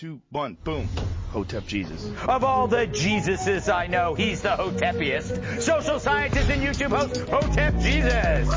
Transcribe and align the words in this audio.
two, 0.00 0.18
one, 0.30 0.56
boom. 0.64 0.88
Hotep 1.30 1.66
Jesus. 1.66 2.10
Of 2.26 2.42
all 2.42 2.66
the 2.66 2.86
Jesuses 2.86 3.70
I 3.70 3.86
know, 3.86 4.14
he's 4.14 4.40
the 4.40 4.48
Hotepiest. 4.48 5.60
Social 5.60 6.00
scientist 6.00 6.48
and 6.48 6.62
YouTube 6.62 6.96
host, 6.96 7.20
Hotep 7.28 7.78
Jesus. 7.80 8.50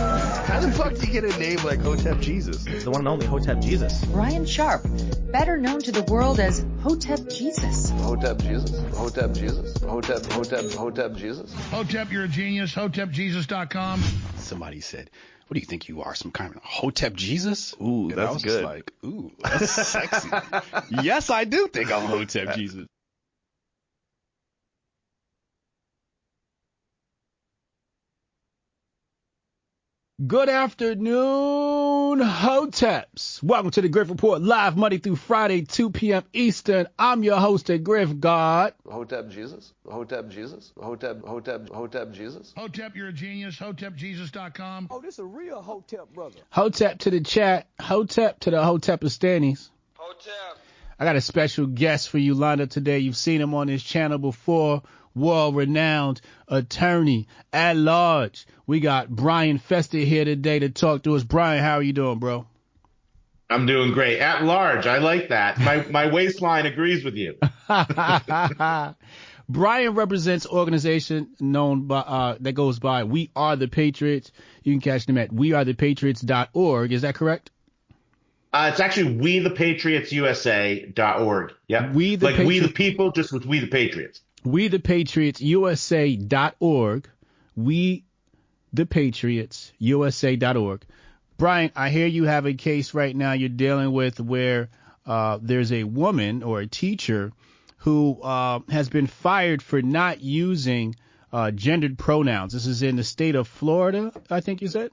How 0.47 0.61
the 0.61 0.71
fuck 0.71 0.93
do 0.95 1.05
you 1.05 1.11
get 1.11 1.25
a 1.25 1.37
name 1.37 1.61
like 1.65 1.81
Hotep 1.81 2.21
Jesus? 2.21 2.65
It's 2.65 2.85
the 2.85 2.91
one 2.91 3.01
and 3.01 3.09
only 3.09 3.25
Hotep 3.25 3.59
Jesus. 3.59 4.05
Ryan 4.05 4.45
Sharp, 4.45 4.83
better 5.33 5.57
known 5.57 5.81
to 5.81 5.91
the 5.91 6.03
world 6.03 6.39
as 6.39 6.65
Hotep 6.81 7.27
Jesus. 7.29 7.89
Hotep 7.89 8.37
Jesus. 8.39 8.79
Hotep 8.95 9.33
Jesus. 9.33 9.83
Hotep, 9.83 10.25
Hotep, 10.31 10.71
Hotep 10.71 11.15
Jesus. 11.15 11.53
Hotep, 11.71 12.09
you're 12.09 12.23
a 12.23 12.29
genius. 12.29 12.73
HotepJesus.com. 12.73 14.01
Somebody 14.37 14.79
said, 14.79 15.09
"What 15.53 15.57
do 15.57 15.59
you 15.59 15.67
think 15.67 15.87
you 15.87 16.01
are? 16.01 16.15
Some 16.15 16.31
kind 16.31 16.55
of 16.55 16.63
Hotep 16.63 17.13
Jesus?" 17.13 17.75
Ooh, 17.79 18.07
Yeah, 18.09 18.15
that's 18.15 18.31
that's 18.31 18.43
good. 18.43 18.61
good. 18.61 18.65
Like, 18.65 18.91
ooh, 19.05 19.31
that's 19.39 19.71
sexy. 19.71 20.31
yes, 20.89 21.29
I 21.29 21.43
do 21.43 21.67
think 21.67 21.91
I'm 21.91 22.07
Hotep 22.07 22.55
Jesus. 22.55 22.87
Good 30.21 30.47
afternoon, 30.47 32.19
Hoteps. 32.19 33.41
Welcome 33.41 33.71
to 33.71 33.81
the 33.81 33.89
Grift 33.89 34.11
Report 34.11 34.43
live 34.43 34.77
Monday 34.77 34.99
through 34.99 35.15
Friday, 35.15 35.63
2 35.63 35.89
p.m. 35.89 36.23
Eastern. 36.33 36.87
I'm 36.99 37.23
your 37.23 37.39
host 37.39 37.71
at 37.71 37.83
Griff 37.83 38.19
God. 38.19 38.75
Hotep 38.87 39.31
Jesus. 39.31 39.73
Hotep 39.89 40.29
Jesus. 40.29 40.71
Hotep, 40.79 41.25
Hotep, 41.25 41.67
Hotep 41.69 42.11
Jesus. 42.11 42.53
Hotep, 42.55 42.95
you're 42.95 43.07
a 43.07 43.11
genius. 43.11 43.57
HotepJesus.com. 43.57 44.89
Oh, 44.91 45.01
this 45.01 45.15
is 45.15 45.19
a 45.19 45.25
real 45.25 45.63
Hotep 45.63 46.13
brother. 46.13 46.37
Hotep 46.51 46.99
to 46.99 47.09
the 47.09 47.21
chat. 47.21 47.67
Hotep 47.79 48.39
to 48.41 48.51
the 48.51 48.57
Hotepistanis. 48.57 49.69
Hotep. 49.95 50.59
I 50.99 51.05
got 51.05 51.15
a 51.15 51.21
special 51.21 51.65
guest 51.65 52.09
for 52.09 52.19
you 52.19 52.35
lined 52.35 52.61
up 52.61 52.69
today. 52.69 52.99
You've 52.99 53.17
seen 53.17 53.41
him 53.41 53.55
on 53.55 53.65
this 53.65 53.81
channel 53.81 54.19
before. 54.19 54.83
World 55.15 55.55
renowned 55.55 56.21
attorney 56.47 57.27
at 57.51 57.77
large. 57.77 58.45
We 58.65 58.79
got 58.79 59.09
Brian 59.09 59.57
Festa 59.57 59.97
here 59.97 60.25
today 60.25 60.59
to 60.59 60.69
talk 60.69 61.03
to 61.03 61.15
us. 61.15 61.23
Brian, 61.23 61.63
how 61.63 61.75
are 61.75 61.83
you 61.83 61.93
doing, 61.93 62.19
bro? 62.19 62.47
I'm 63.49 63.65
doing 63.65 63.91
great. 63.91 64.19
At 64.19 64.43
large, 64.43 64.87
I 64.87 64.97
like 64.97 65.29
that. 65.29 65.59
My 65.59 65.85
my 65.89 66.11
waistline 66.11 66.65
agrees 66.65 67.03
with 67.03 67.15
you. 67.15 67.37
Brian 69.49 69.93
represents 69.93 70.47
organization 70.47 71.29
known 71.39 71.85
by 71.85 71.99
uh, 71.99 72.37
that 72.39 72.53
goes 72.53 72.79
by 72.79 73.03
We 73.03 73.29
Are 73.35 73.55
the 73.55 73.67
Patriots. 73.67 74.31
You 74.63 74.73
can 74.73 74.81
catch 74.81 75.05
them 75.05 75.17
at 75.17 75.29
wearethepatriots.org. 75.31 76.91
Is 76.91 77.01
that 77.01 77.15
correct? 77.15 77.51
Uh, 78.53 78.69
it's 78.71 78.79
actually 78.79 79.15
we 79.17 79.39
the 79.39 79.49
patriots 79.49 80.11
usa.org. 80.11 81.53
Yep. 81.67 81.93
We 81.93 82.15
the 82.15 82.25
like 82.25 82.47
we 82.47 82.59
the 82.59 82.69
people, 82.69 83.11
just 83.11 83.33
with 83.33 83.45
we 83.45 83.59
the 83.59 83.67
patriots. 83.67 84.21
We 84.43 84.67
the 84.67 84.79
Patriots 84.79 85.41
USA.org. 85.41 87.09
We 87.55 88.03
the 88.73 88.85
Patriots 88.85 89.71
USA.org. 89.77 90.83
Brian, 91.37 91.71
I 91.75 91.89
hear 91.89 92.07
you 92.07 92.25
have 92.25 92.45
a 92.45 92.53
case 92.53 92.93
right 92.93 93.15
now 93.15 93.33
you're 93.33 93.49
dealing 93.49 93.91
with 93.91 94.19
where 94.19 94.69
uh, 95.05 95.39
there's 95.41 95.71
a 95.71 95.83
woman 95.83 96.43
or 96.43 96.59
a 96.59 96.67
teacher 96.67 97.31
who 97.77 98.21
uh, 98.21 98.59
has 98.69 98.89
been 98.89 99.07
fired 99.07 99.61
for 99.61 99.81
not 99.81 100.21
using 100.21 100.95
uh, 101.31 101.51
gendered 101.51 101.97
pronouns. 101.97 102.53
This 102.53 102.65
is 102.65 102.83
in 102.83 102.95
the 102.95 103.03
state 103.03 103.35
of 103.35 103.47
Florida, 103.47 104.11
I 104.29 104.41
think 104.41 104.61
you 104.61 104.67
said. 104.67 104.91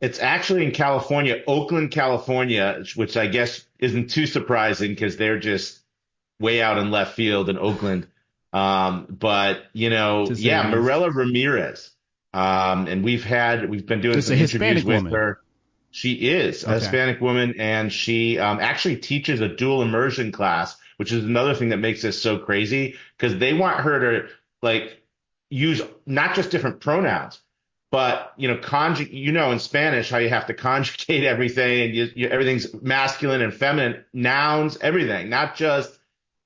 It's 0.00 0.18
actually 0.18 0.66
in 0.66 0.72
California, 0.72 1.42
Oakland, 1.46 1.92
California, 1.92 2.84
which 2.94 3.16
I 3.16 3.26
guess 3.26 3.64
isn't 3.78 4.10
too 4.10 4.26
surprising 4.26 4.90
because 4.90 5.16
they're 5.16 5.38
just 5.38 5.80
way 6.38 6.60
out 6.60 6.76
in 6.78 6.90
left 6.90 7.14
field 7.14 7.48
in 7.48 7.56
Oakland. 7.56 8.06
Um, 8.54 9.06
but 9.10 9.64
you 9.72 9.90
know, 9.90 10.26
yeah. 10.30 10.68
Mirella 10.68 11.10
Ramirez. 11.10 11.90
Um, 12.32 12.86
and 12.86 13.04
we've 13.04 13.24
had, 13.24 13.68
we've 13.68 13.84
been 13.86 14.00
doing 14.00 14.18
It's 14.18 14.28
some 14.28 14.36
interviews 14.36 14.84
with 14.84 15.12
her. 15.12 15.40
She 15.90 16.12
is 16.12 16.64
a 16.64 16.66
Okay. 16.66 16.74
Hispanic 16.80 17.20
woman 17.20 17.54
and 17.58 17.92
she, 17.92 18.38
um, 18.38 18.58
actually 18.60 18.96
teaches 18.96 19.40
a 19.40 19.48
dual 19.48 19.82
immersion 19.82 20.32
class, 20.32 20.76
which 20.96 21.12
is 21.12 21.24
another 21.24 21.54
thing 21.54 21.68
that 21.68 21.76
makes 21.76 22.02
this 22.02 22.20
so 22.20 22.38
crazy 22.38 22.96
because 23.16 23.38
they 23.38 23.54
want 23.54 23.80
her 23.80 24.00
to 24.00 24.28
like 24.62 25.00
use 25.50 25.80
not 26.06 26.34
just 26.34 26.50
different 26.50 26.80
pronouns, 26.80 27.38
but 27.92 28.32
you 28.36 28.48
know, 28.48 28.56
conjugate, 28.58 29.12
you 29.14 29.30
know, 29.30 29.52
in 29.52 29.60
Spanish, 29.60 30.10
how 30.10 30.18
you 30.18 30.28
have 30.28 30.46
to 30.46 30.54
conjugate 30.68 31.24
everything 31.24 31.82
and 31.82 31.94
you, 31.94 32.08
you, 32.14 32.28
everything's 32.28 32.72
masculine 32.82 33.42
and 33.42 33.54
feminine 33.54 34.04
nouns, 34.12 34.76
everything, 34.80 35.28
not 35.28 35.54
just 35.56 35.96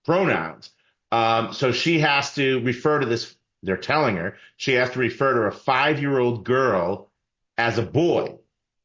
pronouns. 0.04 0.70
Um, 1.10 1.52
so 1.52 1.72
she 1.72 2.00
has 2.00 2.34
to 2.34 2.60
refer 2.60 3.00
to 3.00 3.06
this, 3.06 3.34
they're 3.62 3.76
telling 3.76 4.16
her, 4.16 4.36
she 4.56 4.74
has 4.74 4.90
to 4.90 4.98
refer 4.98 5.34
to 5.34 5.40
a 5.42 5.50
five 5.50 6.00
year 6.00 6.18
old 6.18 6.44
girl 6.44 7.10
as 7.56 7.78
a 7.78 7.82
boy. 7.82 8.38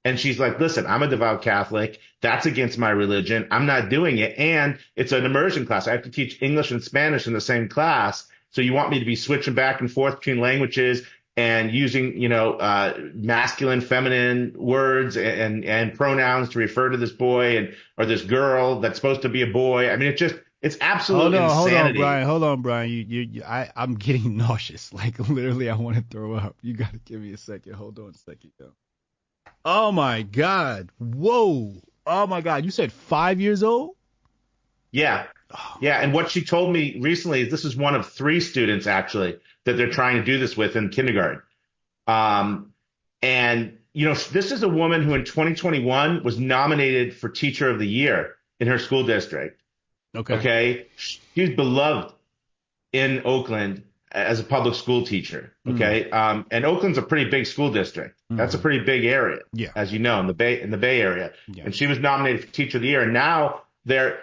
And 0.06 0.19
she's 0.19 0.39
like, 0.39 0.59
listen, 0.59 0.85
I'm 0.85 1.03
a 1.03 1.07
devout 1.07 1.44
Catholic. 1.44 2.00
That's 2.22 2.45
against 2.45 2.78
my 2.78 2.89
religion. 2.89 3.47
I'm 3.51 3.66
not 3.66 3.89
doing 3.89 4.17
it. 4.17 4.38
And 4.38 4.78
it's 4.95 5.13
an 5.13 5.25
immersion 5.25 5.66
class. 5.66 5.88
I 5.88 5.91
have 5.91 6.03
to 6.03 6.09
teach 6.09 6.41
English 6.41 6.72
and 6.72 6.84
Spanish 6.84 7.25
in 7.28 7.34
the 7.34 7.41
same 7.41 7.69
class. 7.69 8.28
So 8.50 8.61
you 8.61 8.73
want 8.73 8.91
me 8.91 9.00
to 9.00 9.05
be 9.05 9.16
switching 9.16 9.53
back 9.53 9.79
and 9.79 9.90
forth 9.90 10.19
between 10.19 10.40
languages 10.40 11.03
and 11.35 11.72
using, 11.72 12.22
you 12.22 12.29
know, 12.29 12.53
uh, 12.53 12.97
masculine, 13.13 13.81
feminine 13.81 14.53
words 14.55 15.17
and, 15.17 15.66
and 15.66 15.95
pronouns 15.95 16.50
to 16.50 16.59
refer 16.59 16.90
to 16.90 16.97
this 16.97 17.11
boy 17.11 17.57
and, 17.57 17.73
or 17.97 18.05
this 18.05 18.22
girl 18.22 18.81
that's 18.81 18.97
supposed 18.97 19.23
to 19.23 19.29
be 19.29 19.41
a 19.41 19.47
boy. 19.47 19.90
I 19.90 19.95
mean, 19.95 20.09
it 20.09 20.17
just, 20.17 20.35
it's 20.63 20.78
absolute 20.79 21.19
Hold 21.19 21.35
on, 21.35 21.50
hold 21.50 21.74
on. 21.74 21.94
Brian. 21.94 22.25
Hold 22.25 22.44
on, 22.44 22.62
Brian. 22.62 22.90
You, 22.90 23.00
you, 23.00 23.22
you 23.22 23.44
I, 23.44 23.69
I'm 23.75 23.96
getting 23.96 24.38
nauseous. 24.38 24.94
Like 24.94 25.19
literally, 25.19 25.69
I 25.69 25.75
want 25.75 25.97
to 25.97 26.03
throw 26.09 26.34
up. 26.35 26.56
You 26.62 26.74
gotta 26.74 27.00
give 27.00 27.19
me 27.19 27.34
a 27.34 27.38
second. 27.38 27.74
Hold 27.74 28.00
on 28.00 28.12
a 28.12 28.18
second, 28.18 28.51
yo. 28.57 28.72
Oh 29.66 29.91
my 29.91 30.22
God. 30.22 30.90
Whoa. 31.00 31.73
Oh 32.07 32.28
my 32.28 32.40
God. 32.40 32.63
You 32.63 32.72
said 32.72 32.94
five 32.94 33.41
years 33.41 33.62
old? 33.62 33.97
Yeah. 34.91 35.25
Yeah. 35.81 36.00
And 36.00 36.13
what 36.13 36.31
she 36.31 36.41
told 36.44 36.72
me 36.72 36.97
recently 37.02 37.41
is 37.41 37.52
this 37.52 37.66
is 37.66 37.75
one 37.75 37.94
of 37.94 38.07
three 38.07 38.40
students 38.40 38.88
actually 38.88 39.38
that 39.66 39.73
they're 39.73 39.90
trying 39.90 40.16
to 40.16 40.23
do 40.23 40.40
this 40.40 40.56
with 40.56 40.78
in 40.78 40.90
kindergarten. 40.90 41.41
Um, 42.07 42.72
and 43.22 43.78
you 43.91 44.07
know, 44.07 44.16
this 44.16 44.53
is 44.53 44.63
a 44.63 44.69
woman 44.69 45.03
who 45.03 45.13
in 45.13 45.25
2021 45.25 46.23
was 46.23 46.40
nominated 46.40 47.13
for 47.13 47.28
teacher 47.28 47.69
of 47.69 47.79
the 47.79 47.88
year 47.88 48.35
in 48.62 48.68
her 48.69 48.79
school 48.79 49.06
district. 49.06 49.59
Okay. 50.16 50.35
Okay. 50.35 50.88
She's 50.96 51.56
beloved 51.56 52.13
in 52.91 53.22
Oakland 53.25 53.84
as 54.12 54.40
a 54.40 54.44
public 54.44 54.75
school 54.75 55.03
teacher. 55.06 55.53
Okay. 55.68 56.09
Um, 56.12 56.46
and 56.51 56.66
Oakland's 56.66 57.00
a 57.00 57.01
pretty 57.01 57.29
big 57.31 57.47
school 57.47 57.72
district. 57.72 58.19
That's 58.29 58.53
a 58.53 58.59
pretty 58.59 58.84
big 58.85 59.06
area. 59.06 59.40
Yeah. 59.53 59.69
As 59.75 59.91
you 59.91 60.00
know, 60.00 60.19
in 60.19 60.28
the 60.28 60.34
Bay, 60.34 60.62
in 60.62 60.69
the 60.72 60.78
Bay 60.78 61.02
Area. 61.02 61.34
Yeah. 61.47 61.66
And 61.66 61.75
she 61.75 61.88
was 61.88 62.00
nominated 62.00 62.41
for 62.41 62.52
teacher 62.52 62.78
of 62.78 62.84
the 62.84 62.90
year. 62.90 63.02
And 63.02 63.13
now 63.13 63.63
they're, 63.85 64.19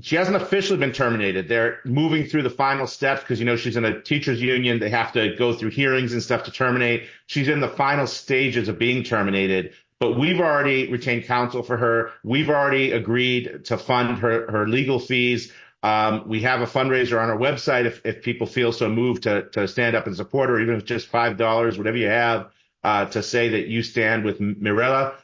she 0.00 0.16
hasn't 0.16 0.36
officially 0.36 0.78
been 0.78 0.92
terminated. 0.92 1.48
They're 1.48 1.80
moving 1.84 2.26
through 2.26 2.42
the 2.42 2.50
final 2.50 2.86
steps 2.86 3.22
because, 3.22 3.40
you 3.40 3.44
know, 3.44 3.56
she's 3.56 3.76
in 3.76 3.84
a 3.84 4.00
teachers 4.00 4.40
union. 4.40 4.78
They 4.78 4.90
have 4.90 5.12
to 5.12 5.34
go 5.36 5.52
through 5.52 5.70
hearings 5.70 6.12
and 6.12 6.22
stuff 6.22 6.44
to 6.44 6.50
terminate. 6.50 7.08
She's 7.26 7.48
in 7.48 7.60
the 7.60 7.68
final 7.68 8.06
stages 8.06 8.68
of 8.68 8.78
being 8.78 9.02
terminated, 9.02 9.72
but 10.04 10.18
we've 10.18 10.40
already 10.40 10.92
retained 10.92 11.24
counsel 11.24 11.62
for 11.62 11.78
her. 11.78 12.10
We've 12.22 12.50
already 12.50 12.92
agreed 12.92 13.64
to 13.64 13.78
fund 13.78 14.18
her, 14.18 14.50
her 14.50 14.68
legal 14.68 14.98
fees. 14.98 15.50
Um, 15.82 16.28
we 16.28 16.42
have 16.42 16.60
a 16.60 16.66
fundraiser 16.66 17.18
on 17.18 17.30
our 17.30 17.38
website 17.38 17.86
if, 17.86 18.04
if 18.04 18.22
people 18.22 18.46
feel 18.46 18.70
so 18.70 18.90
moved 18.90 19.22
to, 19.22 19.48
to 19.52 19.66
stand 19.66 19.96
up 19.96 20.06
and 20.06 20.14
support 20.14 20.50
her, 20.50 20.60
even 20.60 20.74
if 20.74 20.84
just 20.84 21.10
$5, 21.10 21.78
whatever 21.78 21.96
you 21.96 22.08
have, 22.08 22.50
uh, 22.82 23.06
to 23.06 23.22
say 23.22 23.48
that 23.50 23.68
you 23.68 23.82
stand 23.82 24.26
with 24.26 24.40
Mirella. 24.40 25.14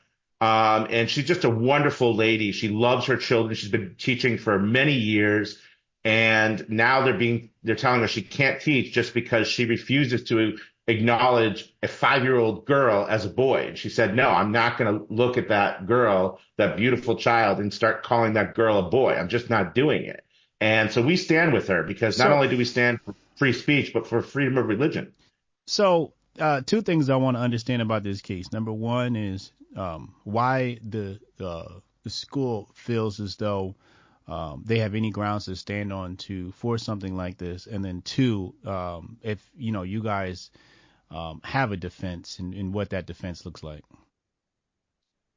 Um, 0.41 0.87
and 0.89 1.11
she's 1.11 1.27
just 1.27 1.45
a 1.45 1.51
wonderful 1.51 2.15
lady. 2.15 2.53
She 2.53 2.71
loves 2.71 3.05
her 3.05 3.19
children. 3.19 3.55
She's 3.57 3.71
been 3.71 3.97
teaching 3.99 4.39
for 4.39 4.59
many 4.59 4.95
years. 4.95 5.59
And 6.05 6.65
now 6.71 7.05
they're 7.05 7.19
being, 7.19 7.51
they're 7.63 7.77
telling 7.77 8.01
her 8.01 8.09
she 8.09 8.23
can't 8.23 8.63
teach 8.63 8.95
just 8.95 9.13
because 9.13 9.47
she 9.47 9.67
refuses 9.67 10.25
to 10.25 10.57
acknowledge 10.91 11.75
a 11.83 11.89
five 11.89 12.23
year 12.23 12.37
old 12.37 12.67
girl 12.67 13.07
as 13.09 13.25
a 13.25 13.31
boy. 13.31 13.69
And 13.69 13.79
she 13.79 13.89
said, 13.89 14.15
no, 14.15 14.29
I'm 14.29 14.53
not 14.53 14.77
going 14.79 14.99
to 14.99 15.13
look 15.13 15.39
at 15.39 15.49
that 15.49 15.87
girl, 15.87 16.39
that 16.57 16.77
beautiful 16.77 17.17
child 17.17 17.59
and 17.59 17.73
start 17.73 18.03
calling 18.03 18.35
that 18.35 18.55
girl 18.55 18.79
a 18.79 18.83
boy. 18.91 19.15
I'm 19.15 19.29
just 19.29 19.49
not 19.51 19.75
doing 19.75 20.05
it. 20.05 20.25
And 20.61 20.91
so 20.93 21.01
we 21.01 21.17
stand 21.17 21.53
with 21.53 21.69
her 21.69 21.83
because 21.83 22.19
not 22.19 22.29
So- 22.29 22.35
only 22.35 22.49
do 22.49 22.57
we 22.57 22.65
stand 22.65 23.01
for 23.05 23.15
free 23.37 23.53
speech, 23.55 23.93
but 23.95 24.07
for 24.07 24.21
freedom 24.21 24.59
of 24.59 24.67
religion. 24.67 25.13
So, 25.67 26.13
uh, 26.39 26.61
two 26.67 26.83
things 26.83 27.09
I 27.09 27.17
want 27.17 27.37
to 27.37 27.41
understand 27.43 27.83
about 27.83 28.03
this 28.03 28.21
case. 28.21 28.53
Number 28.53 28.73
one 28.73 29.17
is 29.17 29.53
um, 29.77 30.15
why 30.25 30.79
the 30.89 31.19
uh, 31.41 31.69
the 32.03 32.11
school 32.11 32.69
feels 32.75 33.21
as 33.21 33.37
though 33.37 33.75
um, 34.29 34.63
they 34.67 34.79
have 34.79 34.95
any 34.95 35.11
grounds 35.11 35.47
to 35.47 35.57
stand 35.57 35.93
on 35.93 36.17
to 36.17 36.51
for 36.53 36.79
something 36.79 37.17
like 37.17 37.37
this, 37.39 37.67
and 37.67 37.85
then 37.85 38.03
two, 38.03 38.55
um, 38.65 39.17
if 39.23 39.49
you 39.57 39.73
know 39.73 39.83
you 39.83 40.03
guys 40.03 40.51
um, 41.11 41.41
have 41.45 41.73
a 41.73 41.77
defense 41.77 42.39
and, 42.39 42.55
and 42.55 42.73
what 42.73 42.91
that 42.91 43.07
defense 43.07 43.45
looks 43.45 43.63
like. 43.63 43.83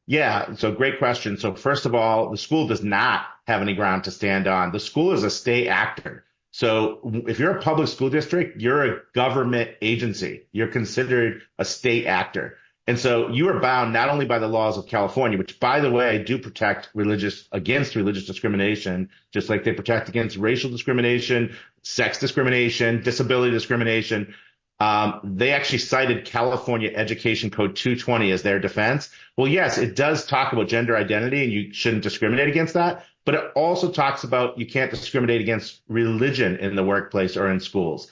Yeah, 0.05 0.55
so 0.55 0.71
great 0.71 0.99
question. 0.99 1.37
So 1.37 1.55
first 1.55 1.85
of 1.85 1.95
all, 1.95 2.29
the 2.29 2.37
school 2.37 2.67
does 2.67 2.83
not 2.83 3.25
have 3.47 3.61
any 3.61 3.73
ground 3.73 4.03
to 4.03 4.11
stand 4.11 4.47
on. 4.47 4.71
The 4.71 4.79
school 4.79 5.13
is 5.13 5.23
a 5.23 5.29
state 5.29 5.67
actor. 5.67 6.25
So 6.51 6.99
if 7.27 7.39
you're 7.39 7.57
a 7.57 7.61
public 7.61 7.87
school 7.87 8.09
district, 8.09 8.61
you're 8.61 8.85
a 8.85 9.01
government 9.15 9.71
agency. 9.81 10.47
You're 10.51 10.67
considered 10.67 11.41
a 11.57 11.65
state 11.65 12.05
actor. 12.05 12.57
And 12.85 12.99
so 12.99 13.29
you 13.29 13.47
are 13.47 13.59
bound 13.61 13.93
not 13.93 14.09
only 14.09 14.25
by 14.25 14.39
the 14.39 14.47
laws 14.47 14.77
of 14.77 14.87
California, 14.87 15.37
which 15.37 15.59
by 15.59 15.79
the 15.79 15.89
way, 15.89 16.21
do 16.21 16.37
protect 16.37 16.89
religious 16.93 17.47
against 17.51 17.95
religious 17.95 18.25
discrimination, 18.25 19.09
just 19.31 19.49
like 19.49 19.63
they 19.63 19.71
protect 19.71 20.09
against 20.09 20.35
racial 20.35 20.69
discrimination, 20.69 21.55
sex 21.81 22.19
discrimination, 22.19 23.01
disability 23.01 23.51
discrimination. 23.51 24.35
Um, 24.83 25.21
they 25.24 25.53
actually 25.53 25.77
cited 25.77 26.25
California 26.25 26.91
Education 26.94 27.50
Code 27.50 27.77
220 27.77 28.31
as 28.31 28.41
their 28.41 28.59
defense. 28.59 29.09
Well, 29.38 29.47
yes, 29.47 29.77
it 29.77 29.95
does 29.95 30.25
talk 30.25 30.51
about 30.51 30.68
gender 30.68 30.97
identity 30.97 31.41
and 31.41 31.53
you 31.53 31.74
shouldn't 31.74 32.03
discriminate 32.03 32.50
against 32.50 32.74
that, 32.74 33.06
but 33.24 33.35
it 33.35 33.51
also 33.56 33.89
talks 33.89 34.25
about 34.25 34.57
you 34.57 34.65
can't 34.65 34.91
discriminate 34.91 35.39
against 35.39 35.80
religion 35.88 36.57
in 36.57 36.75
the 36.75 36.83
workplace 36.83 37.38
or 37.38 37.50
in 37.50 37.62
schools. 37.62 38.12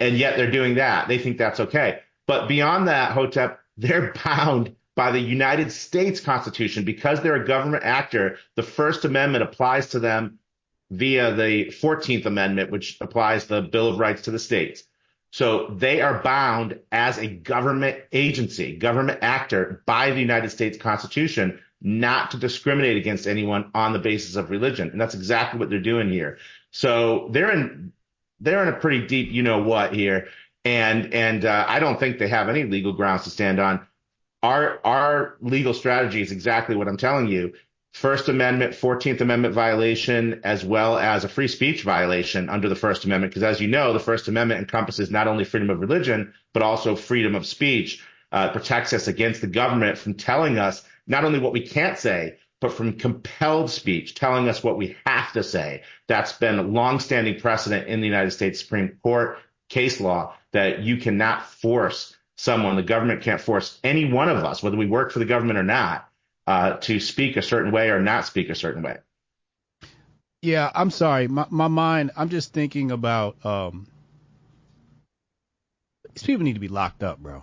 And 0.00 0.16
yet 0.16 0.38
they're 0.38 0.50
doing 0.50 0.76
that. 0.76 1.06
They 1.06 1.18
think 1.18 1.36
that's 1.36 1.60
okay. 1.60 2.00
But 2.26 2.48
beyond 2.48 2.88
that, 2.88 3.12
Hotep, 3.12 3.60
they're 3.76 4.14
bound 4.24 4.74
by 4.94 5.12
the 5.12 5.20
United 5.20 5.70
States 5.70 6.20
Constitution 6.20 6.84
because 6.84 7.20
they're 7.20 7.42
a 7.42 7.46
government 7.46 7.84
actor. 7.84 8.38
The 8.54 8.62
First 8.62 9.04
Amendment 9.04 9.44
applies 9.44 9.88
to 9.88 9.98
them 9.98 10.38
via 10.90 11.34
the 11.34 11.66
14th 11.66 12.24
Amendment, 12.24 12.70
which 12.70 12.96
applies 13.02 13.48
the 13.48 13.60
Bill 13.60 13.88
of 13.88 13.98
Rights 13.98 14.22
to 14.22 14.30
the 14.30 14.38
states. 14.38 14.82
So 15.32 15.66
they 15.68 16.00
are 16.00 16.22
bound 16.22 16.78
as 16.92 17.18
a 17.18 17.26
government 17.26 17.98
agency, 18.12 18.76
government 18.76 19.18
actor 19.22 19.82
by 19.86 20.10
the 20.10 20.20
United 20.20 20.50
States 20.50 20.78
Constitution 20.78 21.60
not 21.82 22.30
to 22.30 22.38
discriminate 22.38 22.96
against 22.96 23.26
anyone 23.26 23.70
on 23.74 23.92
the 23.92 23.98
basis 23.98 24.36
of 24.36 24.50
religion. 24.50 24.90
And 24.90 25.00
that's 25.00 25.14
exactly 25.14 25.60
what 25.60 25.68
they're 25.68 25.78
doing 25.78 26.10
here. 26.10 26.38
So 26.70 27.28
they're 27.32 27.52
in, 27.52 27.92
they're 28.40 28.62
in 28.62 28.68
a 28.68 28.76
pretty 28.78 29.06
deep, 29.06 29.30
you 29.30 29.42
know 29.42 29.62
what 29.62 29.92
here. 29.92 30.28
And, 30.64 31.12
and, 31.12 31.44
uh, 31.44 31.64
I 31.68 31.78
don't 31.78 32.00
think 32.00 32.18
they 32.18 32.28
have 32.28 32.48
any 32.48 32.64
legal 32.64 32.92
grounds 32.92 33.24
to 33.24 33.30
stand 33.30 33.60
on. 33.60 33.86
Our, 34.42 34.80
our 34.84 35.36
legal 35.40 35.74
strategy 35.74 36.22
is 36.22 36.32
exactly 36.32 36.76
what 36.76 36.88
I'm 36.88 36.96
telling 36.96 37.28
you. 37.28 37.52
First 37.96 38.28
Amendment, 38.28 38.74
14th 38.74 39.22
Amendment 39.22 39.54
violation, 39.54 40.42
as 40.44 40.62
well 40.62 40.98
as 40.98 41.24
a 41.24 41.30
free 41.30 41.48
speech 41.48 41.82
violation 41.82 42.50
under 42.50 42.68
the 42.68 42.74
First 42.74 43.06
Amendment. 43.06 43.32
Because 43.32 43.42
as 43.42 43.58
you 43.58 43.68
know, 43.68 43.94
the 43.94 43.98
First 43.98 44.28
Amendment 44.28 44.60
encompasses 44.60 45.10
not 45.10 45.26
only 45.26 45.44
freedom 45.44 45.70
of 45.70 45.80
religion, 45.80 46.34
but 46.52 46.62
also 46.62 46.94
freedom 46.94 47.34
of 47.34 47.46
speech. 47.46 48.04
Uh, 48.30 48.50
protects 48.50 48.92
us 48.92 49.08
against 49.08 49.40
the 49.40 49.46
government 49.46 49.96
from 49.96 50.12
telling 50.12 50.58
us 50.58 50.84
not 51.06 51.24
only 51.24 51.38
what 51.38 51.54
we 51.54 51.66
can't 51.66 51.96
say, 51.96 52.36
but 52.60 52.74
from 52.74 52.98
compelled 52.98 53.70
speech, 53.70 54.14
telling 54.14 54.46
us 54.46 54.62
what 54.62 54.76
we 54.76 54.94
have 55.06 55.32
to 55.32 55.42
say. 55.42 55.82
That's 56.06 56.34
been 56.34 56.58
a 56.58 56.62
longstanding 56.62 57.40
precedent 57.40 57.88
in 57.88 58.02
the 58.02 58.06
United 58.06 58.32
States 58.32 58.60
Supreme 58.60 58.98
Court 59.02 59.38
case 59.70 60.02
law 60.02 60.34
that 60.52 60.80
you 60.80 60.98
cannot 60.98 61.46
force 61.46 62.14
someone, 62.36 62.76
the 62.76 62.82
government 62.82 63.22
can't 63.22 63.40
force 63.40 63.80
any 63.82 64.04
one 64.04 64.28
of 64.28 64.44
us, 64.44 64.62
whether 64.62 64.76
we 64.76 64.84
work 64.84 65.12
for 65.12 65.18
the 65.18 65.24
government 65.24 65.58
or 65.58 65.62
not, 65.62 66.10
uh, 66.46 66.74
to 66.74 67.00
speak 67.00 67.36
a 67.36 67.42
certain 67.42 67.72
way 67.72 67.90
or 67.90 68.00
not 68.00 68.24
speak 68.24 68.48
a 68.48 68.54
certain 68.54 68.82
way. 68.82 68.98
Yeah, 70.42 70.70
I'm 70.74 70.90
sorry. 70.90 71.28
My 71.28 71.46
my 71.50 71.68
mind. 71.68 72.12
I'm 72.16 72.28
just 72.28 72.52
thinking 72.52 72.90
about 72.90 73.44
um, 73.44 73.86
these 76.14 76.22
people 76.22 76.44
need 76.44 76.54
to 76.54 76.60
be 76.60 76.68
locked 76.68 77.02
up, 77.02 77.18
bro. 77.18 77.42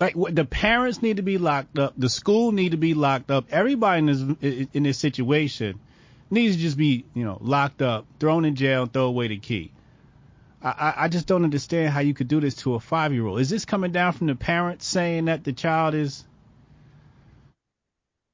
Like 0.00 0.14
the 0.30 0.46
parents 0.46 1.02
need 1.02 1.18
to 1.18 1.22
be 1.22 1.36
locked 1.36 1.78
up. 1.78 1.92
The 1.98 2.08
school 2.08 2.52
need 2.52 2.70
to 2.70 2.78
be 2.78 2.94
locked 2.94 3.30
up. 3.30 3.46
Everybody 3.50 3.98
in 3.98 4.06
this 4.06 4.68
in 4.72 4.82
this 4.84 4.98
situation 4.98 5.78
needs 6.30 6.56
to 6.56 6.62
just 6.62 6.78
be, 6.78 7.04
you 7.12 7.24
know, 7.24 7.36
locked 7.40 7.82
up, 7.82 8.06
thrown 8.18 8.44
in 8.44 8.54
jail, 8.54 8.84
and 8.84 8.92
throw 8.92 9.04
away 9.04 9.28
the 9.28 9.38
key. 9.38 9.72
I, 10.62 10.94
I 10.96 11.08
just 11.08 11.26
don't 11.26 11.44
understand 11.44 11.90
how 11.90 12.00
you 12.00 12.12
could 12.12 12.28
do 12.28 12.40
this 12.40 12.54
to 12.56 12.74
a 12.74 12.80
five 12.80 13.12
year 13.12 13.26
old. 13.26 13.40
Is 13.40 13.50
this 13.50 13.64
coming 13.64 13.92
down 13.92 14.12
from 14.12 14.26
the 14.26 14.34
parents 14.34 14.86
saying 14.86 15.26
that 15.26 15.44
the 15.44 15.52
child 15.52 15.94
is? 15.94 16.24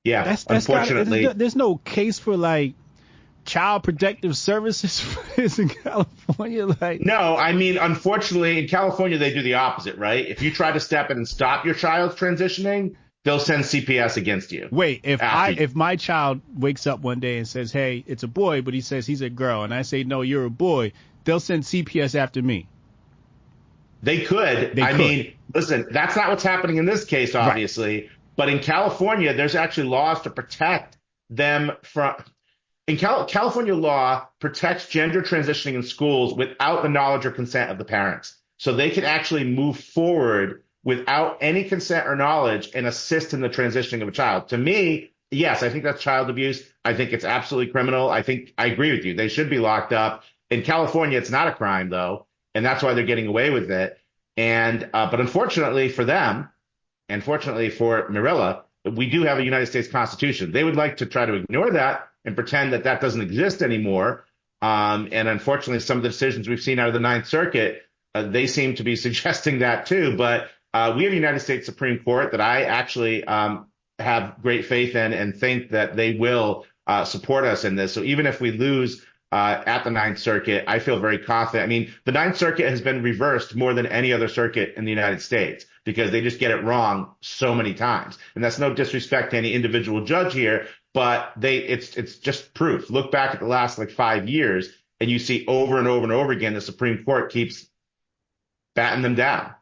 Yeah, 0.07 0.23
that's, 0.23 0.45
that's 0.45 0.69
unfortunately, 0.69 1.23
gotta, 1.25 1.37
there's 1.37 1.57
no 1.57 1.79
case 1.79 2.21
for 2.21 2.37
like 2.37 2.75
child 3.45 3.83
protective 3.83 4.37
services 4.37 5.05
in 5.59 5.69
California? 5.69 6.67
Like, 6.67 7.01
no, 7.01 7.37
I 7.37 7.53
mean, 7.53 7.77
unfortunately, 7.77 8.61
in 8.61 8.69
California, 8.69 9.19
they 9.19 9.35
do 9.35 9.43
the 9.43 9.55
opposite, 9.55 9.99
right? 9.99 10.25
If 10.25 10.43
you 10.43 10.53
try 10.53 10.71
to 10.71 10.79
step 10.79 11.11
in 11.11 11.17
and 11.17 11.27
stop 11.27 11.65
your 11.65 11.75
child's 11.75 12.15
transitioning, 12.15 12.95
they'll 13.25 13.41
send 13.41 13.65
CPS 13.65 14.17
against 14.17 14.53
you. 14.53 14.69
Wait, 14.71 15.01
if 15.03 15.21
I 15.21 15.49
you. 15.49 15.57
if 15.59 15.75
my 15.75 15.97
child 15.97 16.41
wakes 16.57 16.87
up 16.87 17.01
one 17.01 17.19
day 17.19 17.39
and 17.39 17.49
says, 17.49 17.73
"Hey, 17.73 18.05
it's 18.07 18.23
a 18.23 18.29
boy," 18.29 18.63
but 18.63 18.75
he 18.75 18.83
says 18.83 19.09
he's 19.09 19.23
a 19.23 19.31
girl, 19.31 19.65
and 19.65 19.75
I 19.75 19.83
say, 19.83 20.05
"No, 20.05 20.23
you're 20.23 20.45
a 20.45 20.51
boy," 20.51 20.93
they'll 21.25 21.41
send 21.41 21.65
CPS 21.65 22.15
after 22.15 22.41
me. 22.43 22.69
They 24.05 24.21
could. 24.21 24.77
They 24.77 24.83
I 24.83 24.93
could. 24.93 24.99
mean, 24.99 25.33
listen, 25.53 25.87
that's 25.91 26.15
not 26.15 26.29
what's 26.29 26.45
happening 26.45 26.77
in 26.77 26.85
this 26.85 27.05
case, 27.05 27.35
obviously. 27.35 28.03
Right. 28.03 28.11
But 28.37 28.49
in 28.49 28.61
California, 28.61 29.35
there's 29.35 29.55
actually 29.55 29.89
laws 29.89 30.23
to 30.23 30.31
protect 30.31 30.99
them 31.31 31.73
from 31.83 32.17
in 32.87 32.97
Cal- 32.97 33.25
California 33.27 33.75
law 33.75 34.29
protects 34.39 34.89
gender 34.89 35.21
transitioning 35.23 35.75
in 35.75 35.83
schools 35.83 36.35
without 36.35 36.83
the 36.83 36.89
knowledge 36.89 37.27
or 37.27 37.33
consent 37.33 37.71
of 37.71 37.79
the 37.79 37.85
parents. 37.85 38.37
So 38.59 38.75
they 38.75 38.91
can 38.91 39.05
actually 39.05 39.45
move 39.45 39.79
forward 39.81 40.63
without 40.85 41.39
any 41.41 41.65
consent 41.65 42.07
or 42.07 42.15
knowledge 42.15 42.71
and 42.75 42.87
assist 42.87 43.35
in 43.35 43.41
the 43.41 43.49
transitioning 43.49 44.03
of 44.03 44.09
a 44.09 44.13
child. 44.13 44.49
To 44.51 44.59
me, 44.59 45.11
yes, 45.33 45.65
I 45.65 45.69
think 45.69 45.83
that's 45.83 46.01
child 46.01 46.31
abuse. 46.31 46.63
I 46.85 46.95
think 46.95 47.13
it's 47.13 47.25
absolutely 47.25 47.73
criminal. 47.73 48.09
I 48.09 48.23
think 48.23 48.55
I 48.57 48.67
agree 48.67 48.93
with 48.93 49.05
you. 49.05 49.15
They 49.15 49.29
should 49.29 49.51
be 49.51 49.59
locked 49.59 49.93
up. 49.93 50.23
In 50.49 50.63
California, 50.63 51.19
it's 51.19 51.31
not 51.31 51.49
a 51.49 51.53
crime 51.53 51.91
though, 51.91 52.27
and 52.55 52.65
that's 52.65 52.85
why 52.85 52.95
they're 52.95 53.05
getting 53.05 53.27
away 53.27 53.51
with 53.51 53.69
it. 53.71 53.99
And 54.37 54.89
uh, 54.95 55.11
but 55.11 55.21
unfortunately 55.21 55.89
for 55.89 56.05
them, 56.05 56.51
and 57.09 57.23
fortunately 57.23 57.71
for 57.71 58.09
Mirella, 58.09 58.65
we 58.85 59.09
do 59.09 59.23
have 59.23 59.39
a 59.39 59.45
United 59.45 59.67
States 59.67 59.89
Constitution. 59.89 60.53
They 60.53 60.65
would 60.65 60.77
like 60.77 60.99
to 60.99 61.07
try 61.07 61.27
to 61.27 61.35
ignore 61.35 61.73
that 61.73 62.09
and 62.25 62.35
pretend 62.35 62.73
that 62.73 62.85
that 62.85 63.01
doesn't 63.01 63.21
exist 63.21 63.63
anymore. 63.63 64.25
Um, 64.63 65.09
and 65.13 65.29
unfortunately, 65.29 65.81
some 65.81 65.99
of 65.99 66.03
the 66.03 66.09
decisions 66.09 66.49
we've 66.49 66.61
seen 66.61 66.79
out 66.79 66.89
of 66.89 66.95
the 66.95 67.01
Ninth 67.01 67.27
Circuit, 67.27 67.83
uh, 68.15 68.23
they 68.23 68.47
seem 68.47 68.75
to 68.77 68.85
be 68.85 68.97
suggesting 69.07 69.61
that 69.61 69.87
too. 69.87 70.17
But 70.17 70.49
uh, 70.73 70.95
we 70.97 71.05
have 71.05 71.13
a 71.13 71.17
United 71.17 71.41
States 71.41 71.67
Supreme 71.67 71.99
Court 72.01 72.33
that 72.33 72.41
I 72.41 72.63
actually 72.63 73.25
um, 73.25 73.67
have 73.99 74.37
great 74.43 74.67
faith 74.67 74.95
in 74.95 75.13
and 75.13 75.35
think 75.35 75.71
that 75.71 75.97
they 75.97 76.15
will 76.15 76.67
uh, 76.87 77.05
support 77.05 77.45
us 77.45 77.65
in 77.65 77.77
this. 77.77 77.93
So 77.93 78.03
even 78.03 78.27
if 78.27 78.41
we 78.41 78.53
lose 78.53 79.05
uh, 79.33 79.63
at 79.67 79.85
the 79.85 79.91
Ninth 79.91 80.19
Circuit, 80.19 80.65
I 80.69 80.79
feel 80.79 81.01
very 81.01 81.19
confident. 81.19 81.65
I 81.65 81.67
mean, 81.67 81.93
the 82.05 82.13
Ninth 82.13 82.37
Circuit 82.37 82.69
has 82.69 82.81
been 82.81 83.03
reversed 83.03 83.57
more 83.57 83.75
than 83.75 83.87
any 83.87 84.13
other 84.13 84.29
circuit 84.29 84.75
in 84.77 84.85
the 84.85 84.91
United 84.91 85.21
States 85.21 85.67
because 85.87 86.11
they 86.11 86.21
just 86.21 86.41
get 86.41 86.51
it 86.51 86.65
wrong 86.65 87.15
so 87.23 87.55
many 87.55 87.73
times. 87.73 88.19
And 88.35 88.45
that's 88.45 88.59
no 88.59 88.75
disrespect 88.75 89.31
to 89.31 89.39
any 89.39 89.55
individual 89.55 90.05
judge 90.05 90.35
here, 90.35 90.67
but 90.93 91.33
they 91.39 91.59
it's 91.59 91.97
it's 91.97 92.19
just 92.19 92.53
proof. 92.53 92.91
Look 92.91 93.11
back 93.11 93.33
at 93.33 93.41
the 93.41 93.47
last 93.47 93.79
like 93.79 93.91
five 93.91 94.29
years, 94.29 94.69
and 95.01 95.09
you 95.09 95.19
see 95.19 95.47
over 95.47 95.79
and 95.79 95.89
over 95.89 96.03
and 96.03 96.13
over 96.13 96.33
again 96.33 96.53
the 96.53 96.61
Supreme 96.61 97.05
Court 97.05 97.33
keeps 97.33 97.67
batting 98.75 99.03
them 99.03 99.15
down. 99.15 99.55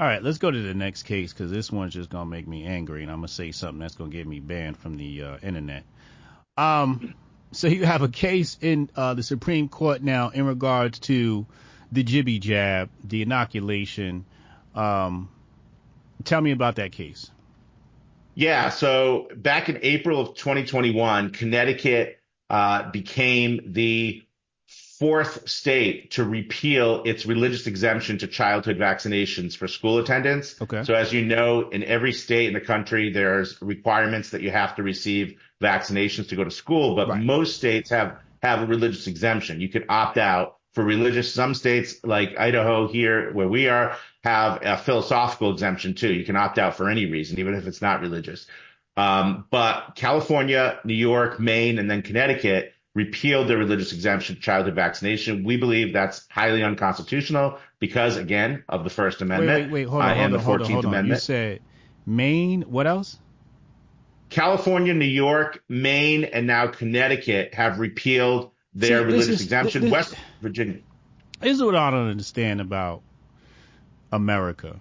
All 0.00 0.08
right, 0.08 0.22
let's 0.22 0.38
go 0.38 0.50
to 0.50 0.60
the 0.60 0.74
next 0.74 1.04
case 1.04 1.32
because 1.32 1.52
this 1.52 1.70
one's 1.70 1.94
just 1.94 2.10
gonna 2.10 2.28
make 2.28 2.48
me 2.48 2.64
angry, 2.64 3.02
and 3.02 3.12
I'm 3.12 3.18
gonna 3.18 3.28
say 3.28 3.52
something 3.52 3.78
that's 3.78 3.94
gonna 3.94 4.10
get 4.10 4.26
me 4.26 4.40
banned 4.40 4.76
from 4.76 4.96
the 4.96 5.22
uh, 5.22 5.38
internet. 5.40 5.84
Um, 6.56 7.14
so 7.52 7.68
you 7.68 7.86
have 7.86 8.02
a 8.02 8.08
case 8.08 8.58
in 8.60 8.90
uh, 8.96 9.14
the 9.14 9.22
Supreme 9.22 9.68
Court 9.68 10.02
now 10.02 10.30
in 10.30 10.46
regards 10.46 10.98
to 11.00 11.46
the 11.92 12.02
jibby 12.02 12.40
jab, 12.40 12.90
the 13.04 13.22
inoculation. 13.22 14.24
Um, 14.74 15.28
tell 16.24 16.40
me 16.40 16.52
about 16.52 16.76
that 16.76 16.92
case. 16.92 17.30
Yeah. 18.34 18.70
So 18.70 19.28
back 19.36 19.68
in 19.68 19.78
April 19.82 20.20
of 20.20 20.34
2021, 20.34 21.30
Connecticut 21.30 22.18
uh, 22.50 22.90
became 22.90 23.72
the 23.72 24.22
fourth 24.98 25.48
state 25.48 26.12
to 26.12 26.24
repeal 26.24 27.02
its 27.04 27.26
religious 27.26 27.66
exemption 27.66 28.18
to 28.18 28.26
childhood 28.26 28.78
vaccinations 28.78 29.56
for 29.56 29.68
school 29.68 29.98
attendance. 29.98 30.60
Okay. 30.60 30.84
So 30.84 30.94
as 30.94 31.12
you 31.12 31.24
know, 31.24 31.68
in 31.68 31.82
every 31.84 32.12
state 32.12 32.46
in 32.48 32.54
the 32.54 32.60
country, 32.60 33.12
there's 33.12 33.60
requirements 33.60 34.30
that 34.30 34.42
you 34.42 34.50
have 34.50 34.76
to 34.76 34.82
receive 34.82 35.38
vaccinations 35.60 36.28
to 36.28 36.36
go 36.36 36.44
to 36.44 36.50
school, 36.50 36.94
but 36.96 37.08
right. 37.08 37.22
most 37.22 37.56
states 37.56 37.90
have 37.90 38.18
have 38.42 38.62
a 38.62 38.66
religious 38.66 39.06
exemption. 39.06 39.60
You 39.60 39.68
could 39.68 39.86
opt 39.88 40.18
out 40.18 40.58
for 40.74 40.84
religious. 40.84 41.32
Some 41.32 41.54
states 41.54 41.96
like 42.04 42.38
Idaho 42.38 42.88
here, 42.88 43.32
where 43.32 43.48
we 43.48 43.68
are, 43.68 43.96
have 44.22 44.60
a 44.62 44.76
philosophical 44.76 45.52
exemption 45.52 45.94
too. 45.94 46.12
You 46.12 46.24
can 46.24 46.36
opt 46.36 46.58
out 46.58 46.76
for 46.76 46.90
any 46.90 47.06
reason, 47.06 47.38
even 47.38 47.54
if 47.54 47.66
it's 47.66 47.80
not 47.80 48.00
religious. 48.00 48.46
Um, 48.96 49.46
but 49.50 49.94
California, 49.96 50.78
New 50.84 50.94
York, 50.94 51.40
Maine, 51.40 51.78
and 51.78 51.90
then 51.90 52.02
Connecticut 52.02 52.74
repealed 52.94 53.48
the 53.48 53.56
religious 53.56 53.92
exemption 53.92 54.36
to 54.36 54.40
childhood 54.40 54.74
vaccination. 54.74 55.44
We 55.44 55.56
believe 55.56 55.92
that's 55.92 56.26
highly 56.28 56.62
unconstitutional 56.62 57.58
because, 57.80 58.16
again, 58.16 58.64
of 58.68 58.84
the 58.84 58.90
First 58.90 59.20
Amendment 59.20 59.64
wait, 59.64 59.64
wait, 59.64 59.72
wait, 59.72 59.88
hold 59.88 60.02
on, 60.02 60.10
uh, 60.10 60.14
and 60.14 60.34
the 60.34 60.38
Fourteenth 60.38 60.84
Amendment. 60.84 61.16
You 61.16 61.20
said 61.20 61.60
Maine. 62.06 62.62
What 62.62 62.86
else? 62.86 63.18
California, 64.30 64.94
New 64.94 65.04
York, 65.04 65.62
Maine, 65.68 66.24
and 66.24 66.46
now 66.46 66.66
Connecticut 66.66 67.54
have 67.54 67.78
repealed 67.78 68.50
their 68.74 68.98
See, 69.00 69.04
religious 69.04 69.28
is- 69.28 69.42
exemption. 69.42 69.82
this- 69.82 69.92
West 69.92 70.14
Virginia. 70.42 70.78
This 71.40 71.56
is 71.56 71.62
what 71.62 71.74
I 71.74 71.90
don't 71.90 72.08
understand 72.08 72.60
about 72.60 73.02
America. 74.12 74.76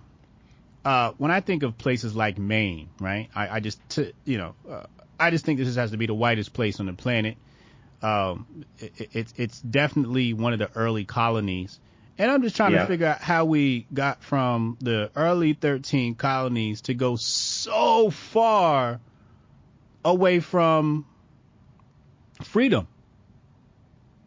Uh, 0.86 1.12
when 1.18 1.32
I 1.32 1.40
think 1.42 1.64
of 1.64 1.78
places 1.78 2.16
like 2.16 2.38
Maine, 2.38 2.90
right? 3.00 3.30
I, 3.36 3.56
I 3.56 3.60
just, 3.60 3.80
t- 3.90 4.14
you 4.26 4.38
know, 4.38 4.56
uh, 4.70 4.84
I 5.20 5.30
just 5.30 5.46
think 5.46 5.60
this 5.60 5.76
has 5.76 5.92
to 5.92 5.98
be 5.98 6.06
the 6.08 6.14
whitest 6.14 6.54
place 6.54 6.80
on 6.80 6.86
the 6.88 6.94
planet. 6.94 7.38
Um, 8.02 8.66
it, 8.80 9.10
it's 9.14 9.34
it's 9.38 9.62
definitely 9.62 10.34
one 10.34 10.52
of 10.52 10.60
the 10.60 10.70
early 10.76 11.06
colonies, 11.06 11.80
and 12.18 12.30
I'm 12.30 12.42
just 12.44 12.58
trying 12.58 12.74
Yeah. 12.74 12.82
to 12.82 12.88
figure 12.88 13.08
out 13.08 13.22
how 13.22 13.46
we 13.46 13.88
got 13.94 14.22
from 14.24 14.78
the 14.82 15.10
early 15.16 15.54
13 15.54 16.16
colonies 16.16 16.82
to 16.82 16.94
go 16.94 17.16
so 17.16 18.10
far 18.10 19.00
away 20.04 20.42
from 20.42 21.06
freedom. 22.42 22.88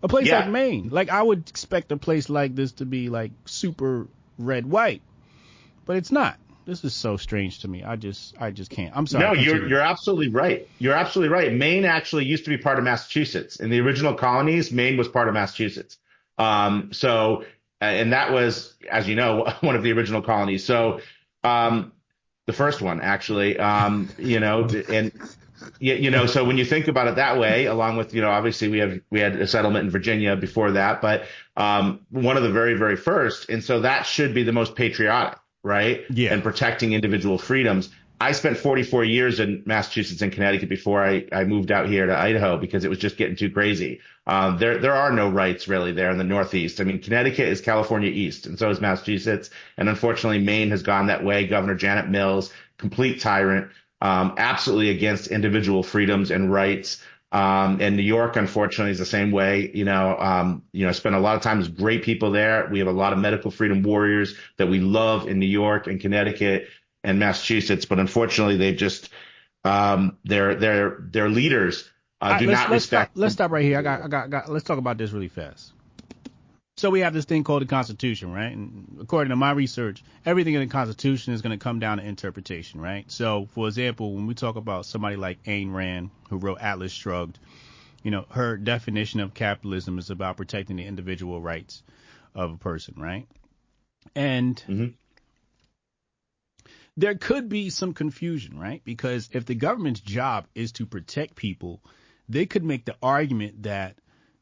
A 0.07 0.09
place 0.09 0.29
Yeah. 0.29 0.43
like 0.43 0.51
Maine, 0.51 0.89
like 0.93 1.11
I 1.11 1.21
would 1.21 1.49
expect 1.49 1.91
a 1.91 1.97
place 1.97 2.29
like 2.31 2.55
this 2.55 2.71
to 2.75 2.87
be 2.87 3.09
like 3.09 3.33
super 3.45 4.07
red 4.39 4.65
white, 4.65 5.03
but 5.85 5.97
it's 5.97 6.13
not. 6.13 6.39
This 6.65 6.85
is 6.85 6.95
so 6.95 7.17
strange 7.17 7.59
to 7.63 7.69
me. 7.69 7.83
I 7.83 7.97
just 7.97 8.37
I 8.41 8.53
just 8.53 8.71
can't. 8.71 8.97
I'm 8.97 9.09
sorry. 9.09 9.25
No, 9.25 9.33
you're 9.33 9.67
you're 9.67 9.81
absolutely 9.81 10.29
right. 10.29 10.69
You're 10.79 10.95
absolutely 10.95 11.35
right. 11.35 11.53
Maine 11.53 11.85
actually 11.85 12.25
used 12.25 12.45
to 12.45 12.51
be 12.51 12.57
part 12.57 12.79
of 12.79 12.85
Massachusetts. 12.85 13.57
In 13.57 13.69
the 13.69 13.81
original 13.81 14.15
colonies, 14.15 14.71
Maine 14.71 14.97
was 14.97 15.09
part 15.09 15.27
of 15.27 15.35
Massachusetts. 15.35 15.99
Um, 16.39 16.91
so, 16.93 17.45
and 17.81 18.13
that 18.13 18.31
was, 18.31 18.75
as 18.89 19.09
you 19.09 19.17
know, 19.17 19.53
one 19.61 19.75
of 19.75 19.83
the 19.83 19.91
original 19.91 20.23
colonies. 20.23 20.65
So, 20.65 21.01
um, 21.43 21.91
the 22.47 22.53
first 22.53 22.81
one 22.81 23.01
actually, 23.01 23.59
um, 23.59 24.09
you 24.19 24.39
know, 24.39 24.69
and 24.89 25.11
you, 25.79 25.95
you 25.95 26.11
know, 26.11 26.27
so 26.27 26.45
when 26.45 26.59
you 26.59 26.65
think 26.65 26.89
about 26.89 27.09
it 27.09 27.17
that 27.17 27.39
way, 27.39 27.67
along 27.67 27.97
with, 27.97 28.15
you 28.15 28.21
know, 28.21 28.31
obviously 28.31 28.69
we 28.69 28.79
have, 28.79 29.01
we 29.11 29.21
had 29.21 29.37
a 29.37 29.47
settlement 29.47 29.85
in 29.85 29.91
Virginia 29.91 30.37
before 30.37 30.73
that, 30.73 31.01
but, 31.01 31.25
um, 31.57 32.01
one 32.11 32.37
of 32.37 32.43
the 32.43 32.51
very, 32.51 32.75
very 32.75 32.97
first. 32.97 33.49
And 33.49 33.63
so 33.63 33.81
that 33.81 34.07
should 34.07 34.35
be 34.35 34.43
the 34.43 34.53
most 34.53 34.75
patriotic, 34.75 35.39
right? 35.63 36.05
Yeah. 36.11 36.33
And 36.33 36.43
protecting 36.43 36.93
individual 36.93 37.39
freedoms. 37.39 37.91
I 38.19 38.33
spent 38.33 38.57
44 38.57 39.05
years 39.05 39.41
in 39.41 39.63
Massachusetts 39.67 40.23
and 40.23 40.33
Connecticut 40.33 40.71
before 40.71 41.05
I, 41.05 41.27
I 41.33 41.45
moved 41.45 41.71
out 41.71 41.87
here 41.87 42.07
to 42.07 42.17
Idaho 42.17 42.57
because 42.57 42.85
it 42.85 42.89
was 42.89 42.99
just 42.99 43.19
getting 43.19 43.37
too 43.37 43.51
crazy. 43.51 44.01
Um, 44.27 44.57
there, 44.57 44.79
there 44.79 44.95
are 44.95 45.13
no 45.13 45.29
rights 45.29 45.69
really 45.69 45.93
there 45.93 46.11
in 46.11 46.17
the 46.17 46.25
Northeast. 46.25 46.81
I 46.81 46.85
mean, 46.85 47.01
Connecticut 47.01 47.49
is 47.49 47.61
California 47.61 48.11
East 48.11 48.47
and 48.47 48.59
so 48.59 48.71
is 48.71 48.81
Massachusetts. 48.81 49.51
And 49.77 49.89
unfortunately, 49.91 50.39
Maine 50.39 50.71
has 50.71 50.83
gone 50.83 51.09
that 51.09 51.25
way. 51.25 51.47
Governor 51.47 51.75
Janet 51.75 52.09
Mills, 52.09 52.51
complete 52.79 53.21
tyrant, 53.21 53.71
um, 54.01 54.35
absolutely 54.37 54.91
against 54.91 55.29
individual 55.29 55.83
freedoms 55.83 56.31
and 56.31 56.53
rights. 56.53 57.03
Um, 57.33 57.81
and 57.81 57.97
New 57.97 58.03
York, 58.03 58.37
unfortunately, 58.37 58.93
is 58.93 58.99
the 58.99 59.05
same 59.05 59.33
way. 59.33 59.71
You 59.75 59.85
know, 59.85 60.17
um, 60.19 60.63
you 60.73 60.85
know, 60.85 60.91
I 60.91 60.93
spent 60.93 61.15
a 61.15 61.21
lot 61.21 61.37
of 61.37 61.43
time 61.43 61.59
with 61.59 61.77
great 61.77 62.03
people 62.03 62.31
there. 62.31 62.69
We 62.71 62.79
have 62.79 62.89
a 62.89 62.93
lot 62.93 63.13
of 63.13 63.19
medical 63.19 63.51
freedom 63.51 63.83
warriors 63.83 64.37
that 64.59 64.69
we 64.69 64.81
love 64.81 65.27
in 65.27 65.39
New 65.39 65.47
York 65.47 65.87
and 65.87 66.01
Connecticut 66.01 66.69
and 67.03 67.19
Massachusetts, 67.19 67.85
but 67.85 67.99
unfortunately, 67.99 68.57
they've 68.57 68.77
just 68.77 69.11
um, 69.65 70.19
their 70.25 70.55
their 70.55 70.99
their 71.01 71.29
leaders 71.29 71.91
uh, 72.21 72.25
All 72.25 72.31
right, 72.33 72.39
do 72.39 72.47
let's, 72.47 72.61
not 72.61 72.71
let's 72.71 72.85
respect. 72.85 73.11
Stop, 73.13 73.21
let's 73.21 73.35
stop 73.35 73.51
right 73.51 73.65
here. 73.65 73.79
I 73.79 73.83
got, 73.83 74.03
I 74.03 74.09
got, 74.09 74.31
got. 74.31 74.51
Let's 74.51 74.65
talk 74.65 74.79
about 74.79 74.97
this 74.97 75.11
really 75.13 75.29
fast. 75.29 75.73
So 76.79 76.91
we 76.91 77.01
have 77.01 77.15
this 77.15 77.25
thing 77.25 77.43
called 77.43 77.63
the 77.63 77.67
Constitution, 77.67 78.33
right? 78.33 78.53
And 78.53 78.99
according 79.01 79.31
to 79.31 79.37
my 79.37 79.53
research, 79.53 80.05
everything 80.27 80.53
in 80.53 80.61
the 80.61 80.67
Constitution 80.67 81.33
is 81.33 81.41
going 81.41 81.59
to 81.59 81.63
come 81.63 81.79
down 81.79 81.97
to 81.97 82.05
interpretation, 82.05 82.83
right? 82.83 83.11
So, 83.11 83.49
for 83.55 83.67
example, 83.67 84.15
when 84.15 84.27
we 84.27 84.35
talk 84.35 84.57
about 84.57 84.85
somebody 84.85 85.17
like 85.17 85.43
Ayn 85.45 85.73
Rand, 85.73 86.11
who 86.29 86.37
wrote 86.37 86.61
Atlas 86.61 86.93
Shrugged, 86.93 87.39
you 88.03 88.11
know, 88.11 88.27
her 88.31 88.59
definition 88.59 89.21
of 89.21 89.33
capitalism 89.33 89.99
is 89.99 90.11
about 90.11 90.37
protecting 90.37 90.77
the 90.77 90.85
individual 90.85 91.41
rights 91.41 91.83
of 92.35 92.53
a 92.53 92.59
person, 92.59 92.95
right? 92.99 93.27
And 94.15 94.63
Mhm. 94.69 94.93
there 96.95 97.15
could 97.15 97.49
be 97.49 97.71
some 97.71 97.95
confusion, 97.95 98.59
right? 98.59 98.83
Because 98.85 99.31
if 99.33 99.47
the 99.47 99.55
government's 99.55 100.01
job 100.01 100.47
is 100.55 100.73
to 100.73 100.85
protect 100.85 101.37
people, 101.37 101.83
they 102.29 102.45
could 102.45 102.65
make 102.65 102.85
the 102.85 102.97
argument 103.03 103.63
that 103.63 103.97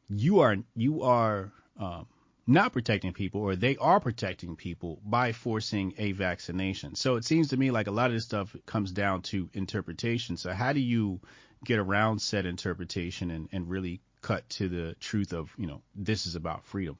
you 0.09 0.39
are 0.41 0.57
you 0.75 1.03
are 1.03 1.53
um, 1.77 2.07
not 2.47 2.73
protecting 2.73 3.13
people, 3.13 3.41
or 3.41 3.55
they 3.55 3.75
are 3.77 3.99
protecting 3.99 4.55
people 4.55 5.01
by 5.03 5.31
forcing 5.31 5.93
a 5.97 6.11
vaccination. 6.11 6.95
So 6.95 7.15
it 7.15 7.25
seems 7.25 7.49
to 7.49 7.57
me 7.57 7.71
like 7.71 7.87
a 7.87 7.91
lot 7.91 8.07
of 8.07 8.13
this 8.13 8.25
stuff 8.25 8.55
comes 8.65 8.91
down 8.91 9.23
to 9.23 9.49
interpretation. 9.53 10.37
So 10.37 10.51
how 10.51 10.73
do 10.73 10.79
you 10.79 11.19
get 11.63 11.79
around 11.79 12.21
said 12.21 12.45
interpretation 12.45 13.31
and, 13.31 13.49
and 13.51 13.69
really 13.69 14.01
cut 14.21 14.47
to 14.49 14.69
the 14.69 14.95
truth 14.99 15.33
of 15.33 15.51
you 15.57 15.67
know 15.67 15.81
this 15.95 16.27
is 16.27 16.35
about 16.35 16.65
freedom? 16.65 16.97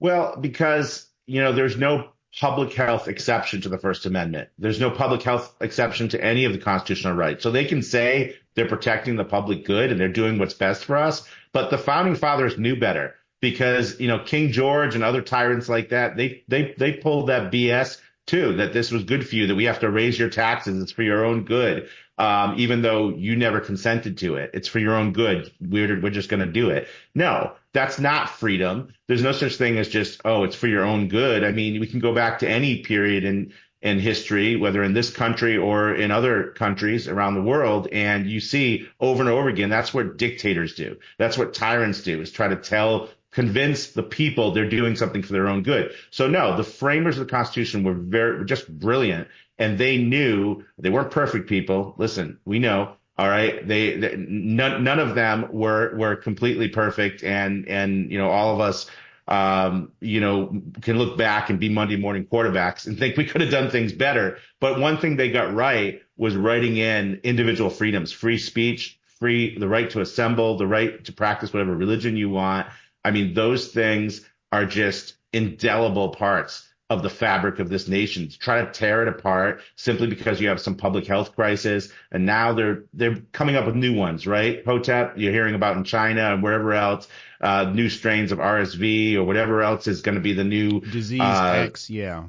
Well, 0.00 0.36
because 0.38 1.06
you 1.26 1.42
know, 1.42 1.52
there's 1.52 1.76
no 1.76 2.10
public 2.38 2.72
health 2.72 3.08
exception 3.08 3.62
to 3.62 3.68
the 3.68 3.78
First 3.78 4.06
Amendment. 4.06 4.48
There's 4.58 4.80
no 4.80 4.90
public 4.90 5.22
health 5.22 5.54
exception 5.60 6.08
to 6.10 6.22
any 6.22 6.44
of 6.44 6.52
the 6.52 6.58
constitutional 6.58 7.14
rights. 7.14 7.42
So 7.42 7.50
they 7.50 7.64
can 7.64 7.82
say 7.82 8.36
they're 8.54 8.68
protecting 8.68 9.16
the 9.16 9.24
public 9.24 9.64
good 9.64 9.90
and 9.90 9.98
they're 9.98 10.08
doing 10.08 10.38
what's 10.38 10.54
best 10.54 10.84
for 10.84 10.96
us. 10.96 11.26
But 11.52 11.70
the 11.70 11.78
founding 11.78 12.14
fathers 12.14 12.58
knew 12.58 12.78
better 12.78 13.14
because, 13.40 13.98
you 14.00 14.08
know, 14.08 14.18
King 14.18 14.52
George 14.52 14.94
and 14.94 15.04
other 15.04 15.22
tyrants 15.22 15.68
like 15.68 15.90
that, 15.90 16.16
they, 16.16 16.42
they, 16.48 16.74
they 16.78 16.92
pulled 16.92 17.28
that 17.28 17.52
BS 17.52 18.00
too, 18.26 18.56
that 18.56 18.72
this 18.72 18.90
was 18.90 19.04
good 19.04 19.26
for 19.26 19.34
you, 19.36 19.46
that 19.46 19.54
we 19.54 19.64
have 19.64 19.80
to 19.80 19.90
raise 19.90 20.18
your 20.18 20.30
taxes. 20.30 20.82
It's 20.82 20.92
for 20.92 21.02
your 21.02 21.24
own 21.24 21.44
good. 21.44 21.88
Um, 22.18 22.54
even 22.56 22.80
though 22.80 23.10
you 23.10 23.36
never 23.36 23.60
consented 23.60 24.16
to 24.18 24.36
it, 24.36 24.50
it's 24.54 24.68
for 24.68 24.78
your 24.78 24.94
own 24.94 25.12
good. 25.12 25.52
We're, 25.60 26.00
we're 26.00 26.10
just 26.10 26.30
going 26.30 26.40
to 26.40 26.50
do 26.50 26.70
it. 26.70 26.88
No, 27.14 27.52
that's 27.74 28.00
not 28.00 28.30
freedom. 28.30 28.94
There's 29.06 29.22
no 29.22 29.32
such 29.32 29.56
thing 29.56 29.76
as 29.76 29.88
just, 29.88 30.22
oh, 30.24 30.44
it's 30.44 30.56
for 30.56 30.66
your 30.66 30.82
own 30.82 31.08
good. 31.08 31.44
I 31.44 31.52
mean, 31.52 31.78
we 31.78 31.86
can 31.86 32.00
go 32.00 32.14
back 32.14 32.38
to 32.38 32.48
any 32.48 32.78
period 32.82 33.24
in, 33.24 33.52
in 33.82 33.98
history, 33.98 34.56
whether 34.56 34.82
in 34.82 34.94
this 34.94 35.10
country 35.10 35.58
or 35.58 35.94
in 35.94 36.10
other 36.10 36.52
countries 36.52 37.06
around 37.06 37.34
the 37.34 37.42
world. 37.42 37.86
And 37.92 38.26
you 38.26 38.40
see 38.40 38.88
over 38.98 39.20
and 39.20 39.30
over 39.30 39.48
again, 39.48 39.68
that's 39.68 39.92
what 39.92 40.16
dictators 40.16 40.74
do. 40.74 40.96
That's 41.18 41.36
what 41.36 41.52
tyrants 41.52 42.02
do 42.02 42.22
is 42.22 42.32
try 42.32 42.48
to 42.48 42.56
tell, 42.56 43.10
convince 43.36 43.88
the 43.88 44.02
people 44.02 44.52
they're 44.52 44.66
doing 44.66 44.96
something 44.96 45.22
for 45.22 45.34
their 45.34 45.46
own 45.46 45.62
good. 45.62 45.92
So 46.10 46.26
no, 46.26 46.56
the 46.56 46.64
framers 46.64 47.18
of 47.18 47.26
the 47.26 47.30
Constitution 47.30 47.84
were 47.84 47.92
very, 47.92 48.46
just 48.46 48.66
brilliant 48.66 49.28
and 49.58 49.76
they 49.76 49.98
knew 49.98 50.64
they 50.78 50.88
weren't 50.88 51.10
perfect 51.10 51.46
people. 51.46 51.94
Listen, 51.98 52.38
we 52.46 52.58
know. 52.58 52.96
All 53.18 53.28
right. 53.28 53.66
They, 53.68 53.98
they 53.98 54.16
none, 54.16 54.84
none 54.84 54.98
of 54.98 55.14
them 55.14 55.48
were, 55.52 55.94
were 55.98 56.16
completely 56.16 56.68
perfect. 56.68 57.22
And, 57.22 57.68
and, 57.68 58.10
you 58.10 58.16
know, 58.16 58.30
all 58.30 58.54
of 58.54 58.60
us, 58.60 58.86
um, 59.28 59.92
you 60.00 60.20
know, 60.20 60.62
can 60.80 60.96
look 60.96 61.18
back 61.18 61.50
and 61.50 61.60
be 61.60 61.68
Monday 61.68 61.96
morning 61.96 62.24
quarterbacks 62.24 62.86
and 62.86 62.98
think 62.98 63.18
we 63.18 63.26
could 63.26 63.42
have 63.42 63.50
done 63.50 63.70
things 63.70 63.92
better. 63.92 64.38
But 64.60 64.80
one 64.80 64.96
thing 64.96 65.16
they 65.16 65.30
got 65.30 65.52
right 65.52 66.00
was 66.16 66.34
writing 66.34 66.78
in 66.78 67.20
individual 67.22 67.68
freedoms, 67.68 68.12
free 68.12 68.38
speech, 68.38 68.98
free, 69.18 69.58
the 69.58 69.68
right 69.68 69.90
to 69.90 70.00
assemble, 70.00 70.56
the 70.56 70.66
right 70.66 71.04
to 71.04 71.12
practice 71.12 71.52
whatever 71.52 71.76
religion 71.76 72.16
you 72.16 72.30
want. 72.30 72.66
I 73.06 73.12
mean, 73.12 73.34
those 73.34 73.68
things 73.68 74.22
are 74.50 74.66
just 74.66 75.14
indelible 75.32 76.08
parts 76.08 76.66
of 76.90 77.04
the 77.04 77.08
fabric 77.08 77.60
of 77.60 77.68
this 77.68 77.86
nation. 77.86 78.28
To 78.28 78.36
try 78.36 78.64
to 78.64 78.72
tear 78.72 79.02
it 79.02 79.08
apart 79.08 79.60
simply 79.76 80.08
because 80.08 80.40
you 80.40 80.48
have 80.48 80.60
some 80.60 80.74
public 80.74 81.06
health 81.06 81.36
crisis. 81.36 81.88
And 82.10 82.26
now 82.26 82.52
they're, 82.52 82.82
they're 82.92 83.18
coming 83.30 83.54
up 83.54 83.64
with 83.64 83.76
new 83.76 83.94
ones, 83.94 84.26
right? 84.26 84.64
Hotep, 84.64 85.14
you're 85.16 85.30
hearing 85.32 85.54
about 85.54 85.76
in 85.76 85.84
China 85.84 86.32
and 86.34 86.42
wherever 86.42 86.72
else, 86.72 87.06
uh, 87.40 87.70
new 87.72 87.88
strains 87.88 88.32
of 88.32 88.38
RSV 88.38 89.14
or 89.14 89.22
whatever 89.22 89.62
else 89.62 89.86
is 89.86 90.02
going 90.02 90.16
to 90.16 90.20
be 90.20 90.32
the 90.32 90.42
new 90.42 90.80
Disease 90.80 91.20
uh, 91.20 91.64
X, 91.64 91.88
yeah. 91.88 92.24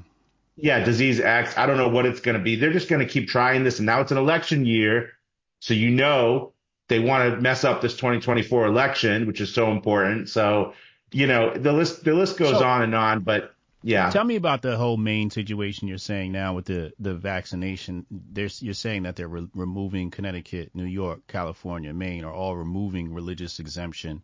yeah, 0.57 0.83
disease 0.83 1.19
X. 1.19 1.57
I 1.57 1.65
don't 1.65 1.77
know 1.77 1.89
what 1.89 2.05
it's 2.05 2.19
going 2.19 2.37
to 2.37 2.43
be. 2.43 2.55
They're 2.55 2.71
just 2.71 2.87
going 2.87 3.05
to 3.05 3.11
keep 3.11 3.29
trying 3.29 3.63
this. 3.63 3.79
And 3.79 3.87
now 3.87 4.01
it's 4.01 4.11
an 4.11 4.19
election 4.19 4.67
year. 4.67 5.13
So 5.59 5.73
you 5.73 5.89
know 5.89 6.53
they 6.87 6.99
want 6.99 7.33
to 7.33 7.41
mess 7.41 7.63
up 7.63 7.81
this 7.81 7.95
2024 7.95 8.65
election, 8.65 9.27
which 9.27 9.41
is 9.41 9.53
so 9.53 9.71
important. 9.71 10.29
So, 10.29 10.73
you 11.11 11.27
know, 11.27 11.53
the 11.53 11.73
list, 11.73 12.03
the 12.03 12.13
list 12.13 12.37
goes 12.37 12.59
So- 12.59 12.65
on 12.65 12.81
and 12.81 12.95
on, 12.95 13.21
but 13.21 13.53
yeah. 13.83 14.09
Tell 14.09 14.23
me 14.23 14.35
about 14.35 14.61
the 14.63 14.75
whole 14.75 14.97
Maine 14.97 15.29
situation 15.29 15.87
you're 15.87 15.97
saying 15.99 16.31
now 16.31 16.55
with 16.55 16.65
the 16.65 16.91
the 16.99 17.13
vaccination. 17.13 18.05
There's 18.09 18.61
you're 18.61 18.73
saying 18.73 19.03
that 19.03 19.15
they're 19.15 19.27
re- 19.27 19.47
removing 19.53 20.09
Connecticut, 20.11 20.71
New 20.73 20.85
York, 20.85 21.27
California, 21.27 21.93
Maine 21.93 22.23
are 22.23 22.33
all 22.33 22.55
removing 22.55 23.13
religious 23.13 23.59
exemption. 23.59 24.23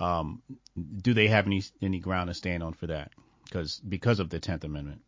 Um, 0.00 0.42
do 1.02 1.14
they 1.14 1.28
have 1.28 1.46
any 1.46 1.62
any 1.80 2.00
ground 2.00 2.28
to 2.28 2.34
stand 2.34 2.62
on 2.62 2.72
for 2.74 2.88
that? 2.88 3.12
Because 3.44 3.80
because 3.88 4.18
of 4.18 4.28
the 4.28 4.40
Tenth 4.40 4.64
Amendment. 4.64 5.02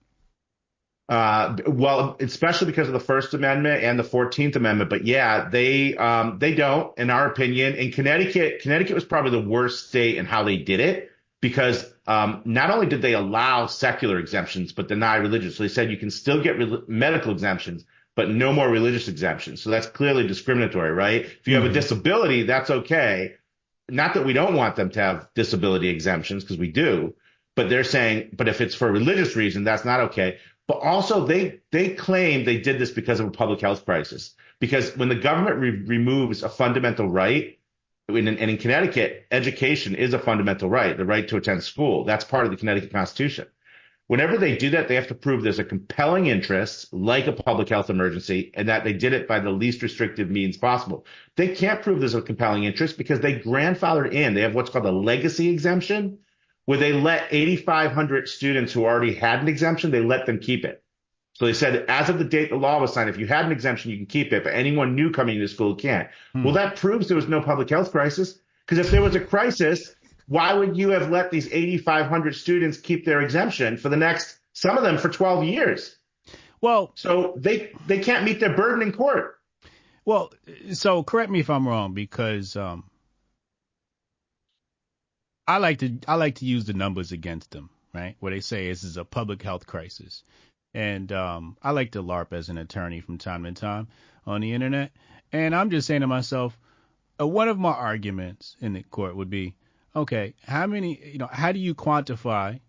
Uh, 1.12 1.56
well, 1.66 2.16
especially 2.20 2.68
because 2.68 2.86
of 2.86 2.94
the 2.94 3.00
First 3.00 3.34
Amendment 3.34 3.84
and 3.84 3.98
the 3.98 4.02
Fourteenth 4.02 4.56
Amendment. 4.56 4.88
But 4.88 5.04
yeah, 5.04 5.50
they 5.50 5.94
um, 5.94 6.38
they 6.38 6.54
don't, 6.54 6.96
in 6.98 7.10
our 7.10 7.26
opinion. 7.26 7.74
In 7.74 7.92
Connecticut, 7.92 8.62
Connecticut 8.62 8.94
was 8.94 9.04
probably 9.04 9.32
the 9.32 9.46
worst 9.46 9.90
state 9.90 10.16
in 10.16 10.24
how 10.24 10.44
they 10.44 10.56
did 10.56 10.80
it 10.80 11.10
because 11.42 11.84
um, 12.06 12.40
not 12.46 12.70
only 12.70 12.86
did 12.86 13.02
they 13.02 13.12
allow 13.12 13.66
secular 13.66 14.18
exemptions 14.18 14.72
but 14.72 14.88
deny 14.88 15.16
religious. 15.16 15.56
So 15.56 15.64
they 15.64 15.68
said 15.68 15.90
you 15.90 15.98
can 15.98 16.10
still 16.10 16.42
get 16.42 16.56
re- 16.56 16.80
medical 16.88 17.32
exemptions, 17.32 17.84
but 18.16 18.30
no 18.30 18.54
more 18.54 18.70
religious 18.70 19.08
exemptions. 19.08 19.60
So 19.60 19.68
that's 19.68 19.88
clearly 19.88 20.26
discriminatory, 20.26 20.92
right? 20.92 21.26
If 21.26 21.46
you 21.46 21.56
have 21.56 21.66
a 21.66 21.72
disability, 21.74 22.44
that's 22.44 22.70
okay. 22.70 23.34
Not 23.86 24.14
that 24.14 24.24
we 24.24 24.32
don't 24.32 24.54
want 24.54 24.76
them 24.76 24.88
to 24.88 25.00
have 25.00 25.28
disability 25.34 25.90
exemptions 25.90 26.42
because 26.42 26.56
we 26.56 26.72
do, 26.72 27.14
but 27.54 27.68
they're 27.68 27.84
saying, 27.84 28.30
but 28.32 28.48
if 28.48 28.62
it's 28.62 28.74
for 28.74 28.88
a 28.88 28.92
religious 28.92 29.36
reason, 29.36 29.64
that's 29.64 29.84
not 29.84 30.00
okay. 30.00 30.38
But 30.72 30.86
also 30.88 31.26
they, 31.26 31.60
they 31.70 31.90
claim 31.90 32.46
they 32.46 32.58
did 32.58 32.78
this 32.78 32.90
because 32.90 33.20
of 33.20 33.26
a 33.26 33.30
public 33.30 33.60
health 33.60 33.84
crisis. 33.84 34.34
Because 34.58 34.96
when 34.96 35.10
the 35.10 35.14
government 35.14 35.58
re- 35.58 35.82
removes 35.84 36.42
a 36.42 36.48
fundamental 36.48 37.10
right, 37.10 37.58
in, 38.08 38.26
and 38.26 38.38
in 38.38 38.56
Connecticut, 38.56 39.26
education 39.30 39.94
is 39.94 40.14
a 40.14 40.18
fundamental 40.18 40.70
right, 40.70 40.96
the 40.96 41.04
right 41.04 41.28
to 41.28 41.36
attend 41.36 41.62
school. 41.62 42.04
That's 42.04 42.24
part 42.24 42.46
of 42.46 42.52
the 42.52 42.56
Connecticut 42.56 42.90
Constitution. 42.90 43.48
Whenever 44.06 44.38
they 44.38 44.56
do 44.56 44.70
that, 44.70 44.88
they 44.88 44.94
have 44.94 45.08
to 45.08 45.14
prove 45.14 45.42
there's 45.42 45.58
a 45.58 45.64
compelling 45.64 46.28
interest, 46.28 46.90
like 46.90 47.26
a 47.26 47.32
public 47.32 47.68
health 47.68 47.90
emergency, 47.90 48.50
and 48.54 48.70
that 48.70 48.82
they 48.82 48.94
did 48.94 49.12
it 49.12 49.28
by 49.28 49.40
the 49.40 49.50
least 49.50 49.82
restrictive 49.82 50.30
means 50.30 50.56
possible. 50.56 51.04
They 51.36 51.48
can't 51.48 51.82
prove 51.82 52.00
there's 52.00 52.14
a 52.14 52.22
compelling 52.22 52.64
interest 52.64 52.96
because 52.96 53.20
they 53.20 53.40
grandfathered 53.40 54.14
in. 54.14 54.32
They 54.32 54.40
have 54.40 54.54
what's 54.54 54.70
called 54.70 54.86
a 54.86 54.90
legacy 54.90 55.50
exemption, 55.50 56.20
where 56.64 56.78
they 56.78 56.92
let 56.92 57.26
8,500 57.30 58.28
students 58.28 58.72
who 58.72 58.84
already 58.84 59.14
had 59.14 59.40
an 59.40 59.48
exemption, 59.48 59.90
they 59.90 60.00
let 60.00 60.26
them 60.26 60.38
keep 60.38 60.64
it. 60.64 60.82
So 61.34 61.46
they 61.46 61.54
said, 61.54 61.86
as 61.88 62.08
of 62.08 62.18
the 62.18 62.24
date 62.24 62.50
the 62.50 62.56
law 62.56 62.78
was 62.80 62.92
signed, 62.92 63.08
if 63.10 63.18
you 63.18 63.26
had 63.26 63.44
an 63.44 63.52
exemption, 63.52 63.90
you 63.90 63.96
can 63.96 64.06
keep 64.06 64.32
it, 64.32 64.44
but 64.44 64.52
anyone 64.54 64.94
new 64.94 65.10
coming 65.10 65.36
into 65.36 65.48
school 65.48 65.74
can't. 65.74 66.08
Hmm. 66.32 66.44
Well, 66.44 66.54
that 66.54 66.76
proves 66.76 67.08
there 67.08 67.16
was 67.16 67.26
no 67.26 67.40
public 67.40 67.68
health 67.70 67.90
crisis. 67.90 68.38
Because 68.66 68.78
if 68.86 68.92
there 68.92 69.02
was 69.02 69.14
a 69.16 69.20
crisis, 69.20 69.94
why 70.28 70.52
would 70.52 70.76
you 70.76 70.90
have 70.90 71.10
let 71.10 71.30
these 71.30 71.48
8,500 71.52 72.34
students 72.34 72.78
keep 72.78 73.04
their 73.04 73.20
exemption 73.22 73.76
for 73.76 73.88
the 73.88 73.96
next, 73.96 74.38
some 74.52 74.76
of 74.78 74.84
them 74.84 74.98
for 74.98 75.08
12 75.08 75.44
years? 75.44 75.96
Well, 76.60 76.92
So 76.94 77.34
they, 77.36 77.72
they 77.88 77.98
can't 77.98 78.24
meet 78.24 78.38
their 78.38 78.54
burden 78.54 78.82
in 78.82 78.92
court. 78.92 79.40
well, 80.04 80.32
so 80.72 81.02
correct 81.02 81.30
me 81.30 81.40
if 81.40 81.50
I'm 81.50 81.66
wrong 81.66 81.92
because 81.92 82.56
um, 82.56 82.84
I 85.46 85.58
like 85.58 85.78
to 85.78 85.98
I 86.06 86.14
like 86.14 86.36
to 86.36 86.44
use 86.44 86.64
the 86.64 86.72
numbers 86.72 87.12
against 87.12 87.50
them, 87.50 87.70
right? 87.92 88.16
Where 88.20 88.32
they 88.32 88.40
say 88.40 88.68
this 88.68 88.84
is 88.84 88.96
a 88.96 89.04
public 89.04 89.42
health 89.42 89.66
crisis, 89.66 90.22
and 90.72 91.10
um, 91.12 91.56
I 91.62 91.72
like 91.72 91.92
to 91.92 92.02
LARP 92.02 92.32
as 92.32 92.48
an 92.48 92.58
attorney 92.58 93.00
from 93.00 93.18
time 93.18 93.44
to 93.44 93.52
time 93.52 93.88
on 94.24 94.40
the 94.40 94.52
internet, 94.52 94.92
and 95.32 95.54
I'm 95.54 95.70
just 95.70 95.86
saying 95.86 96.02
to 96.02 96.06
myself, 96.06 96.56
uh, 97.20 97.26
one 97.26 97.48
of 97.48 97.58
my 97.58 97.72
arguments 97.72 98.56
in 98.60 98.72
the 98.72 98.84
court 98.84 99.16
would 99.16 99.30
be, 99.30 99.54
okay, 99.96 100.34
how 100.46 100.66
many, 100.66 101.00
you 101.04 101.18
know, 101.18 101.28
how 101.30 101.50
do 101.50 101.58
you 101.58 101.74
quantify 101.74 102.60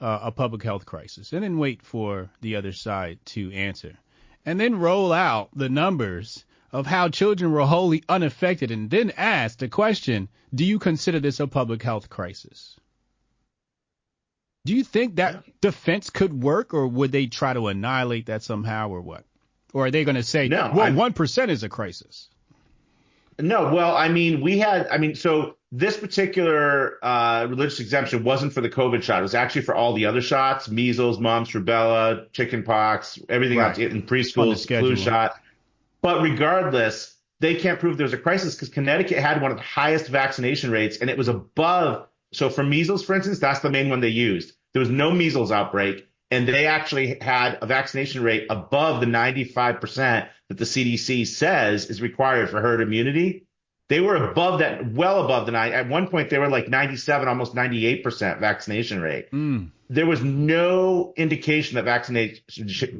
uh, 0.00 0.18
a 0.22 0.30
public 0.30 0.62
health 0.62 0.84
crisis, 0.84 1.32
and 1.32 1.42
then 1.42 1.58
wait 1.58 1.82
for 1.82 2.30
the 2.42 2.56
other 2.56 2.72
side 2.72 3.18
to 3.24 3.50
answer, 3.52 3.96
and 4.44 4.60
then 4.60 4.78
roll 4.78 5.12
out 5.12 5.48
the 5.54 5.70
numbers 5.70 6.44
of 6.72 6.86
how 6.86 7.08
children 7.08 7.52
were 7.52 7.64
wholly 7.66 8.02
unaffected, 8.08 8.70
and 8.70 8.90
then 8.90 9.12
asked 9.16 9.60
the 9.60 9.68
question, 9.68 10.28
do 10.54 10.64
you 10.64 10.78
consider 10.78 11.20
this 11.20 11.40
a 11.40 11.46
public 11.46 11.82
health 11.82 12.08
crisis? 12.10 12.76
Do 14.64 14.74
you 14.74 14.84
think 14.84 15.16
that 15.16 15.44
defense 15.60 16.10
could 16.10 16.42
work, 16.42 16.74
or 16.74 16.86
would 16.86 17.10
they 17.12 17.26
try 17.26 17.54
to 17.54 17.68
annihilate 17.68 18.26
that 18.26 18.42
somehow, 18.42 18.90
or 18.90 19.00
what? 19.00 19.24
Or 19.72 19.86
are 19.86 19.90
they 19.90 20.04
going 20.04 20.16
to 20.16 20.22
say, 20.22 20.48
No, 20.48 20.70
well, 20.74 20.92
one 20.92 21.12
percent 21.12 21.50
is 21.50 21.62
a 21.62 21.68
crisis? 21.68 22.28
No, 23.38 23.72
well, 23.72 23.96
I 23.96 24.08
mean, 24.08 24.40
we 24.40 24.58
had, 24.58 24.88
I 24.88 24.98
mean, 24.98 25.14
so 25.14 25.56
this 25.70 25.96
particular 25.96 27.02
uh, 27.04 27.46
religious 27.48 27.78
exemption 27.78 28.24
wasn't 28.24 28.52
for 28.52 28.60
the 28.60 28.68
COVID 28.68 29.02
shot. 29.02 29.20
It 29.20 29.22
was 29.22 29.34
actually 29.34 29.62
for 29.62 29.74
all 29.74 29.94
the 29.94 30.06
other 30.06 30.20
shots: 30.20 30.68
measles, 30.68 31.20
mumps, 31.20 31.52
rubella, 31.52 32.26
chickenpox, 32.32 33.18
everything 33.28 33.58
Right. 33.58 33.68
else 33.68 33.78
in 33.78 34.02
preschool, 34.02 34.56
schedule. 34.56 34.88
flu 34.88 34.96
shot. 34.96 35.40
But 36.00 36.22
regardless, 36.22 37.16
they 37.40 37.54
can't 37.54 37.78
prove 37.78 37.96
there's 37.96 38.12
a 38.12 38.18
crisis 38.18 38.54
because 38.54 38.68
Connecticut 38.68 39.18
had 39.18 39.40
one 39.40 39.50
of 39.50 39.56
the 39.56 39.62
highest 39.62 40.08
vaccination 40.08 40.70
rates, 40.70 40.98
and 40.98 41.10
it 41.10 41.18
was 41.18 41.28
above. 41.28 42.06
So 42.32 42.50
for 42.50 42.62
measles, 42.62 43.04
for 43.04 43.14
instance, 43.14 43.38
that's 43.38 43.60
the 43.60 43.70
main 43.70 43.88
one 43.88 44.00
they 44.00 44.08
used. 44.08 44.52
There 44.72 44.80
was 44.80 44.90
no 44.90 45.10
measles 45.10 45.50
outbreak, 45.50 46.06
and 46.30 46.46
they 46.46 46.66
actually 46.66 47.18
had 47.20 47.58
a 47.62 47.66
vaccination 47.66 48.22
rate 48.22 48.46
above 48.50 49.00
the 49.00 49.06
95% 49.06 50.28
that 50.48 50.58
the 50.58 50.64
CDC 50.64 51.26
says 51.26 51.86
is 51.86 52.02
required 52.02 52.50
for 52.50 52.60
herd 52.60 52.80
immunity. 52.80 53.46
They 53.88 54.00
were 54.00 54.16
above 54.16 54.58
that, 54.58 54.92
well 54.92 55.24
above 55.24 55.46
the 55.46 55.52
nine. 55.52 55.72
At 55.72 55.88
one 55.88 56.08
point, 56.08 56.28
they 56.28 56.38
were 56.38 56.48
like 56.48 56.68
97, 56.68 57.26
almost 57.26 57.54
98% 57.54 58.38
vaccination 58.38 59.00
rate. 59.00 59.30
Mm. 59.30 59.70
There 59.88 60.04
was 60.04 60.22
no 60.22 61.14
indication 61.16 61.76
that 61.76 61.84
vaccination 61.86 62.42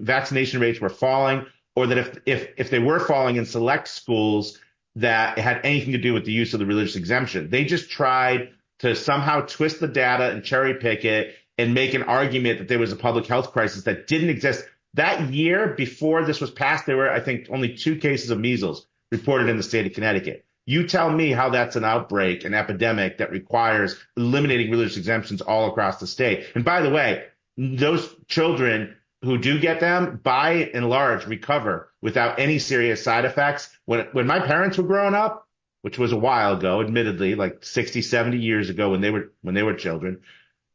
vaccination 0.03 0.61
rates 0.61 0.81
were 0.81 0.89
falling, 0.89 1.45
or 1.79 1.87
that 1.87 1.99
if 1.99 2.19
if 2.27 2.49
if 2.57 2.71
they 2.71 2.81
were 2.81 2.99
falling 2.99 3.37
in 3.37 3.47
select 3.47 3.87
schools, 3.87 4.59
that 4.97 5.39
had 5.39 5.61
anything 5.63 5.93
to 5.93 5.99
do 5.99 6.13
with 6.13 6.25
the 6.25 6.33
use 6.33 6.55
of 6.55 6.61
the 6.61 6.67
religious 6.67 6.97
exemption. 6.97 7.51
They 7.51 7.65
just 7.65 7.89
tried 7.89 8.49
to 8.81 8.97
somehow 8.97 9.43
twist 9.43 9.79
the 9.79 9.87
data 9.87 10.31
and 10.31 10.43
cherry 10.43 10.75
pick 10.75 11.05
it 11.05 11.37
and 11.57 11.75
make 11.75 11.95
an 11.95 12.03
argument 12.03 12.59
that 12.59 12.67
there 12.67 12.81
was 12.81 12.93
a 12.93 12.97
public 12.97 13.27
health 13.27 13.53
crisis 13.53 13.85
that 13.85 14.09
didn't 14.09 14.31
exist. 14.31 14.65
That 14.95 15.33
year 15.33 15.75
before 15.77 16.25
this 16.25 16.41
was 16.41 16.51
passed, 16.51 16.87
there 16.87 16.97
were, 16.97 17.11
I 17.11 17.21
think, 17.21 17.47
only 17.51 17.77
two 17.77 17.97
cases 17.97 18.31
of 18.31 18.41
measles 18.41 18.87
reported 19.13 19.49
in 19.49 19.57
the 19.57 19.63
state 19.63 19.87
of 19.87 19.93
Connecticut. 19.93 20.45
You 20.67 20.87
tell 20.87 21.11
me 21.11 21.31
how 21.31 21.51
that's 21.51 21.77
an 21.77 21.85
outbreak, 21.85 22.45
an 22.45 22.55
epidemic 22.55 23.19
that 23.19 23.31
requires 23.31 23.97
eliminating 24.17 24.71
religious 24.71 24.97
exemptions 24.97 25.43
all 25.43 25.69
across 25.71 26.01
the 26.01 26.09
state. 26.09 26.47
And 26.57 26.65
by 26.65 26.83
the 26.83 26.91
way, 26.91 27.25
those 27.57 28.13
children 28.27 28.97
who 29.23 29.39
do 29.39 29.59
get 29.59 29.81
them, 29.81 30.21
by 30.23 30.71
and 30.75 30.89
large, 30.89 31.27
recover 31.27 31.93
without 32.01 32.39
any 32.39 32.59
serious 32.59 33.03
side 33.03 33.25
effects. 33.25 33.69
When, 33.85 34.07
when 34.13 34.27
my 34.27 34.39
parents 34.39 34.79
were 34.79 34.85
growing 34.85 35.15
up, 35.15 35.47
which 35.83 35.99
was 35.99 36.13
a 36.13 36.17
while 36.17 36.57
ago, 36.57 36.81
admittedly, 36.81 37.35
like 37.35 37.65
60, 37.65 38.03
70 38.03 38.39
years 38.39 38.71
ago 38.71 38.91
when 38.91 39.01
they 39.01 39.11
were, 39.11 39.33
when 39.43 39.55
they 39.55 39.63
were 39.63 39.75
children, 39.75 40.21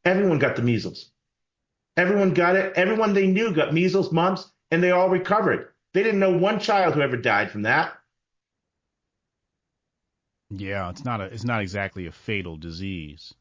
everyone 0.04 0.38
got 0.38 0.56
the 0.56 0.62
measles. 0.62 1.10
Everyone 1.96 2.34
got 2.34 2.56
it. 2.56 2.72
Everyone 2.76 3.14
they 3.14 3.26
knew 3.26 3.52
got 3.54 3.72
measles, 3.72 4.12
mumps, 4.12 4.50
and 4.70 4.82
they 4.82 4.90
all 4.90 5.08
recovered. 5.08 5.68
They 5.92 6.02
didn't 6.02 6.20
know 6.20 6.36
one 6.36 6.58
child 6.58 6.94
who 6.94 7.02
ever 7.02 7.16
died 7.16 7.50
from 7.50 7.62
that. 7.62 7.94
Yeah, 10.50 10.90
it's 10.90 11.04
not 11.04 11.20
a, 11.20 11.24
it's 11.24 11.44
not 11.44 11.62
exactly 11.62 12.06
a 12.06 12.12
fatal 12.12 12.56
disease. 12.56 13.34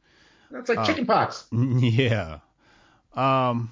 That's 0.51 0.69
like 0.69 0.79
Uh, 0.79 0.85
chickenpox. 0.85 1.47
Yeah. 1.51 2.39
Um. 3.15 3.69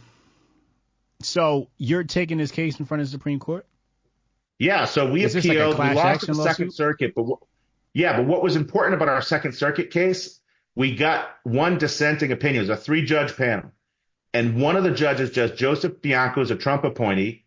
So 1.24 1.70
you're 1.78 2.04
taking 2.04 2.38
this 2.38 2.52
case 2.52 2.80
in 2.80 2.86
front 2.86 3.02
of 3.02 3.08
the 3.08 3.12
Supreme 3.12 3.40
Court? 3.40 3.66
Yeah, 4.60 4.86
so 4.86 5.10
we 5.12 5.24
Is 5.24 5.34
this 5.34 5.46
like 5.46 5.58
we 5.58 5.96
lost 5.96 6.28
the 6.28 6.36
Second? 6.36 6.72
Circuit, 6.72 7.16
but 7.16 7.26
yeah, 7.94 8.18
but 8.18 8.28
what 8.28 8.44
was 8.44 8.56
important 8.56 8.94
about 8.94 9.10
our 9.10 9.22
Second 9.22 9.54
Circuit 9.54 9.90
case, 9.90 10.40
we 10.76 10.96
got 10.96 11.30
one 11.44 11.80
dissenting 11.80 12.32
opinion. 12.32 12.58
It 12.64 12.70
was 12.70 12.78
a 12.78 12.82
three-judge 12.82 13.36
panel, 13.36 13.72
and 14.34 14.62
one 14.62 14.76
of 14.76 14.84
the 14.84 14.92
judges, 14.92 15.32
Judge 15.32 15.58
Joseph 15.58 16.02
Bianco, 16.02 16.42
is 16.42 16.52
a 16.52 16.56
Trump 16.56 16.84
appointee. 16.84 17.46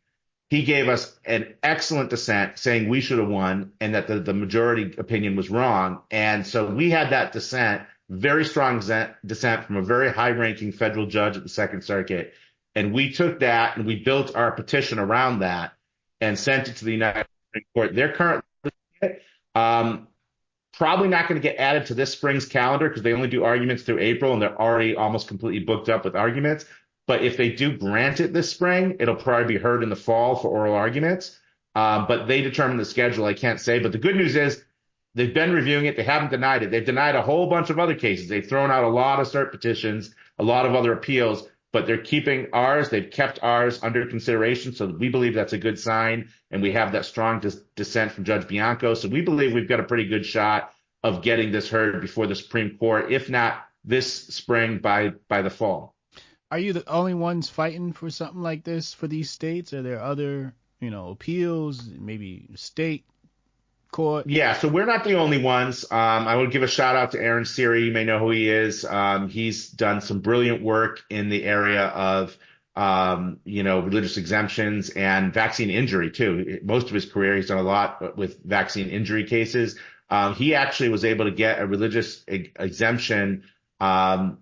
He 0.50 0.64
gave 0.64 0.88
us 0.88 1.16
an 1.24 1.54
excellent 1.62 2.10
dissent, 2.10 2.58
saying 2.58 2.88
we 2.88 3.00
should 3.00 3.18
have 3.18 3.28
won, 3.28 3.72
and 3.80 3.94
that 3.94 4.08
the, 4.08 4.20
the 4.20 4.34
majority 4.34 4.94
opinion 4.98 5.36
was 5.36 5.48
wrong. 5.50 6.02
And 6.10 6.46
so 6.46 6.66
we 6.66 6.90
had 6.90 7.10
that 7.10 7.32
dissent, 7.32 7.82
very 8.10 8.44
strong 8.44 8.80
dissent, 8.80 9.12
dissent 9.24 9.64
from 9.64 9.76
a 9.76 9.82
very 9.82 10.12
high-ranking 10.12 10.72
federal 10.72 11.06
judge 11.06 11.36
at 11.36 11.44
the 11.44 11.48
Second 11.48 11.82
Circuit, 11.82 12.34
and 12.74 12.92
we 12.92 13.12
took 13.12 13.40
that 13.40 13.76
and 13.76 13.86
we 13.86 13.96
built 13.96 14.34
our 14.34 14.52
petition 14.52 14.98
around 14.98 15.40
that 15.40 15.72
and 16.20 16.38
sent 16.38 16.68
it 16.68 16.76
to 16.76 16.84
the 16.84 16.92
United 16.92 17.26
States 17.50 17.66
Court. 17.74 17.94
They're 17.94 18.12
currently 18.12 18.42
um, 19.54 20.08
probably 20.72 21.08
not 21.08 21.28
going 21.28 21.40
to 21.40 21.48
get 21.48 21.56
added 21.56 21.86
to 21.86 21.94
this 21.94 22.12
spring's 22.12 22.46
calendar 22.46 22.88
because 22.88 23.02
they 23.02 23.12
only 23.12 23.28
do 23.28 23.44
arguments 23.44 23.82
through 23.84 24.00
April 24.00 24.32
and 24.32 24.42
they're 24.42 24.60
already 24.60 24.96
almost 24.96 25.28
completely 25.28 25.64
booked 25.64 25.88
up 25.88 26.04
with 26.04 26.16
arguments. 26.16 26.64
But 27.06 27.22
if 27.22 27.36
they 27.36 27.50
do 27.50 27.76
grant 27.76 28.20
it 28.20 28.32
this 28.32 28.50
spring, 28.50 28.96
it'll 28.98 29.16
probably 29.16 29.54
be 29.54 29.60
heard 29.60 29.82
in 29.82 29.90
the 29.90 29.96
fall 29.96 30.36
for 30.36 30.48
oral 30.48 30.74
arguments. 30.74 31.38
Um, 31.74 32.06
but 32.06 32.26
they 32.26 32.40
determine 32.40 32.76
the 32.76 32.84
schedule. 32.84 33.26
I 33.26 33.34
can't 33.34 33.60
say. 33.60 33.78
But 33.78 33.92
the 33.92 33.98
good 33.98 34.16
news 34.16 34.36
is 34.36 34.64
they've 35.14 35.34
been 35.34 35.52
reviewing 35.52 35.86
it. 35.86 35.96
They 35.96 36.04
haven't 36.04 36.30
denied 36.30 36.62
it. 36.62 36.70
They've 36.70 36.84
denied 36.84 37.14
a 37.14 37.22
whole 37.22 37.50
bunch 37.50 37.68
of 37.68 37.78
other 37.78 37.94
cases. 37.94 38.28
They've 38.28 38.46
thrown 38.46 38.70
out 38.70 38.84
a 38.84 38.88
lot 38.88 39.20
of 39.20 39.26
cert 39.26 39.50
petitions, 39.50 40.14
a 40.38 40.44
lot 40.44 40.66
of 40.66 40.74
other 40.74 40.92
appeals, 40.92 41.48
but 41.74 41.88
they're 41.88 41.98
keeping 41.98 42.46
ours. 42.52 42.88
They've 42.88 43.10
kept 43.10 43.40
ours 43.42 43.80
under 43.82 44.06
consideration. 44.06 44.76
So 44.76 44.86
we 44.86 45.08
believe 45.08 45.34
that's 45.34 45.54
a 45.54 45.58
good 45.58 45.76
sign. 45.76 46.28
And 46.52 46.62
we 46.62 46.70
have 46.70 46.92
that 46.92 47.04
strong 47.04 47.40
dis- 47.40 47.60
dissent 47.74 48.12
from 48.12 48.22
Judge 48.22 48.46
Bianco. 48.46 48.94
So 48.94 49.08
we 49.08 49.22
believe 49.22 49.52
we've 49.52 49.68
got 49.68 49.80
a 49.80 49.82
pretty 49.82 50.06
good 50.06 50.24
shot 50.24 50.72
of 51.02 51.22
getting 51.22 51.50
this 51.50 51.68
heard 51.68 52.00
before 52.00 52.28
the 52.28 52.36
Supreme 52.36 52.78
Court, 52.78 53.10
if 53.10 53.28
not 53.28 53.64
this 53.84 54.28
spring 54.28 54.78
by, 54.78 55.14
by 55.28 55.42
the 55.42 55.50
fall. 55.50 55.96
Are 56.52 56.60
you 56.60 56.72
the 56.72 56.88
only 56.88 57.14
ones 57.14 57.48
fighting 57.48 57.92
for 57.92 58.08
something 58.08 58.40
like 58.40 58.62
this 58.62 58.94
for 58.94 59.08
these 59.08 59.28
states? 59.28 59.72
Are 59.72 59.82
there 59.82 60.00
other, 60.00 60.54
you 60.78 60.90
know, 60.90 61.08
appeals, 61.08 61.88
maybe 61.88 62.50
state 62.54 63.04
court? 63.94 64.26
Yeah, 64.28 64.54
so 64.58 64.68
we're 64.68 64.86
not 64.86 65.04
the 65.04 65.14
only 65.14 65.40
ones. 65.40 65.84
Um, 65.90 66.26
I 66.28 66.36
would 66.36 66.50
give 66.50 66.62
a 66.62 66.68
shout 66.68 66.96
out 66.96 67.12
to 67.12 67.20
Aaron 67.20 67.44
Siri. 67.44 67.84
You 67.84 67.92
may 67.92 68.04
know 68.04 68.18
who 68.18 68.30
he 68.30 68.50
is. 68.50 68.84
Um, 68.84 69.28
he's 69.28 69.70
done 69.70 70.00
some 70.00 70.20
brilliant 70.20 70.62
work 70.62 71.02
in 71.08 71.28
the 71.28 71.44
area 71.44 71.86
of 71.86 72.36
um, 72.76 73.38
you 73.44 73.62
know, 73.62 73.80
religious 73.80 74.16
exemptions 74.16 74.90
and 74.90 75.32
vaccine 75.32 75.70
injury 75.70 76.10
too. 76.10 76.58
Most 76.64 76.88
of 76.88 76.92
his 76.92 77.04
career, 77.04 77.36
he's 77.36 77.46
done 77.46 77.58
a 77.58 77.62
lot 77.62 78.16
with 78.16 78.42
vaccine 78.42 78.88
injury 78.88 79.24
cases. 79.24 79.78
Um, 80.10 80.34
he 80.34 80.54
actually 80.54 80.88
was 80.88 81.04
able 81.04 81.26
to 81.26 81.30
get 81.30 81.60
a 81.60 81.66
religious 81.66 82.24
exemption 82.26 83.44
um, 83.80 84.38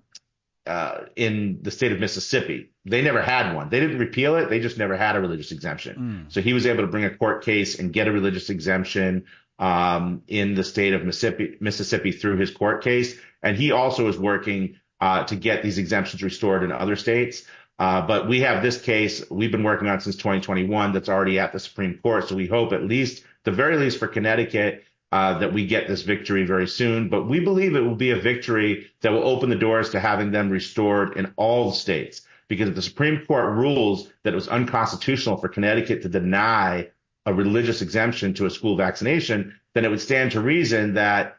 uh, 0.67 1.01
in 1.15 1.59
the 1.63 1.71
state 1.71 1.93
of 1.93 2.01
Mississippi. 2.01 2.71
They 2.85 3.03
never 3.03 3.21
had 3.21 3.55
one. 3.55 3.69
They 3.69 3.81
didn't 3.81 3.99
repeal 3.99 4.37
it. 4.37 4.49
They 4.49 4.61
just 4.61 4.79
never 4.79 4.97
had 4.97 5.15
a 5.15 5.21
religious 5.21 5.53
exemption. 5.53 6.27
So 6.31 6.41
he 6.41 6.53
was 6.53 6.67
able 6.67 6.83
to 6.83 6.89
bring 6.89 7.05
a 7.05 7.15
court 7.15 7.45
case 7.45 7.79
and 7.79 7.93
get 7.93 8.09
a 8.09 8.13
religious 8.13 8.49
exemption 8.49 9.27
um, 9.59 10.23
in 10.29 10.55
the 10.55 10.65
state 10.65 10.95
of 10.95 11.05
Mississippi, 11.05 11.57
Mississippi 11.61 12.13
through 12.13 12.37
his 12.37 12.51
court 12.51 12.83
case. 12.83 13.17
And 13.43 13.57
he 13.57 13.73
also 13.73 14.09
is 14.09 14.19
working 14.19 14.77
uh, 15.01 15.25
to 15.25 15.37
get 15.37 15.63
these 15.63 15.79
exemptions 15.79 16.23
restored 16.23 16.63
in 16.63 16.73
other 16.73 16.97
states. 16.97 17.45
Uh, 17.79 18.07
but 18.07 18.29
we 18.29 18.41
have 18.41 18.63
this 18.63 18.81
case 18.81 19.29
we've 19.31 19.51
been 19.51 19.65
working 19.65 19.89
on 19.89 20.01
since 20.01 20.17
2021 20.17 20.93
that's 20.93 21.09
already 21.09 21.39
at 21.39 21.53
the 21.53 21.59
Supreme 21.59 21.99
Court. 22.03 22.29
So 22.29 22.37
we 22.37 22.47
hope 22.47 22.73
at 22.73 22.85
least, 22.85 23.25
the 23.45 23.51
very 23.51 23.77
least 23.77 23.99
for 23.99 24.07
Connecticut, 24.07 24.85
uh, 25.11 25.39
that 25.39 25.53
we 25.53 25.67
get 25.67 25.89
this 25.89 26.03
victory 26.03 26.45
very 26.45 26.67
soon. 26.67 27.09
But 27.09 27.29
we 27.29 27.41
believe 27.41 27.75
it 27.75 27.81
will 27.81 27.97
be 27.97 28.13
a 28.13 28.17
victory 28.17 28.91
that 29.01 29.13
will 29.13 29.27
open 29.27 29.51
the 29.51 29.57
doors 29.57 29.91
to 29.91 30.01
having 30.01 30.31
them 30.31 30.49
restored 30.49 31.17
in 31.17 31.33
all 31.37 31.71
the 31.71 31.77
states. 31.77 32.23
Because 32.49 32.69
if 32.69 32.75
the 32.75 32.83
Supreme 32.83 33.25
Court 33.27 33.53
rules 33.53 34.09
that 34.23 34.33
it 34.33 34.37
was 34.37 34.49
unconstitutional 34.49 35.37
for 35.37 35.49
Connecticut 35.49 36.03
to 36.03 36.09
deny 36.09 36.91
a 37.27 37.33
religious 37.33 37.83
exemption 37.83 38.35
to 38.35 38.47
a 38.47 38.51
school 38.51 38.77
vaccination, 38.77 39.59
then 39.75 39.85
it 39.85 39.91
would 39.91 40.01
stand 40.01 40.33
to 40.33 40.41
reason 40.41 40.95
that, 40.95 41.37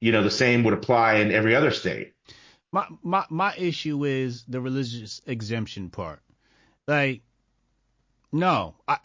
you 0.00 0.12
know, 0.12 0.22
the 0.22 0.30
same 0.30 0.64
would 0.64 0.74
apply 0.74 1.14
in 1.16 1.32
every 1.32 1.54
other 1.54 1.70
state. 1.70 2.14
My 2.70 2.86
my 3.02 3.24
my 3.30 3.54
issue 3.56 4.04
is 4.04 4.44
the 4.46 4.60
religious 4.60 5.22
exemption 5.26 5.90
part. 5.90 6.20
Like, 6.86 7.22
no, 8.30 8.74
I, 8.86 8.98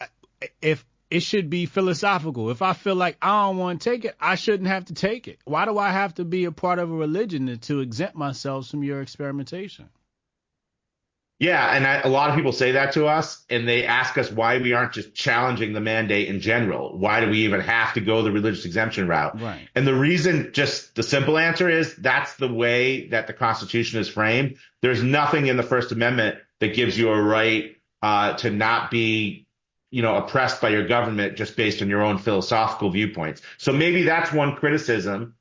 if 0.60 0.84
it 1.10 1.22
should 1.22 1.48
be 1.48 1.66
philosophical. 1.66 2.50
If 2.50 2.60
I 2.60 2.72
feel 2.72 2.96
like 2.96 3.16
I 3.22 3.46
don't 3.46 3.58
want 3.58 3.80
to 3.80 3.90
take 3.90 4.04
it, 4.04 4.16
I 4.20 4.34
shouldn't 4.34 4.68
have 4.68 4.86
to 4.86 4.94
take 4.94 5.28
it. 5.28 5.38
Why 5.44 5.64
do 5.64 5.78
I 5.78 5.90
have 5.90 6.14
to 6.14 6.24
be 6.24 6.44
a 6.44 6.52
part 6.52 6.78
of 6.78 6.90
a 6.90 6.94
religion 6.94 7.56
to 7.56 7.80
exempt 7.80 8.16
myself 8.16 8.68
from 8.68 8.82
your 8.82 9.00
experimentation? 9.00 9.88
Yeah, 11.40 11.74
and 11.74 11.84
I, 11.84 12.00
a 12.00 12.08
lot 12.08 12.30
of 12.30 12.36
people 12.36 12.52
say 12.52 12.72
that 12.72 12.92
to 12.92 13.06
us, 13.06 13.44
and 13.50 13.68
they 13.68 13.84
ask 13.84 14.16
us 14.16 14.30
why 14.30 14.58
we 14.58 14.72
aren't 14.72 14.92
just 14.92 15.14
challenging 15.14 15.72
the 15.72 15.80
mandate 15.80 16.28
in 16.28 16.40
general. 16.40 16.96
Why 16.96 17.20
do 17.20 17.28
we 17.28 17.40
even 17.40 17.60
have 17.60 17.94
to 17.94 18.00
go 18.00 18.22
the 18.22 18.30
religious 18.30 18.64
exemption 18.64 19.08
route? 19.08 19.40
Right. 19.40 19.68
And 19.74 19.84
the 19.84 19.94
reason, 19.94 20.50
just 20.52 20.94
the 20.94 21.02
simple 21.02 21.36
answer 21.36 21.68
is 21.68 21.96
that's 21.96 22.36
the 22.36 22.52
way 22.52 23.08
that 23.08 23.26
the 23.26 23.32
Constitution 23.32 23.98
is 23.98 24.08
framed. 24.08 24.58
There's 24.80 25.02
nothing 25.02 25.48
in 25.48 25.56
the 25.56 25.64
First 25.64 25.90
Amendment 25.90 26.38
that 26.60 26.74
gives 26.74 26.96
you 26.96 27.10
a 27.10 27.20
right 27.20 27.76
uh, 28.00 28.34
to 28.34 28.50
not 28.50 28.92
be, 28.92 29.48
you 29.90 30.02
know, 30.02 30.14
oppressed 30.14 30.60
by 30.60 30.68
your 30.68 30.86
government 30.86 31.36
just 31.36 31.56
based 31.56 31.82
on 31.82 31.88
your 31.88 32.02
own 32.02 32.18
philosophical 32.18 32.90
viewpoints. 32.90 33.42
So 33.58 33.72
maybe 33.72 34.04
that's 34.04 34.32
one 34.32 34.54
criticism 34.54 35.34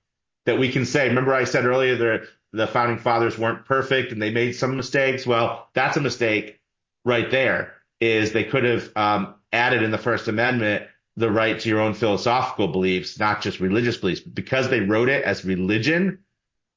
that 0.46 0.58
we 0.58 0.72
can 0.72 0.86
say. 0.86 1.08
Remember, 1.08 1.34
I 1.36 1.44
said 1.44 1.66
earlier 1.66 1.96
that 1.98 2.28
the 2.54 2.68
founding 2.68 3.00
fathers 3.00 3.38
weren't 3.38 3.66
perfect 3.66 4.12
and 4.12 4.22
they 4.22 4.30
made 4.30 4.54
some 4.54 4.78
mistakes. 4.78 5.26
Well, 5.26 5.68
that's 5.74 5.98
a 5.98 6.02
mistake 6.02 6.60
right 7.04 7.30
there. 7.30 7.74
Is 8.00 8.32
they 8.32 8.44
could 8.44 8.64
have 8.64 8.92
um, 8.96 9.36
added 9.52 9.82
in 9.82 9.92
the 9.92 9.98
First 9.98 10.28
Amendment 10.28 10.86
the 11.16 11.32
right 11.32 11.60
to 11.60 11.70
your 11.70 11.80
own 11.80 11.94
philosophical 11.94 12.68
beliefs, 12.68 13.20
not 13.20 13.42
just 13.42 13.60
religious 13.60 13.98
beliefs, 13.98 14.22
because 14.22 14.70
they 14.70 14.82
wrote 14.82 15.10
it 15.10 15.24
as 15.24 15.46
religion. 15.46 16.20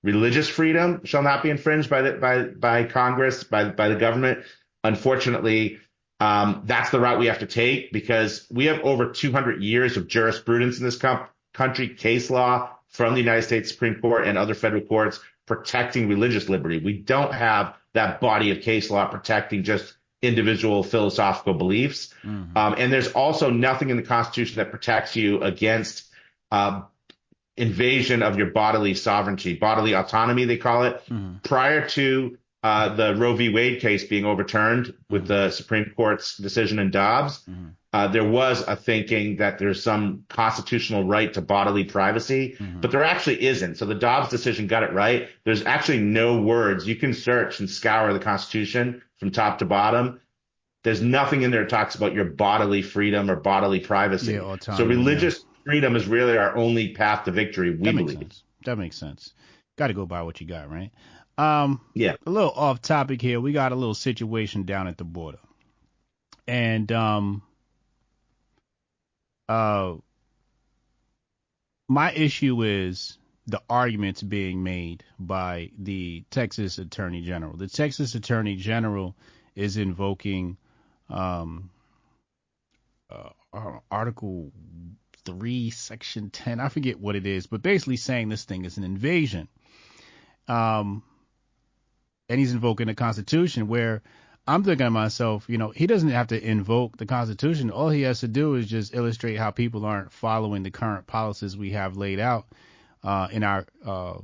Religious 0.02 0.48
freedom 0.48 1.04
shall 1.04 1.22
not 1.22 1.42
be 1.42 1.50
infringed 1.50 1.90
by 1.90 2.02
the 2.02 2.12
by 2.12 2.44
by 2.44 2.84
Congress 2.84 3.44
by 3.44 3.64
by 3.64 3.88
the 3.88 3.96
government. 3.96 4.44
Unfortunately, 4.84 5.80
um, 6.20 6.62
that's 6.64 6.90
the 6.90 7.00
route 7.00 7.18
we 7.18 7.26
have 7.26 7.40
to 7.40 7.46
take 7.46 7.92
because 7.92 8.46
we 8.50 8.66
have 8.66 8.80
over 8.80 9.10
200 9.10 9.62
years 9.62 9.96
of 9.96 10.06
jurisprudence 10.06 10.78
in 10.78 10.84
this 10.84 11.00
country, 11.52 11.88
case 11.88 12.30
law 12.30 12.70
from 12.88 13.14
the 13.14 13.20
United 13.20 13.42
States 13.42 13.70
Supreme 13.70 13.96
Court 14.00 14.26
and 14.26 14.38
other 14.38 14.54
federal 14.54 14.82
courts 14.82 15.18
protecting 15.46 16.08
religious 16.08 16.48
liberty. 16.48 16.78
We 16.78 16.94
don't 16.94 17.32
have 17.32 17.74
that 17.94 18.20
body 18.20 18.50
of 18.50 18.62
case 18.62 18.90
law 18.90 19.06
protecting 19.06 19.62
just 19.62 19.94
individual 20.22 20.82
philosophical 20.82 21.54
beliefs. 21.54 22.12
Mm-hmm. 22.24 22.56
Um, 22.56 22.74
and 22.78 22.92
there's 22.92 23.12
also 23.12 23.50
nothing 23.50 23.90
in 23.90 23.96
the 23.96 24.02
Constitution 24.02 24.56
that 24.56 24.70
protects 24.70 25.14
you 25.16 25.42
against 25.42 26.08
uh, 26.50 26.82
invasion 27.56 28.22
of 28.22 28.36
your 28.36 28.48
bodily 28.48 28.94
sovereignty, 28.94 29.54
bodily 29.54 29.94
autonomy, 29.94 30.44
they 30.44 30.56
call 30.56 30.84
it. 30.84 31.02
Mm-hmm. 31.08 31.38
Prior 31.42 31.88
to 31.90 32.38
uh, 32.62 32.94
the 32.94 33.14
Roe 33.14 33.34
v. 33.34 33.48
Wade 33.48 33.80
case 33.80 34.04
being 34.04 34.24
overturned 34.24 34.92
with 35.08 35.26
the 35.26 35.50
Supreme 35.50 35.92
Court's 35.96 36.36
decision 36.36 36.78
in 36.78 36.90
Dobbs, 36.90 37.42
Mm-hmm. 37.48 37.68
Uh, 37.96 38.06
there 38.08 38.28
was 38.28 38.60
a 38.68 38.76
thinking 38.76 39.36
that 39.36 39.58
there's 39.58 39.82
some 39.82 40.24
constitutional 40.28 41.04
right 41.04 41.32
to 41.32 41.40
bodily 41.40 41.82
privacy, 41.84 42.54
but 42.82 42.90
there 42.90 43.02
actually 43.02 43.42
isn't. 43.42 43.76
So 43.76 43.86
the 43.86 43.94
Dobbs 43.94 44.28
decision 44.28 44.66
got 44.66 44.82
it 44.82 44.92
right. 44.92 45.28
There's 45.44 45.64
actually 45.64 46.00
no 46.00 46.42
words. 46.42 46.86
You 46.86 46.96
can 46.96 47.14
search 47.14 47.58
and 47.60 47.70
scour 47.70 48.12
the 48.12 48.18
Constitution 48.20 49.00
from 49.18 49.30
top 49.30 49.58
to 49.60 49.64
bottom. 49.64 50.20
There's 50.84 51.00
nothing 51.00 51.40
in 51.40 51.50
there 51.50 51.62
that 51.62 51.70
talks 51.70 51.94
about 51.94 52.12
your 52.12 52.26
bodily 52.26 52.82
freedom 52.82 53.30
or 53.30 53.36
bodily 53.36 53.80
privacy. 53.80 54.34
Yeah, 54.34 54.56
so 54.60 54.84
religious 54.84 55.46
freedom 55.64 55.96
is 55.96 56.06
really 56.06 56.36
our 56.36 56.54
only 56.54 56.92
path 56.92 57.24
to 57.24 57.30
victory, 57.32 57.70
we 57.70 57.78
that 57.78 57.94
makes 57.94 58.12
believe. 58.12 58.18
sense. 58.18 58.42
That 58.66 58.76
makes 58.76 58.96
sense. 58.98 59.32
Got 59.78 59.86
to 59.86 59.94
go 59.94 60.04
by 60.04 60.20
what 60.22 60.38
you 60.40 60.46
got, 60.46 60.70
right? 60.70 60.90
Um, 61.38 61.80
Yeah. 61.94 62.16
a 62.26 62.30
little 62.30 62.52
off 62.52 62.82
topic 62.82 63.22
here. 63.22 63.40
We 63.40 63.52
got 63.52 63.72
a 63.72 63.74
little 63.74 63.94
situation 63.94 64.64
down 64.64 64.86
at 64.86 64.98
the 64.98 65.04
border, 65.04 65.38
and 66.46 66.92
um, 66.92 67.42
uh, 69.48 69.94
my 71.88 72.12
issue 72.12 72.62
is 72.62 73.18
the 73.46 73.62
arguments 73.70 74.22
being 74.22 74.62
made 74.62 75.04
by 75.18 75.70
the 75.78 76.24
Texas 76.30 76.78
Attorney 76.78 77.22
General. 77.22 77.56
The 77.56 77.68
Texas 77.68 78.14
Attorney 78.14 78.56
General 78.56 79.14
is 79.54 79.76
invoking 79.76 80.56
um, 81.08 81.70
uh, 83.08 83.30
Article 83.90 84.50
3, 85.24 85.70
Section 85.70 86.30
10. 86.30 86.58
I 86.60 86.68
forget 86.68 86.98
what 86.98 87.14
it 87.14 87.26
is, 87.26 87.46
but 87.46 87.62
basically 87.62 87.96
saying 87.96 88.28
this 88.28 88.44
thing 88.44 88.64
is 88.64 88.78
an 88.78 88.84
invasion. 88.84 89.48
Um, 90.48 91.02
and 92.28 92.40
he's 92.40 92.52
invoking 92.52 92.88
the 92.88 92.94
Constitution 92.94 93.68
where 93.68 94.02
I'm 94.48 94.62
thinking 94.62 94.86
to 94.86 94.90
myself, 94.90 95.46
you 95.48 95.58
know, 95.58 95.70
he 95.70 95.88
doesn't 95.88 96.10
have 96.10 96.28
to 96.28 96.40
invoke 96.40 96.96
the 96.96 97.06
Constitution. 97.06 97.70
All 97.70 97.88
he 97.88 98.02
has 98.02 98.20
to 98.20 98.28
do 98.28 98.54
is 98.54 98.66
just 98.66 98.94
illustrate 98.94 99.36
how 99.36 99.50
people 99.50 99.84
aren't 99.84 100.12
following 100.12 100.62
the 100.62 100.70
current 100.70 101.08
policies 101.08 101.56
we 101.56 101.70
have 101.70 101.96
laid 101.96 102.20
out 102.20 102.46
uh, 103.02 103.26
in 103.32 103.42
our 103.42 103.66
uh, 103.84 104.12
uh, 104.12 104.20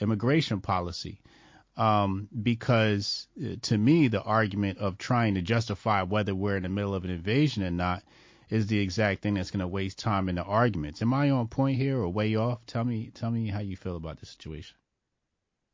immigration 0.00 0.60
policy. 0.60 1.20
Um, 1.76 2.28
because 2.42 3.26
uh, 3.42 3.56
to 3.62 3.78
me, 3.78 4.08
the 4.08 4.22
argument 4.22 4.78
of 4.78 4.98
trying 4.98 5.34
to 5.34 5.42
justify 5.42 6.02
whether 6.02 6.34
we're 6.34 6.58
in 6.58 6.62
the 6.62 6.68
middle 6.68 6.94
of 6.94 7.04
an 7.04 7.10
invasion 7.10 7.64
or 7.64 7.70
not 7.70 8.04
is 8.50 8.66
the 8.66 8.78
exact 8.78 9.22
thing 9.22 9.34
that's 9.34 9.50
going 9.50 9.60
to 9.60 9.66
waste 9.66 9.98
time 9.98 10.28
in 10.28 10.34
the 10.34 10.44
arguments. 10.44 11.00
Am 11.00 11.14
I 11.14 11.30
on 11.30 11.48
point 11.48 11.78
here 11.78 11.98
or 11.98 12.08
way 12.08 12.36
off? 12.36 12.64
Tell 12.66 12.84
me, 12.84 13.10
tell 13.14 13.30
me 13.30 13.48
how 13.48 13.60
you 13.60 13.76
feel 13.76 13.96
about 13.96 14.20
the 14.20 14.26
situation. 14.26 14.76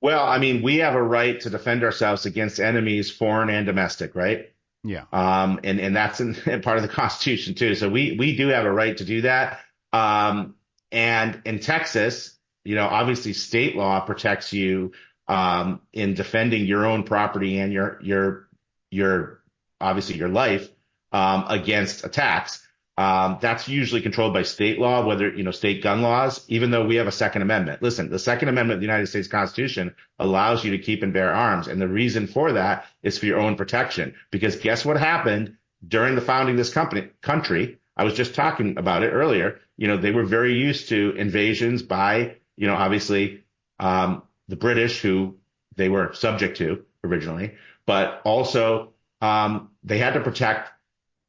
Well, 0.01 0.25
I 0.25 0.39
mean, 0.39 0.63
we 0.63 0.79
have 0.79 0.95
a 0.95 1.03
right 1.03 1.39
to 1.41 1.51
defend 1.51 1.85
ourselves 1.85 2.25
against 2.27 2.59
enemies, 2.59 3.11
foreign 3.11 3.51
and 3.51 3.67
domestic, 3.67 4.15
right? 4.15 4.51
Yeah. 4.83 5.05
Um, 5.13 5.61
and, 5.63 5.79
and 5.79 5.95
that's 5.95 6.21
in, 6.21 6.35
part 6.63 6.77
of 6.77 6.83
the 6.83 6.89
Constitution 6.89 7.55
too. 7.55 7.75
So 7.75 7.89
we, 7.89 8.17
we 8.19 8.37
do 8.37 8.49
have 8.49 8.65
a 8.65 8.73
right 8.73 8.97
to 8.97 9.05
do 9.05 9.23
that. 9.23 9.61
Um, 9.93 10.55
and 10.91 11.43
in 11.45 11.61
Texas, 11.61 12.37
you 12.65 12.75
know, 12.75 12.87
obviously 12.87 13.33
state 13.33 13.77
law 13.77 14.01
protects 14.01 14.53
you, 14.53 14.93
um, 15.29 15.81
in 15.93 16.15
defending 16.15 16.67
your 16.67 16.87
own 16.87 17.05
property 17.05 17.59
and 17.59 17.73
your, 17.73 17.99
your, 18.03 18.49
your, 18.91 19.43
obviously 19.81 20.17
your 20.17 20.29
life, 20.29 20.69
um, 21.13 21.45
against 21.49 22.05
attacks. 22.05 22.67
Um, 23.01 23.39
that's 23.41 23.67
usually 23.67 24.03
controlled 24.03 24.35
by 24.35 24.43
state 24.43 24.79
law, 24.79 25.07
whether, 25.07 25.33
you 25.33 25.43
know, 25.43 25.53
state 25.53 25.83
gun 25.83 26.03
laws, 26.03 26.45
even 26.49 26.71
though 26.71 26.85
we 26.85 26.97
have 26.97 27.07
a 27.07 27.13
second 27.13 27.41
amendment. 27.41 27.81
Listen, 27.81 28.11
the 28.11 28.19
second 28.19 28.51
amendment 28.51 28.77
of 28.77 28.81
the 28.81 28.87
United 28.87 29.07
States 29.07 29.27
Constitution 29.27 29.95
allows 30.19 30.67
you 30.67 30.73
to 30.73 30.79
keep 30.79 31.03
and 31.03 31.15
bear 31.15 31.33
arms. 31.33 31.67
And 31.67 31.81
the 31.81 31.89
reason 31.89 32.27
for 32.27 32.53
that 32.53 32.85
is 33.03 33.17
for 33.17 33.25
your 33.25 33.39
own 33.39 33.57
protection. 33.57 34.15
Because 34.31 34.57
guess 34.57 34.85
what 34.85 34.99
happened 34.99 35.57
during 35.89 36.15
the 36.15 36.21
founding 36.21 36.57
of 36.57 36.59
this 36.59 36.75
company, 36.75 37.09
country? 37.23 37.79
I 37.97 38.05
was 38.05 38.13
just 38.13 38.35
talking 38.35 38.77
about 38.77 39.03
it 39.03 39.13
earlier. 39.13 39.61
You 39.79 39.89
know, 39.89 39.97
they 39.97 40.11
were 40.11 40.27
very 40.27 40.59
used 40.59 40.91
to 40.91 41.15
invasions 41.17 41.83
by, 41.83 42.37
you 42.59 42.67
know, 42.67 42.75
obviously, 42.75 43.45
um, 43.79 44.25
the 44.49 44.57
British 44.57 45.01
who 45.01 45.39
they 45.75 45.89
were 45.89 46.13
subject 46.13 46.59
to 46.59 46.85
originally, 47.03 47.55
but 47.87 48.21
also, 48.27 48.93
um, 49.23 49.71
they 49.85 49.97
had 49.97 50.13
to 50.13 50.21
protect 50.21 50.71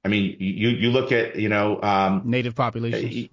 I 0.03 0.07
mean, 0.07 0.35
you 0.39 0.69
you 0.69 0.89
look 0.89 1.11
at 1.11 1.35
you 1.35 1.49
know 1.49 1.81
um, 1.81 2.23
native 2.25 2.55
populations 2.55 3.29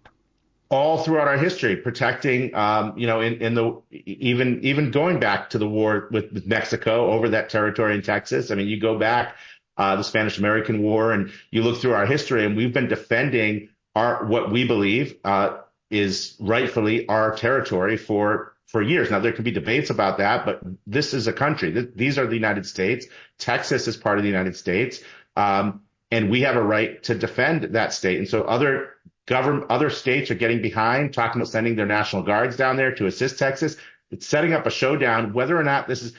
all 0.71 0.99
throughout 0.99 1.29
our 1.29 1.39
history, 1.39 1.77
protecting 1.77 2.55
um, 2.55 2.99
you 2.99 3.07
know 3.07 3.21
in, 3.21 3.41
in 3.41 3.55
the 3.55 3.81
even 3.91 4.61
even 4.65 4.91
going 4.91 5.19
back 5.19 5.51
to 5.51 5.59
the 5.59 5.69
war 5.69 6.09
with, 6.11 6.33
with 6.33 6.47
Mexico 6.47 7.11
over 7.11 7.31
that 7.31 7.49
territory 7.49 7.95
in 7.95 8.03
Texas. 8.03 8.51
I 8.51 8.55
mean, 8.55 8.69
you 8.69 8.81
go 8.81 8.99
back 8.99 9.37
uh, 9.77 9.97
the 9.97 10.05
Spanish 10.05 10.39
American 10.39 10.83
War, 10.83 11.13
and 11.13 11.33
you 11.51 11.63
look 11.63 11.81
through 11.81 11.95
our 11.95 12.07
history, 12.07 12.45
and 12.45 12.57
we've 12.57 12.73
been 12.73 12.89
defending 12.89 13.71
our 13.95 14.25
what 14.27 14.51
we 14.51 14.67
believe 14.67 15.17
uh, 15.25 15.59
is 15.91 16.37
rightfully 16.39 17.09
our 17.09 17.35
territory 17.35 17.97
for 17.97 18.55
for 18.67 18.83
years. 18.83 19.11
Now 19.11 19.21
there 19.21 19.33
can 19.33 19.45
be 19.45 19.53
debates 19.53 19.89
about 19.89 20.19
that, 20.19 20.45
but 20.45 20.61
this 20.87 21.15
is 21.15 21.27
a 21.27 21.33
country. 21.33 21.73
Th- 21.73 21.89
these 21.95 22.19
are 22.19 22.27
the 22.27 22.35
United 22.35 22.67
States. 22.67 23.07
Texas 23.39 23.89
is 23.89 23.97
part 23.97 24.19
of 24.19 24.25
the 24.25 24.29
United 24.29 24.57
States, 24.57 25.01
um, 25.35 25.81
and 26.11 26.31
we 26.31 26.43
have 26.43 26.57
a 26.57 26.63
right 26.63 27.03
to 27.05 27.15
defend 27.15 27.65
that 27.65 27.93
state. 27.93 28.19
And 28.19 28.29
so 28.29 28.45
other 28.45 28.95
government, 29.27 29.67
other 29.71 29.91
states 29.91 30.31
are 30.31 30.35
getting 30.37 30.63
behind, 30.63 31.13
talking 31.13 31.41
about 31.41 31.51
sending 31.51 31.77
their 31.77 31.87
national 31.87 32.23
guards 32.23 32.57
down 32.57 32.77
there 32.77 32.95
to 32.95 33.07
assist 33.07 33.39
Texas. 33.39 33.77
It's 34.11 34.27
setting 34.27 34.55
up 34.55 34.67
a 34.67 34.71
showdown. 34.71 35.33
Whether 35.35 35.59
or 35.59 35.65
not 35.65 35.87
this 35.87 36.03
is, 36.03 36.15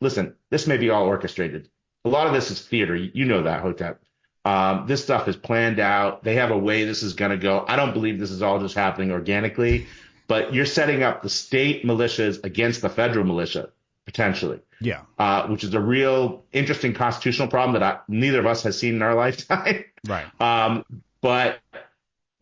listen, 0.00 0.34
this 0.50 0.66
may 0.66 0.78
be 0.78 0.90
all 0.90 1.04
orchestrated. 1.04 1.68
A 2.04 2.08
lot 2.08 2.26
of 2.26 2.32
this 2.32 2.50
is 2.50 2.60
theater. 2.60 2.96
You 2.96 3.24
know 3.24 3.42
that, 3.42 3.60
Hotep. 3.60 4.00
Um, 4.46 4.86
this 4.86 5.02
stuff 5.02 5.26
is 5.28 5.36
planned 5.36 5.80
out. 5.80 6.22
They 6.22 6.34
have 6.34 6.50
a 6.50 6.58
way 6.58 6.84
this 6.84 7.02
is 7.02 7.14
going 7.14 7.30
to 7.30 7.38
go. 7.38 7.64
I 7.66 7.76
don't 7.76 7.94
believe 7.94 8.18
this 8.18 8.30
is 8.30 8.42
all 8.42 8.60
just 8.60 8.74
happening 8.74 9.10
organically, 9.10 9.86
but 10.26 10.52
you're 10.52 10.66
setting 10.66 11.02
up 11.02 11.22
the 11.22 11.30
state 11.30 11.84
militias 11.84 12.44
against 12.44 12.82
the 12.82 12.90
federal 12.90 13.24
militia 13.24 13.70
potentially. 14.04 14.60
Yeah. 14.80 15.02
Uh, 15.18 15.46
which 15.46 15.64
is 15.64 15.74
a 15.74 15.80
real 15.80 16.44
interesting 16.52 16.94
constitutional 16.94 17.48
problem 17.48 17.74
that 17.74 17.82
I, 17.82 18.00
neither 18.08 18.40
of 18.40 18.46
us 18.46 18.62
has 18.62 18.78
seen 18.78 18.96
in 18.96 19.02
our 19.02 19.14
lifetime. 19.24 19.84
Right. 20.06 20.26
Um, 20.40 20.84
but 21.20 21.60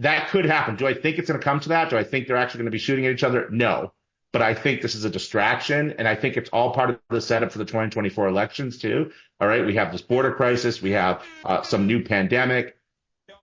that 0.01 0.29
could 0.29 0.45
happen. 0.45 0.77
Do 0.77 0.87
I 0.87 0.95
think 0.95 1.19
it's 1.19 1.29
going 1.29 1.39
to 1.39 1.45
come 1.45 1.61
to 1.61 1.71
that? 1.71 1.91
Do 1.91 1.97
I 1.97 2.05
think 2.05 2.27
they're 2.27 2.37
actually 2.37 2.59
going 2.59 2.67
to 2.67 2.73
be 2.73 2.79
shooting 2.79 3.07
at 3.07 3.13
each 3.13 3.25
other? 3.25 3.49
No. 3.51 3.93
But 4.33 4.43
I 4.43 4.55
think 4.55 4.81
this 4.81 4.95
is 4.95 5.05
a 5.05 5.11
distraction, 5.11 5.95
and 5.99 6.09
I 6.09 6.15
think 6.15 6.39
it's 6.39 6.49
all 6.51 6.73
part 6.73 6.89
of 6.89 6.99
the 7.11 7.21
setup 7.21 7.53
for 7.53 7.59
the 7.59 7.67
2024 7.67 8.29
elections 8.29 8.79
too. 8.79 9.13
All 9.39 9.47
right, 9.47 9.65
we 9.65 9.75
have 9.75 9.93
this 9.93 10.01
border 10.01 10.33
crisis, 10.33 10.81
we 10.81 10.93
have 10.93 11.23
uh, 11.45 11.63
some 11.63 11.87
new 11.87 12.03
pandemic. 12.03 12.77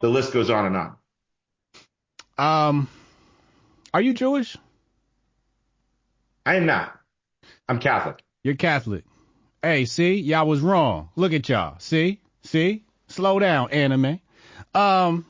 The 0.02 0.10
list 0.10 0.34
goes 0.34 0.50
on 0.50 0.66
and 0.66 0.76
on. 0.78 0.96
Um, 2.40 2.90
are 3.94 4.02
you 4.02 4.14
Jewish? 4.14 4.58
I 6.46 6.56
am 6.56 6.66
not. 6.66 6.99
I'm 7.70 7.80
Catholic. 7.80 8.24
You're 8.44 8.56
Catholic. 8.56 9.04
Hey, 9.62 9.86
see, 9.86 10.16
y'all 10.16 10.48
was 10.48 10.60
wrong. 10.60 11.10
Look 11.16 11.34
at 11.34 11.48
y'all. 11.48 11.78
See, 11.78 12.20
see, 12.42 12.84
slow 13.08 13.38
down, 13.38 13.70
anime. 13.70 14.20
Um, 14.74 15.24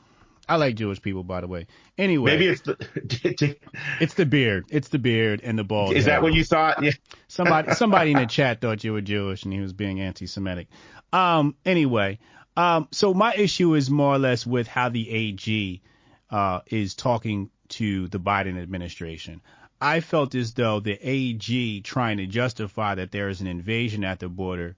I 0.48 0.56
like 0.56 0.74
Jewish 0.74 1.02
people, 1.02 1.22
by 1.22 1.42
the 1.42 1.46
way. 1.48 1.66
Anyway, 1.98 2.30
maybe 2.30 2.46
it's 2.46 2.62
the 2.62 2.76
it's 4.00 4.14
the 4.14 4.24
beard. 4.24 4.64
It's 4.70 4.88
the 4.88 4.98
beard 4.98 5.42
and 5.44 5.58
the 5.58 5.64
bald. 5.64 5.92
Is 5.92 6.06
head. 6.06 6.12
that 6.12 6.22
what 6.22 6.32
you 6.32 6.42
thought? 6.42 6.82
Yeah. 6.82 6.92
somebody 7.28 7.72
somebody 7.74 8.12
in 8.12 8.16
the 8.16 8.26
chat 8.26 8.62
thought 8.62 8.82
you 8.84 8.94
were 8.94 9.02
Jewish 9.02 9.42
and 9.44 9.52
he 9.52 9.60
was 9.60 9.74
being 9.74 10.00
anti-Semitic. 10.00 10.68
Um, 11.12 11.56
anyway, 11.66 12.20
um, 12.56 12.88
so 12.90 13.12
my 13.12 13.34
issue 13.34 13.74
is 13.74 13.90
more 13.90 14.14
or 14.14 14.18
less 14.18 14.46
with 14.46 14.66
how 14.66 14.88
the 14.88 15.10
AG 15.10 15.82
uh, 16.30 16.60
is 16.68 16.94
talking 16.94 17.50
to 17.68 18.08
the 18.08 18.18
Biden 18.18 18.58
administration. 18.58 19.42
I 19.80 20.00
felt 20.00 20.34
as 20.34 20.52
though 20.52 20.80
the 20.80 20.98
AG 21.00 21.80
trying 21.82 22.18
to 22.18 22.26
justify 22.26 22.96
that 22.96 23.12
there 23.12 23.28
is 23.28 23.40
an 23.40 23.46
invasion 23.46 24.04
at 24.04 24.18
the 24.18 24.28
border 24.28 24.76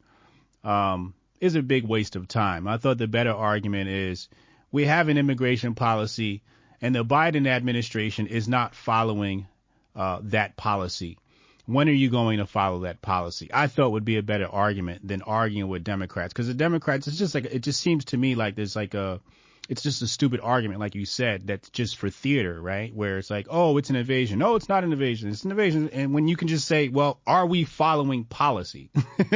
um, 0.62 1.14
is 1.40 1.56
a 1.56 1.62
big 1.62 1.84
waste 1.84 2.14
of 2.14 2.28
time. 2.28 2.68
I 2.68 2.76
thought 2.76 2.98
the 2.98 3.08
better 3.08 3.32
argument 3.32 3.90
is 3.90 4.28
we 4.70 4.84
have 4.84 5.08
an 5.08 5.18
immigration 5.18 5.74
policy, 5.74 6.42
and 6.80 6.94
the 6.94 7.04
Biden 7.04 7.48
administration 7.48 8.28
is 8.28 8.46
not 8.46 8.74
following 8.74 9.48
uh, 9.96 10.20
that 10.22 10.56
policy. 10.56 11.18
When 11.66 11.88
are 11.88 11.92
you 11.92 12.10
going 12.10 12.38
to 12.38 12.46
follow 12.46 12.80
that 12.80 13.02
policy? 13.02 13.50
I 13.52 13.66
thought 13.66 13.92
would 13.92 14.04
be 14.04 14.16
a 14.18 14.22
better 14.22 14.48
argument 14.48 15.06
than 15.06 15.22
arguing 15.22 15.68
with 15.68 15.84
Democrats 15.84 16.32
because 16.32 16.46
the 16.46 16.54
Democrats, 16.54 17.08
it's 17.08 17.18
just 17.18 17.34
like 17.34 17.44
it 17.46 17.60
just 17.60 17.80
seems 17.80 18.04
to 18.06 18.16
me 18.16 18.34
like 18.34 18.54
there's 18.54 18.76
like 18.76 18.94
a 18.94 19.20
it's 19.68 19.83
just 19.83 20.03
a 20.03 20.07
stupid 20.09 20.40
argument, 20.40 20.81
like 20.81 20.94
you 20.94 21.07
said, 21.07 21.46
that's 21.46 21.70
just 21.70 21.96
for 21.96 22.11
theater, 22.11 22.61
right? 22.61 22.94
Where 22.94 23.18
it's 23.18 23.31
like, 23.31 23.46
oh, 23.48 23.79
it's 23.79 23.90
an 23.90 23.96
invasion. 23.96 24.38
No, 24.38 24.57
it's 24.57 24.68
not 24.68 24.85
an 24.85 24.92
invasion. 24.92 25.31
It's 25.31 25.44
an 25.44 25.51
invasion. 25.51 25.90
And 25.92 26.12
when 26.12 26.29
you 26.29 26.37
can 26.37 26.48
just 26.48 26.66
say, 26.66 26.88
well, 26.88 27.20
are 27.27 27.46
we 27.46 27.64
following 27.64 28.25
policy? 28.25 28.90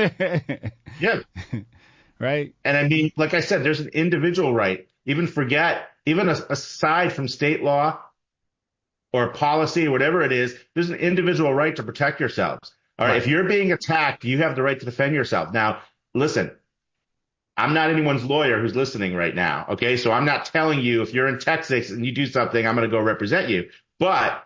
yeah. 1.01 1.21
right. 2.19 2.55
And 2.65 2.77
I 2.77 2.89
mean, 2.89 3.13
like 3.17 3.35
I 3.35 3.41
said, 3.41 3.63
there's 3.63 3.81
an 3.81 3.91
individual 3.91 4.53
right. 4.53 4.89
Even 5.05 5.29
forget, 5.29 5.89
even 6.07 6.29
aside 6.29 7.13
from 7.13 7.29
state 7.29 7.63
law 7.63 8.01
or 9.13 9.29
policy 9.29 9.87
whatever 9.87 10.23
it 10.23 10.33
is, 10.33 10.57
there's 10.75 10.91
an 10.91 10.97
individual 10.97 11.55
right 11.55 11.77
to 11.77 11.85
protect 11.85 12.19
yourselves. 12.19 12.73
All 12.99 13.07
right. 13.07 13.13
right. 13.13 13.23
If 13.23 13.29
you're 13.29 13.45
being 13.45 13.71
attacked, 13.71 14.25
you 14.25 14.39
have 14.39 14.57
the 14.57 14.63
right 14.63 14.79
to 14.79 14.85
defend 14.85 15.15
yourself. 15.15 15.53
Now, 15.53 15.83
listen, 16.15 16.51
I'm 17.57 17.73
not 17.73 17.91
anyone's 17.91 18.25
lawyer 18.25 18.61
who's 18.61 18.77
listening 18.77 19.15
right 19.15 19.35
now. 19.35 19.67
Okay. 19.71 19.97
So 19.97 20.13
I'm 20.13 20.25
not 20.25 20.47
telling 20.47 20.81
you 20.81 21.03
if 21.03 21.15
you're 21.15 21.29
in 21.29 21.39
Texas 21.39 21.91
and 21.91 22.05
you 22.05 22.13
do 22.13 22.27
something, 22.27 22.67
I'm 22.67 22.75
going 22.75 22.89
to 22.89 22.95
go 22.95 23.01
represent 23.01 23.49
you. 23.49 23.71
But 23.99 24.45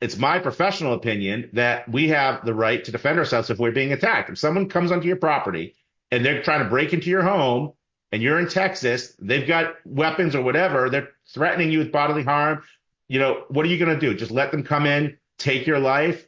it's 0.00 0.16
my 0.16 0.38
professional 0.38 0.92
opinion 0.92 1.50
that 1.54 1.88
we 1.88 2.08
have 2.08 2.44
the 2.44 2.54
right 2.54 2.84
to 2.84 2.92
defend 2.92 3.18
ourselves 3.18 3.50
if 3.50 3.58
we're 3.58 3.72
being 3.72 3.92
attacked. 3.92 4.30
If 4.30 4.38
someone 4.38 4.68
comes 4.68 4.92
onto 4.92 5.06
your 5.06 5.16
property 5.16 5.74
and 6.10 6.24
they're 6.24 6.42
trying 6.42 6.62
to 6.62 6.68
break 6.68 6.92
into 6.92 7.10
your 7.10 7.22
home 7.22 7.72
and 8.12 8.22
you're 8.22 8.38
in 8.38 8.48
Texas, 8.48 9.14
they've 9.20 9.46
got 9.46 9.74
weapons 9.84 10.34
or 10.34 10.42
whatever, 10.42 10.88
they're 10.88 11.10
threatening 11.32 11.70
you 11.70 11.78
with 11.78 11.92
bodily 11.92 12.22
harm. 12.22 12.62
You 13.08 13.18
know, 13.18 13.44
what 13.48 13.66
are 13.66 13.68
you 13.68 13.78
going 13.78 13.98
to 13.98 14.00
do? 14.00 14.16
Just 14.16 14.30
let 14.30 14.50
them 14.52 14.62
come 14.62 14.86
in, 14.86 15.16
take 15.38 15.66
your 15.66 15.78
life, 15.78 16.26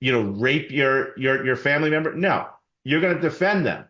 you 0.00 0.12
know, 0.12 0.22
rape 0.22 0.70
your, 0.70 1.18
your, 1.18 1.44
your 1.44 1.56
family 1.56 1.90
member? 1.90 2.14
No, 2.14 2.48
you're 2.84 3.00
going 3.00 3.14
to 3.14 3.20
defend 3.20 3.66
them. 3.66 3.84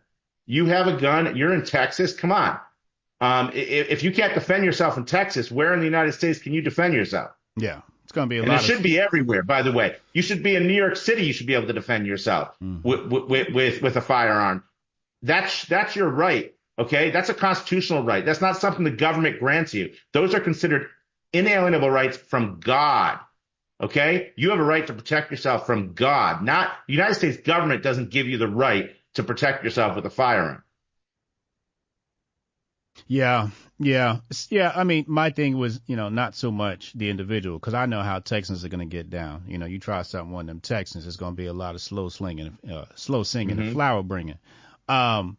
You 0.45 0.65
have 0.65 0.87
a 0.87 0.97
gun. 0.97 1.35
You're 1.35 1.53
in 1.53 1.63
Texas. 1.63 2.13
Come 2.13 2.31
on. 2.31 2.59
Um, 3.21 3.51
if, 3.53 3.89
if, 3.89 4.03
you 4.03 4.11
can't 4.11 4.33
defend 4.33 4.65
yourself 4.65 4.97
in 4.97 5.05
Texas, 5.05 5.49
where 5.49 5.73
in 5.73 5.79
the 5.79 5.85
United 5.85 6.11
States 6.11 6.39
can 6.39 6.51
you 6.51 6.61
defend 6.61 6.93
yourself? 6.93 7.31
Yeah, 7.55 7.81
it's 8.03 8.11
going 8.11 8.27
to 8.27 8.29
be 8.29 8.39
a 8.39 8.41
and 8.41 8.51
lot. 8.51 8.61
It 8.61 8.65
should 8.65 8.83
be 8.83 8.99
everywhere. 8.99 9.43
By 9.43 9.61
the 9.61 9.71
way, 9.71 9.95
you 10.13 10.21
should 10.21 10.43
be 10.43 10.55
in 10.55 10.67
New 10.67 10.73
York 10.73 10.97
City. 10.97 11.25
You 11.25 11.31
should 11.31 11.47
be 11.47 11.53
able 11.53 11.67
to 11.67 11.73
defend 11.73 12.05
yourself 12.05 12.55
mm. 12.61 12.83
with, 12.83 13.05
with, 13.29 13.49
with 13.53 13.81
with 13.81 13.95
a 13.95 14.01
firearm. 14.01 14.63
That's 15.21 15.65
that's 15.65 15.95
your 15.95 16.09
right. 16.09 16.53
Okay, 16.77 17.11
that's 17.11 17.29
a 17.29 17.33
constitutional 17.33 18.03
right. 18.03 18.25
That's 18.25 18.41
not 18.41 18.57
something 18.57 18.83
the 18.83 18.91
government 18.91 19.39
grants 19.39 19.73
you. 19.73 19.93
Those 20.11 20.33
are 20.33 20.41
considered 20.41 20.89
inalienable 21.31 21.89
rights 21.89 22.17
from 22.17 22.59
God. 22.59 23.19
Okay, 23.81 24.31
you 24.35 24.49
have 24.49 24.59
a 24.59 24.63
right 24.63 24.85
to 24.87 24.93
protect 24.93 25.31
yourself 25.31 25.65
from 25.65 25.93
God. 25.93 26.41
Not 26.41 26.71
the 26.87 26.93
United 26.93 27.15
States 27.15 27.37
government 27.37 27.83
doesn't 27.83 28.09
give 28.09 28.27
you 28.27 28.37
the 28.37 28.47
right 28.47 28.91
to 29.15 29.23
protect 29.23 29.63
yourself 29.63 29.95
with 29.95 30.05
a 30.05 30.09
firearm. 30.09 30.63
Yeah, 33.07 33.49
yeah, 33.79 34.19
yeah. 34.49 34.71
I 34.73 34.83
mean, 34.83 35.05
my 35.07 35.31
thing 35.31 35.57
was, 35.57 35.81
you 35.87 35.95
know, 35.95 36.09
not 36.09 36.35
so 36.35 36.51
much 36.51 36.93
the 36.93 37.09
individual, 37.09 37.57
because 37.59 37.73
I 37.73 37.85
know 37.87 38.01
how 38.01 38.19
Texans 38.19 38.63
are 38.63 38.69
going 38.69 38.87
to 38.87 38.95
get 38.97 39.09
down. 39.09 39.45
You 39.47 39.57
know, 39.57 39.65
you 39.65 39.79
try 39.79 40.01
something 40.03 40.31
one 40.31 40.43
of 40.43 40.47
them 40.47 40.59
Texans, 40.61 41.07
it's 41.07 41.15
going 41.15 41.33
to 41.33 41.35
be 41.35 41.47
a 41.47 41.53
lot 41.53 41.75
of 41.75 41.81
slow 41.81 42.09
slinging, 42.09 42.57
uh, 42.71 42.85
slow 42.95 43.23
singing, 43.23 43.55
Mm-hmm. 43.57 43.65
and 43.65 43.73
flower 43.73 44.03
bringing. 44.03 44.37
Um, 44.87 45.37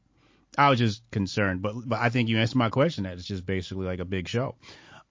I 0.59 0.69
was 0.69 0.79
just 0.79 1.09
concerned, 1.11 1.63
but 1.63 1.75
but 1.87 2.01
I 2.01 2.11
think 2.11 2.29
you 2.29 2.39
answered 2.39 2.59
my 2.59 2.71
question. 2.71 3.05
That 3.05 3.15
it's 3.15 3.27
just 3.27 3.47
basically 3.47 3.87
like 3.87 4.01
a 4.01 4.05
big 4.05 4.29
show. 4.29 4.57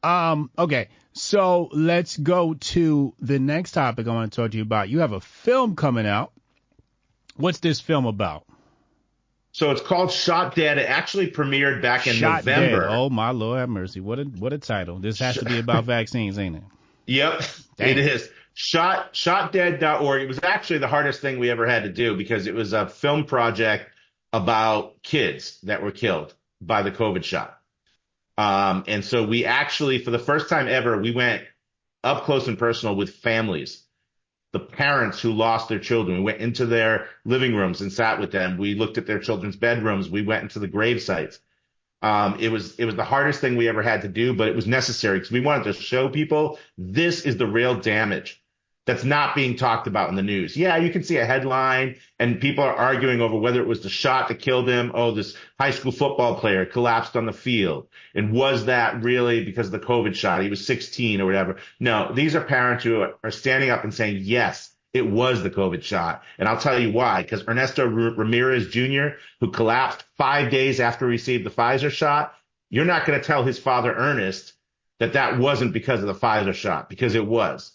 Um, 0.03 0.51
okay, 0.57 0.89
so 1.13 1.69
let's 1.71 2.17
go 2.17 2.55
to 2.55 3.13
the 3.19 3.39
next 3.39 3.71
topic 3.71 4.05
I 4.07 4.13
want 4.13 4.31
to 4.31 4.35
talk 4.35 4.51
to 4.51 4.57
you 4.57 4.63
about. 4.63 4.89
You 4.89 4.99
have 4.99 5.13
a 5.13 5.21
film 5.21 5.75
coming 5.75 6.05
out. 6.05 6.33
What's 7.37 7.59
this 7.59 7.79
film 7.79 8.05
about? 8.05 8.45
So 9.53 9.69
it's 9.69 9.81
called 9.81 10.11
Shot 10.11 10.55
Dead. 10.55 10.79
It 10.79 10.89
actually 10.89 11.29
premiered 11.29 11.81
back 11.81 12.07
in 12.07 12.15
Shot 12.15 12.45
November. 12.45 12.81
Dead. 12.81 12.89
Oh 12.89 13.09
my 13.09 13.29
Lord 13.29 13.59
have 13.59 13.69
mercy. 13.69 13.99
What 13.99 14.19
a 14.19 14.23
what 14.23 14.51
a 14.51 14.57
title. 14.57 14.97
This 14.97 15.19
has 15.19 15.37
to 15.37 15.45
be 15.45 15.59
about 15.59 15.83
vaccines, 15.85 16.39
ain't 16.39 16.57
it? 16.57 16.63
Yep, 17.05 17.43
Damn. 17.77 17.89
it 17.89 17.97
is. 17.99 18.29
Shot 18.55 19.13
shotdead.org. 19.13 20.21
It 20.21 20.27
was 20.27 20.39
actually 20.43 20.79
the 20.79 20.87
hardest 20.87 21.21
thing 21.21 21.37
we 21.37 21.51
ever 21.51 21.67
had 21.67 21.83
to 21.83 21.89
do 21.89 22.17
because 22.17 22.47
it 22.47 22.55
was 22.55 22.73
a 22.73 22.87
film 22.87 23.25
project 23.25 23.89
about 24.31 25.01
kids 25.03 25.59
that 25.63 25.83
were 25.83 25.91
killed 25.91 26.33
by 26.59 26.81
the 26.81 26.91
COVID 26.91 27.23
shot. 27.23 27.59
Um, 28.37 28.85
and 28.87 29.05
so 29.05 29.23
we 29.23 29.45
actually, 29.45 29.99
for 29.99 30.09
the 30.09 30.19
first 30.19 30.49
time 30.49 30.67
ever, 30.67 30.99
we 30.99 31.11
went 31.11 31.43
up 32.03 32.23
close 32.23 32.47
and 32.47 32.57
personal 32.57 32.95
with 32.95 33.11
families, 33.11 33.83
the 34.53 34.59
parents 34.59 35.19
who 35.19 35.33
lost 35.33 35.67
their 35.67 35.79
children. 35.79 36.19
We 36.19 36.23
went 36.23 36.39
into 36.39 36.65
their 36.65 37.07
living 37.25 37.55
rooms 37.55 37.81
and 37.81 37.91
sat 37.91 38.19
with 38.19 38.31
them. 38.31 38.57
We 38.57 38.75
looked 38.75 38.97
at 38.97 39.07
their 39.07 39.19
children's 39.19 39.55
bedrooms. 39.55 40.09
We 40.09 40.21
went 40.21 40.43
into 40.43 40.59
the 40.59 40.67
grave 40.67 41.01
sites. 41.01 41.39
Um, 42.03 42.37
it 42.39 42.49
was, 42.49 42.75
it 42.75 42.85
was 42.85 42.95
the 42.95 43.03
hardest 43.03 43.41
thing 43.41 43.55
we 43.55 43.67
ever 43.67 43.81
had 43.81 44.03
to 44.03 44.07
do, 44.07 44.33
but 44.33 44.49
it 44.49 44.55
was 44.55 44.67
necessary 44.67 45.17
because 45.17 45.31
we 45.31 45.39
wanted 45.39 45.63
to 45.65 45.73
show 45.73 46.07
people 46.07 46.59
this 46.77 47.21
is 47.21 47.37
the 47.37 47.47
real 47.47 47.79
damage 47.79 48.42
that's 48.85 49.03
not 49.03 49.35
being 49.35 49.55
talked 49.55 49.87
about 49.87 50.09
in 50.09 50.15
the 50.15 50.21
news. 50.21 50.57
Yeah, 50.57 50.77
you 50.77 50.91
can 50.91 51.03
see 51.03 51.17
a 51.17 51.25
headline 51.25 51.95
and 52.19 52.41
people 52.41 52.63
are 52.63 52.75
arguing 52.75 53.21
over 53.21 53.37
whether 53.37 53.61
it 53.61 53.67
was 53.67 53.81
the 53.81 53.89
shot 53.89 54.27
that 54.27 54.39
killed 54.39 54.67
him. 54.67 54.91
Oh, 54.93 55.11
this 55.11 55.37
high 55.57 55.71
school 55.71 55.93
football 55.93 56.35
player 56.35 56.65
collapsed 56.65 57.15
on 57.15 57.25
the 57.25 57.33
field. 57.33 57.87
And 58.13 58.33
was 58.33 58.65
that 58.65 59.01
really 59.01 59.45
because 59.45 59.67
of 59.67 59.71
the 59.71 59.79
COVID 59.79 60.15
shot? 60.15 60.41
He 60.41 60.49
was 60.49 60.65
16 60.65 61.21
or 61.21 61.25
whatever. 61.25 61.57
No, 61.79 62.11
these 62.13 62.35
are 62.35 62.43
parents 62.43 62.83
who 62.83 63.07
are 63.23 63.31
standing 63.31 63.69
up 63.69 63.83
and 63.83 63.93
saying, 63.93 64.19
yes, 64.21 64.73
it 64.93 65.09
was 65.09 65.41
the 65.41 65.49
COVID 65.49 65.81
shot. 65.81 66.23
And 66.37 66.47
I'll 66.47 66.59
tell 66.59 66.79
you 66.79 66.91
why, 66.91 67.23
because 67.23 67.47
Ernesto 67.47 67.87
Ramirez 67.87 68.67
Jr., 68.67 69.17
who 69.39 69.51
collapsed 69.51 70.03
five 70.17 70.51
days 70.51 70.79
after 70.79 71.05
he 71.07 71.11
received 71.11 71.45
the 71.45 71.49
Pfizer 71.49 71.89
shot, 71.89 72.35
you're 72.69 72.85
not 72.85 73.05
going 73.05 73.19
to 73.19 73.25
tell 73.25 73.43
his 73.43 73.57
father 73.57 73.93
Ernest 73.93 74.53
that 74.99 75.13
that 75.13 75.39
wasn't 75.39 75.73
because 75.73 76.01
of 76.01 76.07
the 76.07 76.13
Pfizer 76.13 76.53
shot, 76.53 76.89
because 76.89 77.15
it 77.15 77.25
was. 77.25 77.71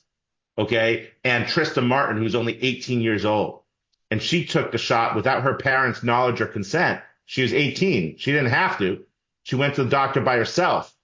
Okay. 0.58 1.10
And 1.24 1.44
Trista 1.44 1.86
Martin, 1.86 2.18
who's 2.18 2.34
only 2.34 2.62
18 2.62 3.00
years 3.00 3.24
old, 3.24 3.60
and 4.10 4.22
she 4.22 4.44
took 4.44 4.72
the 4.72 4.78
shot 4.78 5.14
without 5.14 5.42
her 5.42 5.54
parents' 5.54 6.02
knowledge 6.02 6.40
or 6.40 6.46
consent. 6.46 7.00
She 7.26 7.42
was 7.42 7.52
18. 7.52 8.16
She 8.18 8.32
didn't 8.32 8.50
have 8.50 8.78
to. 8.78 9.04
She 9.44 9.54
went 9.56 9.74
to 9.76 9.84
the 9.84 9.90
doctor 9.90 10.20
by 10.20 10.36
herself. 10.36 10.94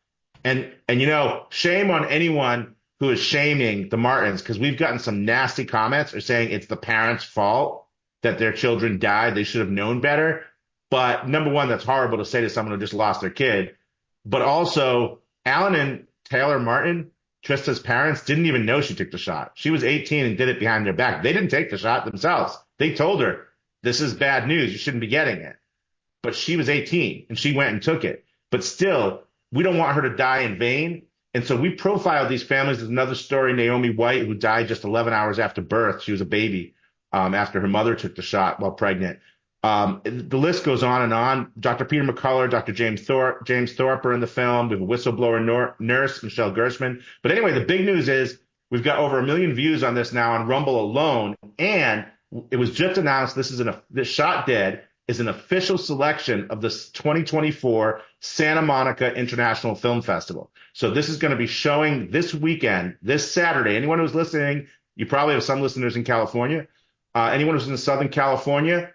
And, 0.42 0.72
and 0.88 1.00
you 1.00 1.06
know, 1.06 1.46
shame 1.50 1.90
on 1.90 2.08
anyone 2.08 2.74
who 3.00 3.10
is 3.10 3.20
shaming 3.20 3.88
the 3.88 3.96
Martins 3.96 4.42
because 4.42 4.58
we've 4.58 4.78
gotten 4.78 4.98
some 4.98 5.24
nasty 5.24 5.64
comments 5.64 6.14
or 6.14 6.20
saying 6.20 6.50
it's 6.50 6.66
the 6.66 6.76
parents' 6.76 7.24
fault 7.24 7.86
that 8.22 8.38
their 8.38 8.52
children 8.52 8.98
died. 8.98 9.34
They 9.34 9.44
should 9.44 9.60
have 9.60 9.70
known 9.70 10.00
better. 10.00 10.44
But 10.90 11.28
number 11.28 11.50
one, 11.50 11.68
that's 11.68 11.84
horrible 11.84 12.18
to 12.18 12.24
say 12.24 12.40
to 12.42 12.50
someone 12.50 12.74
who 12.74 12.80
just 12.80 12.94
lost 12.94 13.20
their 13.20 13.30
kid. 13.30 13.74
But 14.24 14.42
also, 14.42 15.20
Alan 15.44 15.74
and 15.74 16.06
Taylor 16.24 16.58
Martin, 16.58 17.10
Trista's 17.44 17.78
parents, 17.78 18.24
didn't 18.24 18.46
even 18.46 18.64
know 18.64 18.80
she 18.80 18.94
took 18.94 19.10
the 19.10 19.18
shot. 19.18 19.52
She 19.54 19.70
was 19.70 19.84
18 19.84 20.24
and 20.24 20.38
did 20.38 20.48
it 20.48 20.58
behind 20.58 20.86
their 20.86 20.94
back. 20.94 21.22
They 21.22 21.32
didn't 21.32 21.50
take 21.50 21.70
the 21.70 21.78
shot 21.78 22.06
themselves. 22.06 22.58
They 22.78 22.94
told 22.94 23.20
her, 23.20 23.48
this 23.82 24.00
is 24.00 24.14
bad 24.14 24.48
news. 24.48 24.72
You 24.72 24.78
shouldn't 24.78 25.02
be 25.02 25.08
getting 25.08 25.38
it. 25.38 25.56
But 26.22 26.34
she 26.34 26.56
was 26.56 26.70
18 26.70 27.26
and 27.28 27.38
she 27.38 27.54
went 27.54 27.72
and 27.72 27.82
took 27.82 28.02
it. 28.04 28.24
But 28.50 28.64
still, 28.64 29.24
we 29.52 29.62
don't 29.62 29.76
want 29.76 29.94
her 29.94 30.02
to 30.02 30.16
die 30.16 30.40
in 30.40 30.58
vain. 30.58 31.02
And 31.34 31.44
so 31.44 31.54
we 31.54 31.70
profiled 31.70 32.30
these 32.30 32.42
families. 32.42 32.78
There's 32.78 32.88
another 32.88 33.14
story, 33.14 33.52
Naomi 33.52 33.90
White, 33.90 34.24
who 34.24 34.34
died 34.34 34.68
just 34.68 34.84
11 34.84 35.12
hours 35.12 35.38
after 35.38 35.60
birth. 35.60 36.02
She 36.02 36.12
was 36.12 36.22
a 36.22 36.26
baby 36.26 36.74
um, 37.12 37.34
after 37.34 37.60
her 37.60 37.68
mother 37.68 37.94
took 37.94 38.16
the 38.16 38.22
shot 38.22 38.58
while 38.58 38.70
pregnant. 38.72 39.18
Um, 39.64 40.02
the 40.04 40.36
list 40.36 40.62
goes 40.62 40.82
on 40.82 41.00
and 41.00 41.14
on. 41.14 41.50
Dr. 41.58 41.86
Peter 41.86 42.04
McCullough, 42.04 42.50
Dr. 42.50 42.72
James 42.72 43.00
Thorpe, 43.00 43.46
James 43.46 43.72
Thorpe 43.72 44.04
are 44.04 44.12
in 44.12 44.20
the 44.20 44.26
film. 44.26 44.68
We 44.68 44.74
have 44.74 44.82
a 44.82 44.86
whistleblower 44.86 45.42
nor- 45.42 45.74
nurse, 45.78 46.22
Michelle 46.22 46.50
Gershman. 46.50 47.02
But 47.22 47.32
anyway, 47.32 47.52
the 47.52 47.64
big 47.64 47.86
news 47.86 48.10
is 48.10 48.38
we've 48.70 48.82
got 48.82 48.98
over 48.98 49.18
a 49.18 49.22
million 49.22 49.54
views 49.54 49.82
on 49.82 49.94
this 49.94 50.12
now 50.12 50.34
on 50.34 50.46
Rumble 50.46 50.78
alone. 50.78 51.34
And 51.58 52.04
it 52.50 52.58
was 52.58 52.72
just 52.72 52.98
announced 52.98 53.36
this 53.36 53.50
is 53.50 53.60
an, 53.60 53.74
this 53.90 54.06
shot 54.06 54.46
dead 54.46 54.84
is 55.08 55.20
an 55.20 55.28
official 55.28 55.78
selection 55.78 56.46
of 56.50 56.60
the 56.60 56.68
2024 56.68 58.02
Santa 58.20 58.60
Monica 58.60 59.14
International 59.14 59.74
Film 59.74 60.02
Festival. 60.02 60.50
So 60.74 60.90
this 60.90 61.08
is 61.08 61.16
going 61.16 61.30
to 61.30 61.38
be 61.38 61.46
showing 61.46 62.10
this 62.10 62.34
weekend, 62.34 62.98
this 63.00 63.32
Saturday. 63.32 63.76
Anyone 63.76 63.98
who's 63.98 64.14
listening, 64.14 64.66
you 64.94 65.06
probably 65.06 65.32
have 65.32 65.42
some 65.42 65.62
listeners 65.62 65.96
in 65.96 66.04
California. 66.04 66.66
Uh, 67.14 67.30
anyone 67.32 67.54
who's 67.54 67.66
in 67.66 67.78
Southern 67.78 68.10
California, 68.10 68.90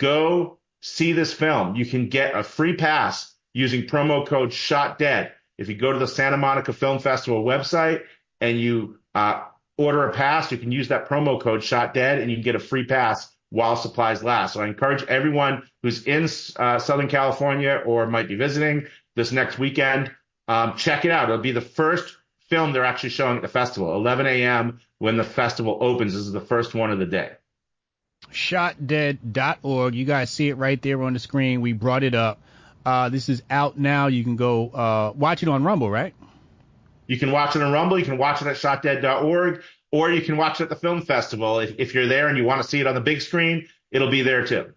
go 0.00 0.58
see 0.80 1.12
this 1.12 1.32
film. 1.32 1.76
You 1.76 1.86
can 1.86 2.08
get 2.08 2.34
a 2.34 2.42
free 2.42 2.74
pass 2.74 3.32
using 3.52 3.82
promo 3.82 4.26
code 4.26 4.52
Shot 4.52 4.98
Dead. 4.98 5.32
If 5.58 5.68
you 5.68 5.76
go 5.76 5.92
to 5.92 5.98
the 5.98 6.08
Santa 6.08 6.38
Monica 6.38 6.72
Film 6.72 6.98
Festival 6.98 7.44
website 7.44 8.02
and 8.40 8.58
you 8.58 8.98
uh, 9.14 9.44
order 9.76 10.08
a 10.08 10.12
pass, 10.12 10.50
you 10.50 10.58
can 10.58 10.72
use 10.72 10.88
that 10.88 11.08
promo 11.08 11.40
code 11.40 11.62
Shot 11.62 11.94
Dead 11.94 12.18
and 12.18 12.30
you 12.30 12.38
can 12.38 12.42
get 12.42 12.54
a 12.54 12.60
free 12.60 12.86
pass 12.86 13.30
while 13.50 13.76
supplies 13.76 14.22
last. 14.22 14.54
So 14.54 14.62
I 14.62 14.68
encourage 14.68 15.02
everyone 15.04 15.64
who's 15.82 16.04
in 16.04 16.28
uh, 16.56 16.78
Southern 16.78 17.08
California 17.08 17.82
or 17.84 18.06
might 18.06 18.28
be 18.28 18.36
visiting 18.36 18.86
this 19.16 19.32
next 19.32 19.58
weekend, 19.58 20.10
um, 20.48 20.76
check 20.76 21.04
it 21.04 21.10
out. 21.10 21.28
It'll 21.28 21.42
be 21.42 21.52
the 21.52 21.60
first 21.60 22.16
film 22.48 22.72
they're 22.72 22.84
actually 22.84 23.10
showing 23.10 23.36
at 23.36 23.42
the 23.42 23.48
festival, 23.48 23.94
11 23.96 24.26
a.m. 24.26 24.80
when 24.98 25.16
the 25.16 25.24
festival 25.24 25.78
opens. 25.80 26.14
This 26.14 26.22
is 26.22 26.32
the 26.32 26.40
first 26.40 26.74
one 26.74 26.90
of 26.90 26.98
the 26.98 27.06
day 27.06 27.32
shotdead.org. 28.32 29.94
You 29.94 30.04
guys 30.04 30.30
see 30.30 30.48
it 30.48 30.54
right 30.54 30.80
there 30.80 31.02
on 31.02 31.12
the 31.12 31.18
screen. 31.18 31.60
We 31.60 31.72
brought 31.72 32.02
it 32.02 32.14
up. 32.14 32.40
Uh, 32.84 33.08
this 33.08 33.28
is 33.28 33.42
out 33.50 33.78
now. 33.78 34.06
You 34.06 34.24
can 34.24 34.36
go 34.36 34.70
uh, 34.70 35.12
watch 35.14 35.42
it 35.42 35.48
on 35.48 35.64
Rumble, 35.64 35.90
right? 35.90 36.14
You 37.06 37.18
can 37.18 37.32
watch 37.32 37.56
it 37.56 37.62
on 37.62 37.72
Rumble. 37.72 37.98
You 37.98 38.04
can 38.04 38.18
watch 38.18 38.40
it 38.40 38.48
at 38.48 38.56
shotdead.org, 38.56 39.62
or 39.92 40.10
you 40.10 40.22
can 40.22 40.36
watch 40.36 40.60
it 40.60 40.64
at 40.64 40.68
the 40.70 40.76
film 40.76 41.02
festival. 41.02 41.58
If, 41.58 41.74
if 41.78 41.94
you're 41.94 42.06
there 42.06 42.28
and 42.28 42.38
you 42.38 42.44
want 42.44 42.62
to 42.62 42.68
see 42.68 42.80
it 42.80 42.86
on 42.86 42.94
the 42.94 43.00
big 43.00 43.20
screen, 43.20 43.68
it'll 43.90 44.10
be 44.10 44.22
there 44.22 44.46
too. 44.46 44.72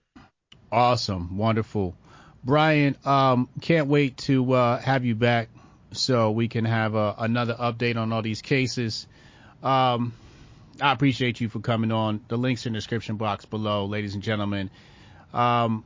Awesome, 0.71 1.37
wonderful, 1.37 1.95
Brian. 2.43 2.97
Um, 3.05 3.47
can't 3.61 3.87
wait 3.87 4.17
to 4.17 4.53
uh, 4.53 4.79
have 4.79 5.05
you 5.05 5.15
back 5.15 5.49
so 5.91 6.31
we 6.31 6.47
can 6.47 6.65
have 6.65 6.95
uh, 6.95 7.13
another 7.19 7.53
update 7.53 7.95
on 7.95 8.11
all 8.11 8.23
these 8.23 8.41
cases. 8.41 9.07
Um, 9.61 10.13
I 10.83 10.91
appreciate 10.91 11.39
you 11.39 11.47
for 11.47 11.59
coming 11.59 11.93
on. 11.93 12.19
The 12.27 12.37
links 12.37 12.65
in 12.65 12.73
the 12.73 12.77
description 12.77 13.15
box 13.15 13.45
below, 13.45 13.85
ladies 13.85 14.15
and 14.15 14.21
gentlemen. 14.21 14.69
Um, 15.33 15.85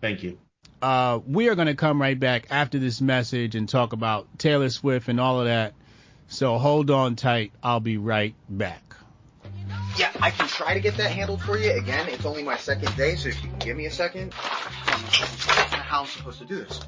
Thank 0.00 0.22
you. 0.22 0.38
Uh, 0.80 1.20
we 1.26 1.50
are 1.50 1.54
going 1.54 1.66
to 1.66 1.74
come 1.74 2.00
right 2.00 2.18
back 2.18 2.46
after 2.48 2.78
this 2.78 3.02
message 3.02 3.54
and 3.54 3.68
talk 3.68 3.92
about 3.92 4.26
Taylor 4.38 4.70
Swift 4.70 5.08
and 5.08 5.20
all 5.20 5.40
of 5.40 5.46
that. 5.46 5.74
So 6.28 6.56
hold 6.56 6.90
on 6.90 7.16
tight. 7.16 7.52
I'll 7.62 7.80
be 7.80 7.98
right 7.98 8.34
back. 8.48 8.94
Yeah, 9.98 10.10
I 10.22 10.30
can 10.30 10.48
try 10.48 10.72
to 10.72 10.80
get 10.80 10.96
that 10.96 11.10
handled 11.10 11.42
for 11.42 11.58
you. 11.58 11.70
Again, 11.72 12.08
it's 12.08 12.24
only 12.24 12.42
my 12.42 12.56
second 12.56 12.96
day, 12.96 13.14
so 13.16 13.28
if 13.28 13.44
you 13.44 13.50
can 13.50 13.58
give 13.58 13.76
me 13.76 13.84
a 13.84 13.90
second. 13.90 14.32
How 14.32 16.00
am 16.00 16.04
I 16.04 16.08
supposed 16.08 16.38
to 16.38 16.46
do 16.46 16.64
this? 16.64 16.80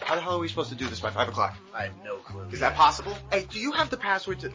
How 0.00 0.14
the 0.14 0.22
hell 0.22 0.36
are 0.36 0.38
we 0.38 0.48
supposed 0.48 0.70
to 0.70 0.74
do 0.74 0.86
this 0.86 1.00
by 1.00 1.10
5 1.10 1.28
o'clock? 1.28 1.54
I 1.74 1.82
have 1.84 1.92
no 2.02 2.16
clue. 2.16 2.46
Is 2.52 2.60
that 2.60 2.74
possible? 2.74 3.14
Hey, 3.30 3.44
do 3.50 3.60
you 3.60 3.72
have 3.72 3.90
the 3.90 3.98
password 3.98 4.40
to... 4.40 4.50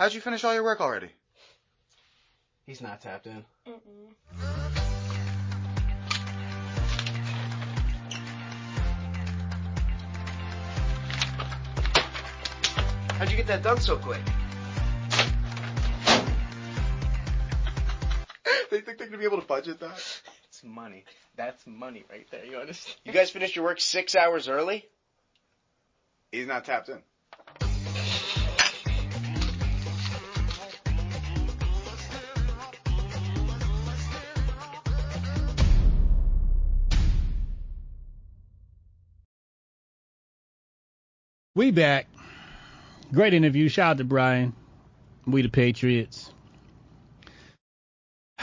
How'd 0.00 0.14
you 0.14 0.22
finish 0.22 0.42
all 0.44 0.54
your 0.54 0.62
work 0.62 0.80
already? 0.80 1.10
He's 2.64 2.80
not 2.80 3.02
tapped 3.02 3.26
in. 3.26 3.44
Mm-mm. 3.68 4.14
How'd 13.18 13.30
you 13.30 13.36
get 13.36 13.46
that 13.48 13.62
done 13.62 13.78
so 13.78 13.98
quick? 13.98 14.22
they 18.70 18.80
think 18.80 18.96
they're 18.96 19.06
gonna 19.06 19.18
be 19.18 19.26
able 19.26 19.42
to 19.42 19.46
budget 19.46 19.80
that? 19.80 20.22
It's 20.48 20.64
money. 20.64 21.04
That's 21.36 21.62
money 21.66 22.04
right 22.08 22.26
there. 22.30 22.46
You 22.46 22.56
understand? 22.56 22.96
You 23.04 23.12
guys 23.12 23.30
finished 23.30 23.54
your 23.54 23.66
work 23.66 23.82
six 23.82 24.16
hours 24.16 24.48
early? 24.48 24.88
He's 26.32 26.46
not 26.46 26.64
tapped 26.64 26.88
in. 26.88 27.02
We 41.60 41.72
back. 41.72 42.06
Great 43.12 43.34
interview. 43.34 43.68
Shout 43.68 43.90
out 43.90 43.98
to 43.98 44.04
Brian. 44.04 44.54
We 45.26 45.42
the 45.42 45.50
Patriots. 45.50 46.32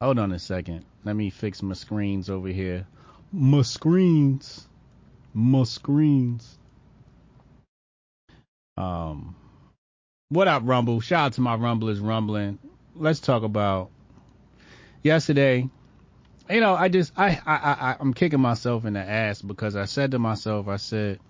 Hold 0.00 0.18
on 0.18 0.32
a 0.32 0.40
second. 0.40 0.84
Let 1.04 1.14
me 1.14 1.30
fix 1.30 1.62
my 1.62 1.74
screens 1.74 2.28
over 2.28 2.48
here. 2.48 2.88
My 3.30 3.62
screens. 3.62 4.66
My 5.32 5.62
screens. 5.62 6.58
Um, 8.76 9.36
what 10.30 10.48
up, 10.48 10.62
Rumble? 10.66 11.00
Shout 11.00 11.26
out 11.26 11.32
to 11.34 11.42
my 11.42 11.54
Rumblers 11.54 12.00
rumbling. 12.00 12.58
Let's 12.96 13.20
talk 13.20 13.44
about 13.44 13.88
yesterday 15.04 15.70
you 16.50 16.60
know, 16.60 16.74
I 16.74 16.88
just 16.88 17.12
I, 17.16 17.40
I 17.46 17.56
I 17.56 17.96
I'm 17.98 18.12
kicking 18.14 18.40
myself 18.40 18.84
in 18.84 18.94
the 18.94 19.00
ass 19.00 19.40
because 19.40 19.76
I 19.76 19.86
said 19.86 20.10
to 20.12 20.18
myself, 20.18 20.68
I 20.68 20.76
said, 20.76 21.20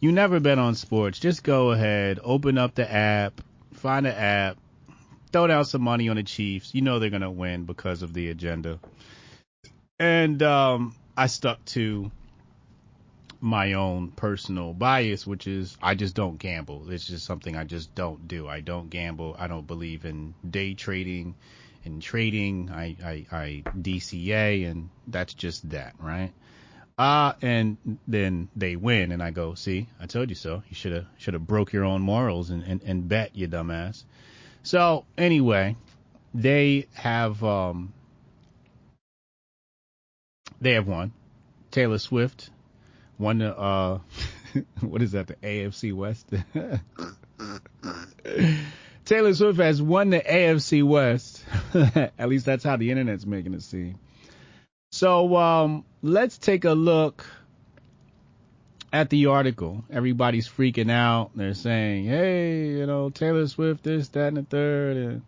you 0.00 0.12
never 0.12 0.40
bet 0.40 0.58
on 0.58 0.74
sports. 0.74 1.18
Just 1.18 1.42
go 1.42 1.70
ahead, 1.70 2.20
open 2.22 2.58
up 2.58 2.74
the 2.74 2.90
app, 2.90 3.40
find 3.74 4.04
the 4.04 4.18
app, 4.18 4.58
throw 5.32 5.46
down 5.46 5.64
some 5.64 5.82
money 5.82 6.08
on 6.08 6.16
the 6.16 6.22
Chiefs. 6.22 6.74
You 6.74 6.82
know 6.82 6.98
they're 6.98 7.10
gonna 7.10 7.30
win 7.30 7.64
because 7.64 8.02
of 8.02 8.12
the 8.12 8.28
agenda. 8.28 8.78
And 9.98 10.42
um, 10.42 10.94
I 11.16 11.28
stuck 11.28 11.64
to 11.66 12.10
my 13.40 13.72
own 13.72 14.08
personal 14.12 14.72
bias, 14.74 15.26
which 15.26 15.46
is 15.46 15.76
I 15.82 15.94
just 15.94 16.14
don't 16.14 16.38
gamble. 16.38 16.90
It's 16.90 17.06
just 17.06 17.24
something 17.24 17.56
I 17.56 17.64
just 17.64 17.94
don't 17.94 18.28
do. 18.28 18.48
I 18.48 18.60
don't 18.60 18.90
gamble. 18.90 19.34
I 19.38 19.46
don't 19.46 19.66
believe 19.66 20.04
in 20.04 20.34
day 20.48 20.74
trading 20.74 21.34
in 21.84 22.00
trading. 22.00 22.70
I, 22.70 22.96
I, 23.04 23.26
I 23.32 23.62
DCA 23.66 24.70
and 24.70 24.90
that's 25.06 25.34
just 25.34 25.68
that, 25.70 25.94
right? 25.98 26.32
Uh, 26.98 27.32
and 27.40 27.98
then 28.06 28.48
they 28.54 28.76
win 28.76 29.12
and 29.12 29.22
I 29.22 29.30
go, 29.30 29.54
see, 29.54 29.88
I 30.00 30.06
told 30.06 30.28
you 30.28 30.34
so. 30.34 30.62
You 30.68 30.74
should 30.74 30.92
have, 30.92 31.06
should 31.18 31.34
have 31.34 31.46
broke 31.46 31.72
your 31.72 31.84
own 31.84 32.02
morals 32.02 32.50
and, 32.50 32.62
and, 32.62 32.82
and 32.82 33.08
bet, 33.08 33.34
you 33.34 33.48
dumbass. 33.48 34.04
So 34.62 35.04
anyway, 35.16 35.76
they 36.34 36.86
have, 36.94 37.42
um, 37.42 37.92
they 40.60 40.72
have 40.72 40.86
won. 40.86 41.12
Taylor 41.70 41.98
Swift 41.98 42.50
won 43.18 43.38
the, 43.38 43.58
uh, 43.58 43.98
what 44.80 45.02
is 45.02 45.12
that, 45.12 45.26
the 45.26 45.36
AFC 45.36 45.94
West? 45.94 46.28
Taylor 49.12 49.34
Swift 49.34 49.58
has 49.58 49.82
won 49.82 50.08
the 50.08 50.20
AFC 50.20 50.82
West. 50.82 51.44
At 51.74 52.30
least 52.30 52.46
that's 52.46 52.64
how 52.64 52.78
the 52.78 52.90
internet's 52.90 53.26
making 53.26 53.52
it 53.52 53.60
seem. 53.60 53.98
So 54.90 55.36
um, 55.36 55.84
let's 56.00 56.38
take 56.38 56.64
a 56.64 56.72
look 56.72 57.26
at 58.90 59.10
the 59.10 59.26
article. 59.26 59.84
Everybody's 59.90 60.48
freaking 60.48 60.90
out. 60.90 61.32
They're 61.34 61.52
saying, 61.52 62.06
hey, 62.06 62.68
you 62.68 62.86
know, 62.86 63.10
Taylor 63.10 63.46
Swift, 63.48 63.84
this, 63.84 64.08
that, 64.08 64.28
and 64.28 64.38
the 64.38 64.44
third, 64.44 64.96
and 64.96 65.22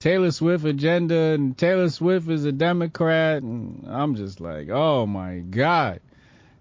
Taylor 0.00 0.32
Swift 0.32 0.64
agenda, 0.64 1.14
and 1.14 1.56
Taylor 1.56 1.90
Swift 1.90 2.28
is 2.28 2.44
a 2.44 2.50
Democrat. 2.50 3.40
And 3.40 3.86
I'm 3.88 4.16
just 4.16 4.40
like, 4.40 4.68
oh 4.68 5.06
my 5.06 5.38
God. 5.38 6.00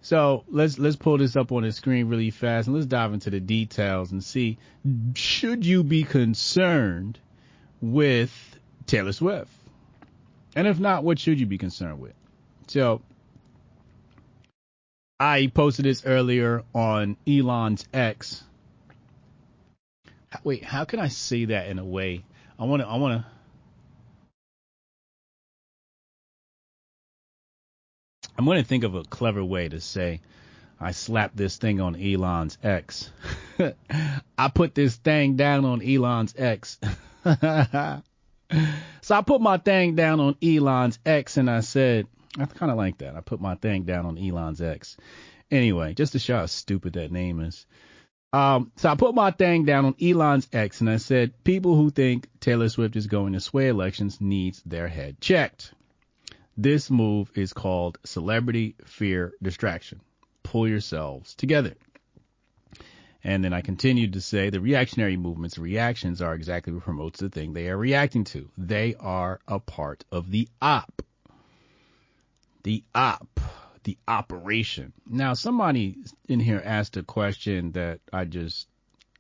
So 0.06 0.44
let's 0.50 0.78
let's 0.78 0.98
pull 0.98 1.18
this 1.18 1.36
up 1.36 1.52
on 1.52 1.64
the 1.64 1.72
screen 1.72 2.10
really 2.10 2.30
fast 2.30 2.68
and 2.68 2.76
let's 2.76 2.86
dive 2.86 3.12
into 3.14 3.32
the 3.32 3.40
details 3.40 4.12
and 4.12 4.24
see 4.24 4.60
should 5.16 5.66
you 5.66 5.84
be 5.84 6.04
concerned 6.04 7.18
with 7.82 8.32
Taylor 8.86 9.14
Swift? 9.14 9.50
And 10.56 10.68
if 10.68 10.80
not, 10.80 11.04
what 11.04 11.18
should 11.18 11.40
you 11.40 11.48
be 11.48 11.58
concerned 11.58 12.00
with? 12.00 12.14
So 12.68 13.02
I 15.20 15.48
posted 15.48 15.86
this 15.86 16.06
earlier 16.06 16.62
on 16.76 17.18
Elon's 17.28 17.88
X. 17.92 18.44
Wait, 20.44 20.64
how 20.64 20.86
can 20.86 21.00
I 21.00 21.08
say 21.08 21.46
that 21.46 21.66
in 21.66 21.80
a 21.80 21.86
way? 21.86 22.24
I 22.60 22.66
want 22.66 22.84
to 22.84 22.88
I 22.88 22.98
want 22.98 23.24
to 23.24 23.35
I'm 28.38 28.46
going 28.46 28.62
to 28.62 28.68
think 28.68 28.84
of 28.84 28.96
a 28.96 29.04
clever 29.04 29.44
way 29.44 29.70
to 29.70 29.80
say 29.80 30.22
I 30.80 30.92
slapped 30.92 31.38
this 31.38 31.58
thing 31.58 31.80
on 31.80 31.96
Elon's 31.96 32.58
X. 32.62 33.10
I 34.38 34.48
put 34.50 34.76
this 34.76 34.96
thing 34.96 35.36
down 35.36 35.64
on 35.64 35.82
Elon's 35.82 36.36
X. 36.38 36.78
so 37.24 38.02
I 39.16 39.22
put 39.26 39.42
my 39.42 39.58
thing 39.58 39.96
down 39.96 40.20
on 40.20 40.36
Elon's 40.44 41.00
X 41.06 41.38
and 41.38 41.50
I 41.50 41.62
said, 41.62 42.08
I 42.38 42.46
kind 42.46 42.72
of 42.72 42.78
like 42.78 42.98
that. 42.98 43.16
I 43.16 43.22
put 43.22 43.40
my 43.40 43.56
thing 43.56 43.84
down 43.84 44.06
on 44.06 44.18
Elon's 44.18 44.62
X. 44.62 44.98
Anyway, 45.50 45.94
just 45.94 46.12
to 46.14 46.20
show 46.20 46.38
how 46.38 46.46
stupid 46.46 46.94
that 46.94 47.12
name 47.12 47.40
is. 47.40 47.66
Um, 48.34 48.74
so 48.76 48.90
I 48.90 48.96
put 48.96 49.16
my 49.16 49.32
thing 49.32 49.64
down 49.64 49.86
on 49.86 49.96
Elon's 50.02 50.50
X 50.52 50.82
and 50.82 50.90
I 50.90 50.98
said, 50.98 51.42
people 51.46 51.78
who 51.78 51.90
think 51.90 52.28
Taylor 52.42 52.68
Swift 52.68 52.98
is 52.98 53.08
going 53.08 53.32
to 53.32 53.40
sway 53.40 53.70
elections 53.70 54.20
needs 54.20 54.62
their 54.64 54.90
head 54.90 55.22
checked. 55.22 55.74
This 56.58 56.90
move 56.90 57.32
is 57.36 57.52
called 57.52 57.98
celebrity 58.06 58.76
fear 58.86 59.34
distraction. 59.42 60.00
Pull 60.44 60.68
yourselves 60.68 61.36
together. 61.36 61.76
And 63.24 63.44
then 63.44 63.54
I 63.54 63.62
continued 63.62 64.14
to 64.14 64.22
say 64.22 64.52
the 64.52 64.62
reactionary 64.62 65.18
movements, 65.18 65.58
reactions 65.58 66.22
are 66.22 66.36
exactly 66.36 66.72
what 66.74 66.84
promotes 66.84 67.20
the 67.20 67.30
thing 67.30 67.54
they 67.54 67.70
are 67.70 67.78
reacting 67.78 68.24
to. 68.26 68.50
They 68.58 68.96
are 69.00 69.40
a 69.48 69.60
part 69.60 70.06
of 70.12 70.30
the 70.30 70.48
op. 70.62 71.02
The 72.64 72.84
op, 72.94 73.40
the 73.84 73.98
operation. 74.08 74.94
Now, 75.08 75.34
somebody 75.34 75.98
in 76.30 76.40
here 76.40 76.62
asked 76.64 76.98
a 76.98 77.04
question 77.04 77.72
that 77.72 78.00
I 78.14 78.26
just 78.26 78.68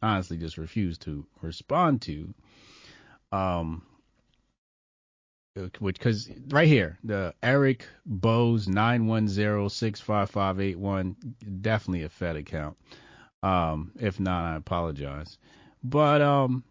honestly 0.01 0.38
just 0.38 0.57
refused 0.57 1.01
to 1.03 1.25
respond 1.41 2.03
to. 2.03 2.33
Um, 3.31 3.81
which 5.80 5.97
because 5.97 6.30
right 6.49 6.68
here 6.68 6.97
the 7.03 7.34
Eric 7.41 7.88
Bose 8.06 8.68
nine 8.68 9.08
one 9.08 9.28
zero 9.28 9.68
six 9.70 10.01
five 10.01 10.30
five 10.30 10.60
eight 10.60 10.78
one 10.78 11.16
definitely 11.62 12.03
a 12.03 12.10
Fed 12.10 12.36
account. 12.36 12.78
Um, 13.41 13.91
if 13.99 14.20
not, 14.20 14.53
I 14.53 14.56
apologize. 14.56 15.38
But 15.84 16.22
um, 16.22 16.64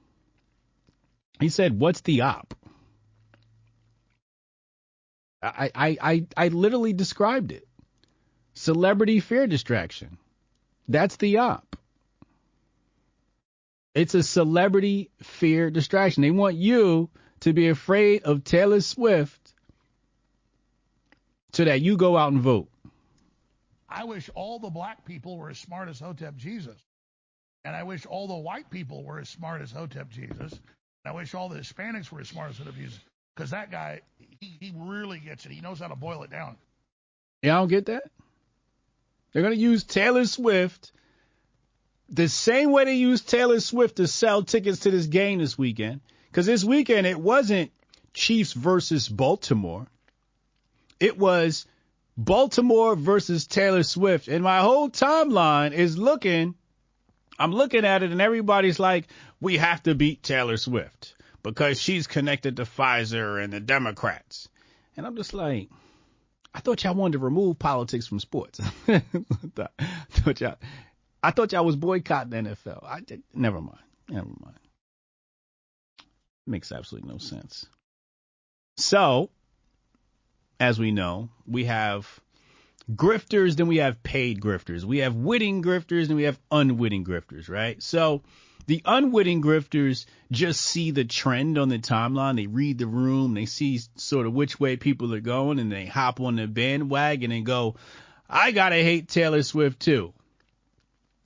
he 1.40 1.48
said, 1.48 1.78
"What's 1.78 2.02
the 2.02 2.22
op?" 2.22 2.54
I 5.42 5.70
I 5.74 5.96
I 6.00 6.26
I 6.36 6.48
literally 6.48 6.92
described 6.92 7.52
it. 7.52 7.66
Celebrity 8.54 9.20
fear 9.20 9.46
distraction. 9.46 10.18
That's 10.88 11.16
the 11.16 11.38
op. 11.38 11.76
It's 13.94 14.14
a 14.14 14.22
celebrity 14.22 15.10
fear 15.22 15.70
distraction. 15.70 16.22
They 16.22 16.30
want 16.32 16.56
you 16.56 17.08
to 17.44 17.52
be 17.52 17.68
afraid 17.68 18.22
of 18.22 18.42
Taylor 18.42 18.80
Swift 18.80 19.52
so 21.52 21.64
that 21.64 21.82
you 21.82 21.98
go 21.98 22.16
out 22.16 22.32
and 22.32 22.40
vote. 22.40 22.68
I 23.86 24.04
wish 24.04 24.30
all 24.34 24.58
the 24.58 24.70
black 24.70 25.04
people 25.04 25.36
were 25.36 25.50
as 25.50 25.58
smart 25.58 25.90
as 25.90 26.00
Hotep 26.00 26.36
Jesus. 26.36 26.76
And 27.66 27.76
I 27.76 27.82
wish 27.82 28.06
all 28.06 28.26
the 28.28 28.34
white 28.34 28.70
people 28.70 29.04
were 29.04 29.20
as 29.20 29.28
smart 29.28 29.60
as 29.60 29.70
Hotep 29.70 30.08
Jesus. 30.08 30.52
And 30.52 30.60
I 31.04 31.12
wish 31.12 31.34
all 31.34 31.50
the 31.50 31.58
Hispanics 31.58 32.10
were 32.10 32.20
as 32.20 32.28
smart 32.28 32.48
as 32.48 32.56
Hotep 32.56 32.76
Jesus. 32.76 32.98
Because 33.36 33.50
that 33.50 33.70
guy, 33.70 34.00
he, 34.40 34.56
he 34.58 34.72
really 34.74 35.18
gets 35.18 35.44
it. 35.44 35.52
He 35.52 35.60
knows 35.60 35.80
how 35.80 35.88
to 35.88 35.96
boil 35.96 36.22
it 36.22 36.30
down. 36.30 36.56
Yeah, 37.42 37.56
I 37.56 37.60
don't 37.60 37.68
get 37.68 37.86
that. 37.86 38.04
They're 39.32 39.42
going 39.42 39.54
to 39.54 39.60
use 39.60 39.84
Taylor 39.84 40.24
Swift 40.24 40.92
the 42.08 42.28
same 42.28 42.72
way 42.72 42.86
they 42.86 42.94
used 42.94 43.28
Taylor 43.28 43.60
Swift 43.60 43.96
to 43.96 44.06
sell 44.06 44.42
tickets 44.42 44.80
to 44.80 44.90
this 44.90 45.06
game 45.06 45.40
this 45.40 45.58
weekend. 45.58 46.00
Because 46.34 46.46
this 46.46 46.64
weekend 46.64 47.06
it 47.06 47.16
wasn't 47.16 47.70
Chiefs 48.12 48.54
versus 48.54 49.08
Baltimore. 49.08 49.86
It 50.98 51.16
was 51.16 51.64
Baltimore 52.16 52.96
versus 52.96 53.46
Taylor 53.46 53.84
Swift. 53.84 54.26
And 54.26 54.42
my 54.42 54.58
whole 54.58 54.90
timeline 54.90 55.70
is 55.70 55.96
looking, 55.96 56.56
I'm 57.38 57.52
looking 57.52 57.84
at 57.84 58.02
it 58.02 58.10
and 58.10 58.20
everybody's 58.20 58.80
like, 58.80 59.06
we 59.40 59.58
have 59.58 59.84
to 59.84 59.94
beat 59.94 60.24
Taylor 60.24 60.56
Swift 60.56 61.14
because 61.44 61.80
she's 61.80 62.08
connected 62.08 62.56
to 62.56 62.64
Pfizer 62.64 63.40
and 63.40 63.52
the 63.52 63.60
Democrats. 63.60 64.48
And 64.96 65.06
I'm 65.06 65.14
just 65.14 65.34
like, 65.34 65.68
I 66.52 66.58
thought 66.58 66.82
y'all 66.82 66.94
wanted 66.94 67.12
to 67.12 67.18
remove 67.20 67.60
politics 67.60 68.08
from 68.08 68.18
sports. 68.18 68.60
I 68.88 69.02
thought 70.10 70.40
y'all, 70.40 70.56
I 71.22 71.30
thought 71.30 71.52
y'all 71.52 71.64
was 71.64 71.76
boycotting 71.76 72.30
the 72.30 72.50
NFL. 72.50 72.84
I 72.84 73.02
did, 73.02 73.22
never 73.32 73.60
mind. 73.60 73.78
Never 74.08 74.26
mind. 74.26 74.58
Makes 76.46 76.72
absolutely 76.72 77.10
no 77.10 77.18
sense. 77.18 77.66
So, 78.76 79.30
as 80.60 80.78
we 80.78 80.90
know, 80.90 81.30
we 81.46 81.64
have 81.64 82.20
grifters, 82.92 83.56
then 83.56 83.66
we 83.66 83.78
have 83.78 84.02
paid 84.02 84.40
grifters. 84.40 84.84
We 84.84 84.98
have 84.98 85.14
witting 85.14 85.62
grifters, 85.62 86.08
and 86.08 86.16
we 86.16 86.24
have 86.24 86.38
unwitting 86.50 87.04
grifters, 87.04 87.48
right? 87.48 87.82
So, 87.82 88.22
the 88.66 88.82
unwitting 88.84 89.42
grifters 89.42 90.06
just 90.30 90.60
see 90.60 90.90
the 90.90 91.04
trend 91.04 91.58
on 91.58 91.68
the 91.68 91.78
timeline. 91.78 92.36
They 92.36 92.46
read 92.46 92.78
the 92.78 92.86
room, 92.86 93.34
they 93.34 93.46
see 93.46 93.80
sort 93.96 94.26
of 94.26 94.32
which 94.32 94.58
way 94.58 94.76
people 94.76 95.14
are 95.14 95.20
going, 95.20 95.58
and 95.58 95.70
they 95.70 95.86
hop 95.86 96.20
on 96.20 96.36
the 96.36 96.46
bandwagon 96.46 97.30
and 97.30 97.44
go, 97.44 97.76
I 98.28 98.52
gotta 98.52 98.76
hate 98.76 99.08
Taylor 99.08 99.42
Swift 99.42 99.80
too. 99.80 100.12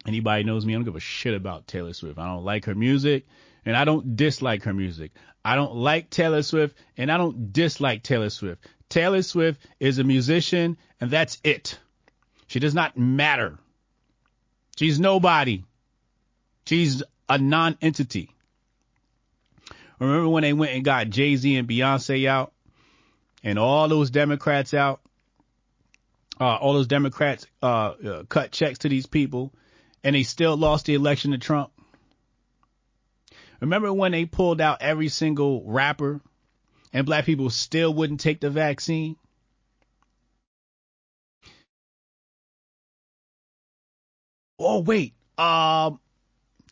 Anybody 0.07 0.43
knows 0.45 0.67
me, 0.67 0.75
I 0.75 0.77
don't 0.77 0.85
give 0.85 0.97
a 0.97 1.01
shit 1.01 1.35
about 1.35 1.67
Taylor 1.67 1.93
Swift. 1.93 2.19
I 2.19 2.27
don't 2.27 2.45
like 2.45 2.65
her 2.65 2.75
music 2.75 3.27
and 3.69 3.77
I 3.77 3.85
don't 3.85 4.17
dislike 4.17 4.63
her 4.63 4.73
music. 4.73 5.13
I 5.45 5.55
don't 5.55 5.75
like 5.75 6.09
Taylor 6.09 6.43
Swift 6.43 6.75
and 6.97 7.13
I 7.13 7.19
don't 7.19 7.53
dislike 7.53 8.03
Taylor 8.03 8.31
Swift. 8.31 8.67
Taylor 8.89 9.21
Swift 9.21 9.61
is 9.79 9.99
a 9.99 10.05
musician 10.05 10.79
and 11.03 11.11
that's 11.11 11.37
it. 11.45 11.79
She 12.47 12.61
does 12.61 12.73
not 12.73 12.97
matter. 12.97 13.59
She's 14.79 14.99
nobody. 14.99 15.65
She's 16.65 17.03
a 17.29 17.37
non-entity. 17.37 18.31
Remember 19.99 20.31
when 20.31 20.45
they 20.45 20.55
went 20.55 20.73
and 20.73 20.83
got 20.83 21.11
Jay-Z 21.11 21.55
and 21.55 21.69
Beyonce 21.69 22.27
out 22.27 22.55
and 23.45 23.59
all 23.59 23.87
those 23.87 24.09
Democrats 24.09 24.73
out? 24.73 25.03
Uh, 26.41 26.57
all 26.57 26.73
those 26.73 26.87
Democrats 26.87 27.47
uh, 27.63 27.67
uh, 27.67 28.23
cut 28.31 28.51
checks 28.51 28.79
to 28.79 28.89
these 28.89 29.05
people 29.05 29.53
and 30.03 30.17
they 30.17 30.23
still 30.23 30.57
lost 30.57 30.87
the 30.87 30.95
election 30.95 31.33
to 31.33 31.39
Trump. 31.39 31.71
Remember 33.61 33.93
when 33.93 34.13
they 34.13 34.25
pulled 34.25 34.61
out 34.61 34.83
every 34.83 35.09
single 35.09 35.63
rapper 35.65 36.21
and 36.93 37.07
black 37.07 37.25
people 37.25 37.51
still 37.51 37.93
wouldn't 37.93 38.21
take 38.21 38.41
the 38.41 38.51
vaccine? 38.51 39.17
Oh, 44.59 44.81
wait. 44.81 45.15
Um, 45.37 46.01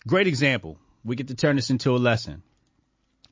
great 0.07 0.27
example. 0.27 0.79
We 1.05 1.17
get 1.17 1.29
to 1.29 1.35
turn 1.35 1.57
this 1.57 1.71
into 1.71 1.95
a 1.95 1.99
lesson. 1.99 2.43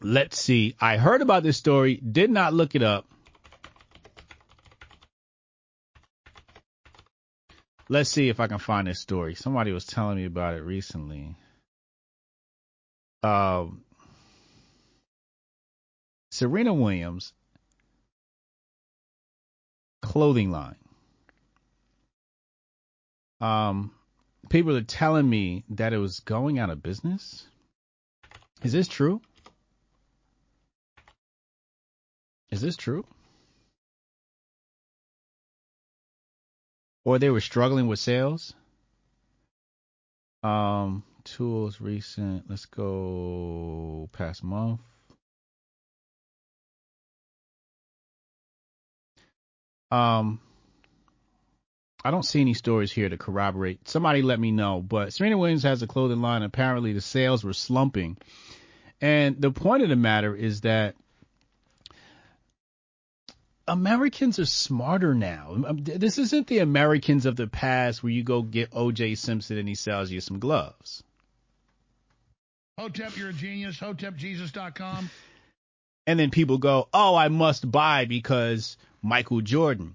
Let's 0.00 0.38
see. 0.38 0.76
I 0.80 0.96
heard 0.96 1.22
about 1.22 1.42
this 1.42 1.56
story, 1.56 1.96
did 1.96 2.30
not 2.30 2.54
look 2.54 2.74
it 2.74 2.82
up. 2.82 3.06
Let's 7.88 8.10
see 8.10 8.28
if 8.28 8.40
I 8.40 8.46
can 8.46 8.58
find 8.58 8.86
this 8.86 9.00
story. 9.00 9.34
Somebody 9.34 9.72
was 9.72 9.84
telling 9.84 10.16
me 10.16 10.24
about 10.24 10.54
it 10.54 10.62
recently. 10.62 11.36
Um, 13.24 13.82
Serena 16.30 16.74
Williams 16.74 17.32
clothing 20.02 20.50
line. 20.50 20.76
Um, 23.40 23.92
people 24.50 24.76
are 24.76 24.82
telling 24.82 25.28
me 25.28 25.64
that 25.70 25.94
it 25.94 25.98
was 25.98 26.20
going 26.20 26.58
out 26.58 26.68
of 26.68 26.82
business. 26.82 27.46
Is 28.62 28.72
this 28.72 28.88
true? 28.88 29.22
Is 32.50 32.60
this 32.60 32.76
true? 32.76 33.06
Or 37.06 37.18
they 37.18 37.30
were 37.30 37.40
struggling 37.40 37.86
with 37.88 37.98
sales? 37.98 38.52
Um, 40.42 41.02
tools 41.24 41.80
recent. 41.80 42.44
Let's 42.48 42.66
go 42.66 44.08
past 44.12 44.44
month. 44.44 44.80
Um, 49.90 50.40
I 52.04 52.10
don't 52.10 52.24
see 52.24 52.40
any 52.40 52.54
stories 52.54 52.92
here 52.92 53.08
to 53.08 53.16
corroborate. 53.16 53.88
Somebody 53.88 54.22
let 54.22 54.40
me 54.40 54.50
know. 54.50 54.80
But 54.80 55.12
Serena 55.12 55.38
Williams 55.38 55.62
has 55.62 55.82
a 55.82 55.86
clothing 55.86 56.20
line. 56.20 56.42
Apparently, 56.42 56.92
the 56.92 57.00
sales 57.00 57.44
were 57.44 57.52
slumping. 57.52 58.18
And 59.00 59.40
the 59.40 59.50
point 59.50 59.82
of 59.82 59.88
the 59.88 59.96
matter 59.96 60.34
is 60.34 60.62
that 60.62 60.96
Americans 63.66 64.38
are 64.38 64.46
smarter 64.46 65.14
now. 65.14 65.54
Um, 65.66 65.78
this 65.82 66.18
isn't 66.18 66.48
the 66.48 66.58
Americans 66.58 67.24
of 67.24 67.36
the 67.36 67.46
past 67.46 68.02
where 68.02 68.12
you 68.12 68.22
go 68.22 68.42
get 68.42 68.70
O.J. 68.72 69.14
Simpson 69.14 69.56
and 69.56 69.68
he 69.68 69.74
sells 69.74 70.10
you 70.10 70.20
some 70.20 70.38
gloves. 70.38 71.02
Hotep, 72.78 73.16
you're 73.16 73.28
a 73.28 73.32
genius. 73.32 73.78
HotepJesus.com. 73.78 75.08
And 76.06 76.18
then 76.18 76.30
people 76.30 76.58
go, 76.58 76.88
oh, 76.92 77.14
I 77.14 77.28
must 77.28 77.70
buy 77.70 78.04
because 78.04 78.76
Michael 79.00 79.40
Jordan. 79.40 79.94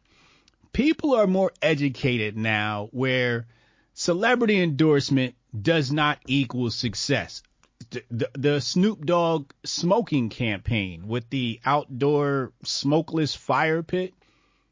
People 0.71 1.13
are 1.13 1.27
more 1.27 1.51
educated 1.61 2.37
now 2.37 2.87
where 2.91 3.47
celebrity 3.93 4.61
endorsement 4.61 5.35
does 5.61 5.91
not 5.91 6.19
equal 6.25 6.71
success. 6.71 7.43
The, 7.89 8.03
the, 8.09 8.29
the, 8.37 8.61
Snoop 8.61 9.05
Dogg 9.05 9.51
smoking 9.65 10.29
campaign 10.29 11.07
with 11.07 11.29
the 11.29 11.59
outdoor 11.65 12.53
smokeless 12.63 13.35
fire 13.35 13.83
pit 13.83 14.13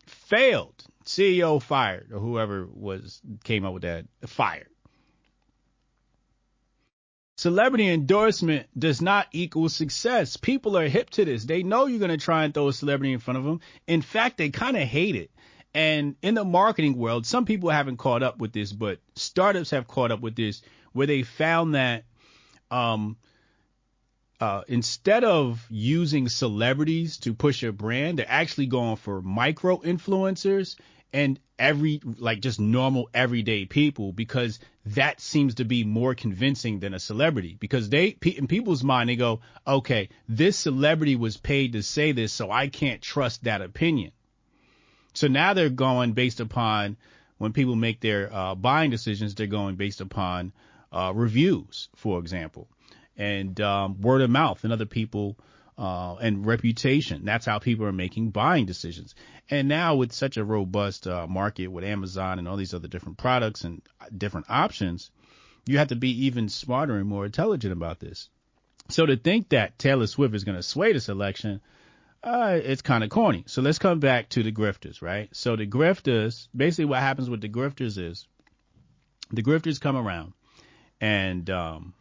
failed. 0.06 0.84
CEO 1.06 1.62
fired 1.62 2.12
or 2.12 2.20
whoever 2.20 2.68
was 2.68 3.22
came 3.44 3.66
up 3.66 3.74
with 3.74 3.84
that 3.84 4.06
fired. 4.26 4.68
Celebrity 7.38 7.88
endorsement 7.88 8.68
does 8.78 9.00
not 9.00 9.28
equal 9.32 9.70
success. 9.70 10.38
People 10.38 10.76
are 10.76 10.88
hip 10.88 11.12
to 11.12 11.24
this. 11.24 11.46
They 11.46 11.62
know 11.62 11.86
you're 11.86 12.00
going 12.00 12.10
to 12.10 12.18
try 12.18 12.44
and 12.44 12.54
throw 12.54 12.68
a 12.68 12.74
celebrity 12.74 13.14
in 13.14 13.20
front 13.20 13.38
of 13.38 13.44
them. 13.44 13.60
In 13.86 14.02
fact, 14.02 14.38
they 14.38 14.50
kind 14.50 14.76
of 14.76 14.84
hate 14.84 15.16
it. 15.16 15.30
And 15.72 16.16
in 16.24 16.34
the 16.34 16.44
marketing 16.44 16.98
world, 16.98 17.28
some 17.28 17.46
people 17.46 17.70
haven't 17.70 17.98
caught 17.98 18.24
up 18.24 18.40
with 18.40 18.54
this, 18.54 18.74
but 18.74 19.00
startups 19.16 19.70
have 19.70 19.88
caught 19.88 20.12
up 20.12 20.20
with 20.20 20.36
this 20.36 20.64
where 20.94 21.06
they 21.06 21.22
found 21.22 21.76
that 21.76 22.06
um, 22.72 23.18
uh, 24.40 24.64
instead 24.68 25.24
of 25.24 25.64
using 25.70 26.30
celebrities 26.30 27.18
to 27.20 27.36
push 27.36 27.62
a 27.62 27.72
brand, 27.72 28.18
they're 28.18 28.26
actually 28.28 28.66
going 28.66 28.96
for 28.96 29.22
micro 29.22 29.78
influencers 29.78 30.76
and 31.14 31.40
every 31.58 32.02
like 32.18 32.40
just 32.40 32.60
normal 32.60 33.10
everyday 33.14 33.66
people 33.66 34.12
because 34.12 34.60
that 34.86 35.20
seems 35.20 35.56
to 35.56 35.66
be 35.66 35.84
more 35.84 36.14
convincing 36.16 36.80
than 36.80 36.94
a 36.94 37.00
celebrity. 37.00 37.58
Because 37.60 37.90
they 37.90 38.18
in 38.22 38.48
people's 38.48 38.84
mind 38.84 39.10
they 39.10 39.16
go 39.16 39.42
okay 39.66 40.10
this 40.28 40.58
celebrity 40.58 41.16
was 41.16 41.38
paid 41.38 41.74
to 41.74 41.84
say 41.84 42.12
this 42.12 42.34
so 42.34 42.52
I 42.52 42.68
can't 42.68 43.02
trust 43.02 43.44
that 43.46 43.62
opinion. 43.62 44.12
So 45.14 45.28
now 45.28 45.54
they're 45.54 45.70
going 45.70 46.14
based 46.14 46.40
upon 46.40 46.98
when 47.38 47.54
people 47.54 47.76
make 47.76 48.00
their 48.02 48.34
uh, 48.34 48.56
buying 48.56 48.92
decisions 48.92 49.36
they're 49.36 49.48
going 49.48 49.76
based 49.76 50.02
upon 50.02 50.54
uh, 50.92 51.12
reviews 51.16 51.90
for 51.96 52.20
example 52.20 52.68
and 53.18 53.60
um, 53.62 54.00
word 54.02 54.22
of 54.22 54.30
mouth 54.30 54.64
and 54.64 54.72
other 54.72 54.86
people 54.86 55.38
uh, 55.78 56.16
and 56.16 56.46
reputation. 56.46 57.24
That's 57.26 57.46
how 57.46 57.60
people 57.60 57.86
are 57.86 57.92
making 57.92 58.32
buying 58.32 58.66
decisions. 58.66 59.14
And 59.50 59.68
now 59.68 59.96
with 59.96 60.12
such 60.12 60.38
a 60.38 60.44
robust 60.44 61.08
uh, 61.08 61.28
market 61.28 61.68
with 61.68 61.84
Amazon 61.84 62.40
and 62.40 62.48
all 62.48 62.58
these 62.58 62.74
other 62.74 62.88
different 62.88 63.18
products 63.18 63.64
and 63.64 63.82
different 64.16 64.48
options, 64.50 65.12
you 65.66 65.78
have 65.78 65.90
to 65.90 65.96
be 65.96 66.26
even 66.26 66.50
smarter 66.50 66.98
and 66.98 67.08
more 67.08 67.26
intelligent 67.26 67.74
about 67.74 68.00
this. 68.00 68.30
So 68.90 69.06
to 69.06 69.18
think 69.18 69.50
that 69.50 69.78
Taylor 69.78 70.08
Swift 70.08 70.34
is 70.34 70.46
going 70.46 70.56
to 70.56 70.64
sway 70.64 70.94
this 70.94 71.10
election, 71.10 71.62
uh, 72.24 72.60
it's 72.62 72.82
kind 72.82 73.04
of 73.04 73.10
corny. 73.10 73.44
So 73.48 73.62
let's 73.62 73.80
come 73.80 74.00
back 74.00 74.30
to 74.30 74.44
the 74.44 74.52
grifters, 74.52 75.02
right? 75.02 75.30
So 75.36 75.56
the 75.56 75.68
grifters, 75.68 76.48
basically 76.56 76.86
what 76.86 77.02
happens 77.02 77.30
with 77.30 77.42
the 77.42 77.50
grifters 77.50 77.98
is 77.98 78.28
the 79.32 79.44
grifters 79.44 79.80
come 79.80 79.98
around 79.98 80.34
and, 81.00 81.50
um, 81.50 81.94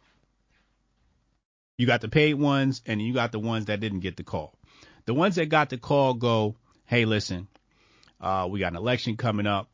you 1.77 1.85
got 1.85 2.01
the 2.01 2.09
paid 2.09 2.33
ones 2.33 2.81
and 2.85 3.01
you 3.01 3.13
got 3.13 3.31
the 3.31 3.39
ones 3.39 3.65
that 3.65 3.79
didn't 3.79 3.99
get 3.99 4.17
the 4.17 4.23
call. 4.23 4.53
The 5.05 5.13
ones 5.13 5.35
that 5.35 5.45
got 5.47 5.69
the 5.69 5.77
call 5.77 6.15
go, 6.15 6.55
hey, 6.85 7.05
listen, 7.05 7.47
uh, 8.19 8.47
we 8.49 8.59
got 8.59 8.73
an 8.73 8.77
election 8.77 9.15
coming 9.15 9.47
up. 9.47 9.69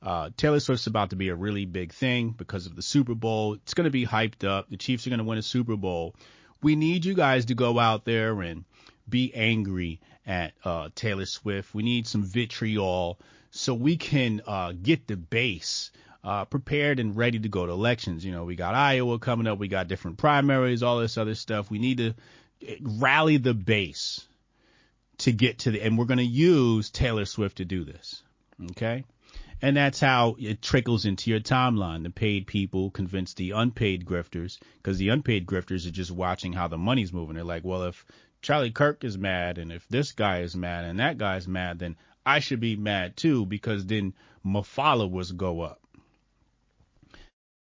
Uh, 0.00 0.30
Taylor 0.36 0.60
Swift's 0.60 0.86
about 0.86 1.10
to 1.10 1.16
be 1.16 1.28
a 1.28 1.34
really 1.34 1.64
big 1.64 1.92
thing 1.92 2.30
because 2.30 2.66
of 2.66 2.76
the 2.76 2.82
Super 2.82 3.16
Bowl. 3.16 3.54
It's 3.54 3.74
going 3.74 3.86
to 3.86 3.90
be 3.90 4.06
hyped 4.06 4.48
up. 4.48 4.70
The 4.70 4.76
Chiefs 4.76 5.06
are 5.06 5.10
going 5.10 5.18
to 5.18 5.24
win 5.24 5.38
a 5.38 5.42
Super 5.42 5.76
Bowl. 5.76 6.14
We 6.62 6.76
need 6.76 7.04
you 7.04 7.14
guys 7.14 7.46
to 7.46 7.54
go 7.54 7.78
out 7.78 8.04
there 8.04 8.40
and 8.40 8.64
be 9.08 9.34
angry 9.34 10.00
at 10.24 10.52
uh, 10.64 10.90
Taylor 10.94 11.26
Swift. 11.26 11.74
We 11.74 11.82
need 11.82 12.06
some 12.06 12.22
vitriol 12.22 13.18
so 13.50 13.74
we 13.74 13.96
can 13.96 14.42
uh, 14.46 14.72
get 14.80 15.08
the 15.08 15.16
base 15.16 15.90
uh, 16.24 16.44
prepared 16.44 17.00
and 17.00 17.16
ready 17.16 17.38
to 17.38 17.48
go 17.48 17.66
to 17.66 17.72
elections. 17.72 18.24
You 18.24 18.32
know, 18.32 18.44
we 18.44 18.56
got 18.56 18.74
Iowa 18.74 19.18
coming 19.18 19.46
up, 19.46 19.58
we 19.58 19.68
got 19.68 19.88
different 19.88 20.18
primaries, 20.18 20.82
all 20.82 20.98
this 20.98 21.18
other 21.18 21.34
stuff. 21.34 21.70
We 21.70 21.78
need 21.78 21.98
to 21.98 22.14
eh, 22.66 22.76
rally 22.80 23.36
the 23.36 23.54
base 23.54 24.26
to 25.18 25.32
get 25.32 25.60
to 25.60 25.70
the, 25.72 25.82
and 25.82 25.98
we're 25.98 26.04
going 26.04 26.18
to 26.18 26.24
use 26.24 26.90
Taylor 26.90 27.24
Swift 27.24 27.58
to 27.58 27.64
do 27.64 27.84
this. 27.84 28.22
Okay. 28.72 29.04
And 29.60 29.76
that's 29.76 29.98
how 29.98 30.36
it 30.38 30.62
trickles 30.62 31.04
into 31.04 31.30
your 31.30 31.40
timeline. 31.40 32.04
The 32.04 32.10
paid 32.10 32.46
people 32.46 32.90
convince 32.90 33.34
the 33.34 33.52
unpaid 33.52 34.04
grifters 34.04 34.58
because 34.76 34.98
the 34.98 35.08
unpaid 35.08 35.46
grifters 35.46 35.86
are 35.86 35.92
just 35.92 36.12
watching 36.12 36.52
how 36.52 36.68
the 36.68 36.78
money's 36.78 37.12
moving. 37.12 37.34
They're 37.34 37.44
like, 37.44 37.64
well, 37.64 37.82
if 37.84 38.04
Charlie 38.40 38.70
Kirk 38.70 39.02
is 39.02 39.18
mad 39.18 39.58
and 39.58 39.72
if 39.72 39.86
this 39.88 40.12
guy 40.12 40.40
is 40.42 40.54
mad 40.54 40.84
and 40.84 41.00
that 41.00 41.18
guy's 41.18 41.48
mad, 41.48 41.80
then 41.80 41.96
I 42.24 42.38
should 42.38 42.60
be 42.60 42.76
mad 42.76 43.16
too 43.16 43.46
because 43.46 43.86
then 43.86 44.14
my 44.44 44.62
followers 44.62 45.32
go 45.32 45.62
up. 45.62 45.80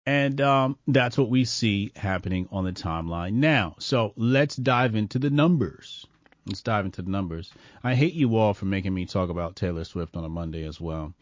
And 0.10 0.42
um, 0.42 0.78
that's 0.88 1.20
what 1.20 1.30
we 1.30 1.46
see 1.46 1.92
happening 1.96 2.50
on 2.52 2.64
the 2.64 2.72
timeline 2.72 3.34
now. 3.34 3.76
So 3.78 4.14
let's 4.16 4.56
dive 4.56 4.96
into 4.96 5.20
the 5.20 5.30
numbers. 5.30 6.08
Let's 6.48 6.64
dive 6.64 6.86
into 6.86 7.04
the 7.04 7.12
numbers. 7.12 7.54
I 7.84 7.94
hate 7.94 8.16
you 8.16 8.36
all 8.36 8.56
for 8.56 8.66
making 8.66 8.92
me 8.92 9.06
talk 9.06 9.30
about 9.30 9.56
Taylor 9.56 9.84
Swift 9.84 10.16
on 10.16 10.24
a 10.24 10.30
Monday 10.30 10.66
as 10.66 10.82
well. 10.82 11.14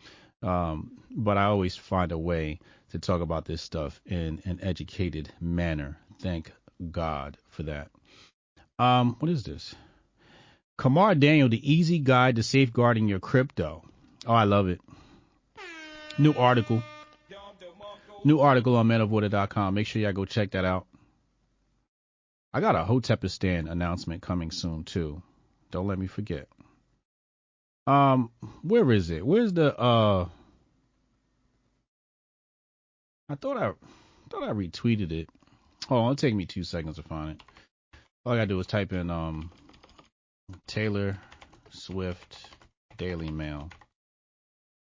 Um, 0.41 1.01
but 1.11 1.37
I 1.37 1.43
always 1.43 1.75
find 1.75 2.13
a 2.13 2.17
way 2.17 2.61
to 2.91 2.97
talk 2.97 3.19
about 3.19 3.43
this 3.43 3.61
stuff 3.61 3.99
in 4.05 4.41
an 4.45 4.59
educated 4.63 5.33
manner. 5.41 5.97
Thank 6.21 6.53
God 6.89 7.37
for 7.49 7.63
that. 7.63 7.89
Um, 8.79 9.17
what 9.19 9.29
is 9.29 9.43
this? 9.43 9.75
Kamar 10.77 11.13
Daniel, 11.13 11.49
the 11.49 11.73
easy 11.73 11.99
guide 11.99 12.37
to 12.37 12.43
safeguarding 12.43 13.09
your 13.09 13.19
crypto. 13.19 13.83
Oh, 14.25 14.33
I 14.33 14.45
love 14.45 14.69
it. 14.69 14.79
New 16.17 16.33
article. 16.35 16.81
New 18.23 18.39
article 18.39 18.75
on 18.75 18.87
metawater.com. 18.87 19.73
Make 19.73 19.87
sure 19.87 20.01
y'all 20.01 20.13
go 20.13 20.25
check 20.25 20.51
that 20.51 20.65
out. 20.65 20.87
I 22.53 22.59
got 22.59 22.75
a 22.75 22.83
Hotepistan 22.83 23.69
announcement 23.69 24.21
coming 24.21 24.51
soon 24.51 24.83
too. 24.83 25.21
Don't 25.71 25.87
let 25.87 25.99
me 25.99 26.07
forget. 26.07 26.47
Um, 27.85 28.31
where 28.63 28.91
is 28.91 29.09
it? 29.09 29.25
Where's 29.25 29.53
the 29.53 29.77
uh? 29.77 30.27
I 33.29 33.35
thought 33.35 33.57
I 33.57 33.73
thought 34.29 34.43
I 34.43 34.51
retweeted 34.51 35.11
it. 35.11 35.29
Hold 35.87 35.99
on, 35.99 36.05
it'll 36.07 36.15
take 36.15 36.35
me 36.35 36.45
two 36.45 36.63
seconds 36.63 36.95
to 36.97 37.03
find 37.03 37.31
it. 37.31 37.41
All 38.25 38.33
I 38.33 38.37
gotta 38.37 38.47
do 38.47 38.59
is 38.59 38.67
type 38.67 38.91
in 38.91 39.09
um 39.09 39.51
Taylor 40.67 41.17
Swift 41.69 42.49
Daily 42.97 43.29
Mail 43.29 43.69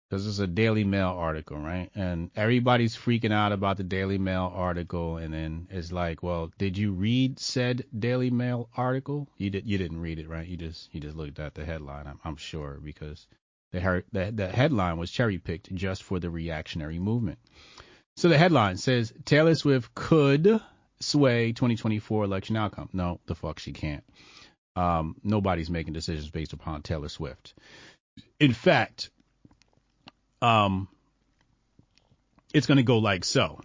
because 0.10 0.26
it's 0.26 0.40
a 0.40 0.48
Daily 0.48 0.84
Mail 0.84 1.10
article, 1.10 1.58
right? 1.58 1.90
And 1.94 2.32
everybody's 2.36 2.96
freaking 2.96 3.32
out 3.32 3.52
about 3.52 3.78
the 3.78 3.84
Daily 3.84 4.18
Mail 4.18 4.52
article, 4.56 5.18
and 5.18 5.34
then 5.34 5.68
it's 5.70 5.92
like, 5.92 6.24
well, 6.24 6.52
did 6.58 6.78
you 6.78 6.92
read 6.94 7.40
said 7.40 7.86
Daily 7.98 8.32
Mail 8.32 8.70
article? 8.76 9.28
You 9.38 9.52
did. 9.52 9.68
You 9.68 9.78
didn't 9.78 10.02
read 10.02 10.20
it, 10.20 10.28
right? 10.28 10.48
You 10.48 10.58
just 10.58 10.94
you 10.94 11.00
just 11.00 11.16
looked 11.16 11.40
at 11.40 11.54
the 11.54 11.64
headline. 11.64 12.08
I'm, 12.08 12.20
I'm 12.26 12.38
sure 12.38 12.80
because 12.84 13.28
the, 13.72 14.04
the 14.12 14.32
the 14.32 14.48
headline 14.48 14.98
was 14.98 15.12
cherry 15.12 15.38
picked 15.38 15.74
just 15.76 16.04
for 16.04 16.20
the 16.20 16.30
reactionary 16.30 17.00
movement. 17.00 17.38
So 18.18 18.30
the 18.30 18.38
headline 18.38 18.78
says 18.78 19.14
Taylor 19.26 19.56
Swift 19.56 19.94
could 19.94 20.60
sway 21.00 21.52
2024 21.54 22.24
election 22.24 22.58
outcome. 22.58 22.90
No, 22.94 23.20
the 23.28 23.36
fuck 23.36 23.60
she 23.60 23.72
can't. 23.72 24.04
Um, 24.76 25.16
nobody's 25.24 25.70
making 25.70 25.94
decisions 25.94 26.30
based 26.30 26.54
upon 26.54 26.82
Taylor 26.82 27.10
Swift. 27.10 27.54
In 28.40 28.54
fact, 28.54 29.10
um, 30.42 30.88
it's 32.54 32.68
going 32.68 32.78
to 32.78 32.84
go 32.84 33.00
like 33.00 33.26
so. 33.26 33.60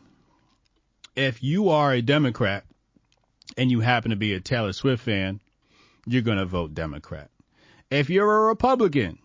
If 1.17 1.43
you 1.43 1.71
are 1.71 1.93
a 1.93 2.03
Democrat 2.03 2.65
and 3.57 3.71
you 3.71 3.81
happen 3.81 4.11
to 4.11 4.17
be 4.17 4.35
a 4.35 4.41
Taylor 4.41 4.73
Swift 4.73 5.05
fan, 5.05 5.41
you're 6.07 6.23
going 6.23 6.39
to 6.39 6.45
vote 6.45 6.75
Democrat. 6.75 7.31
If 7.91 8.11
you're 8.11 8.45
a 8.45 8.49
Republican 8.49 9.19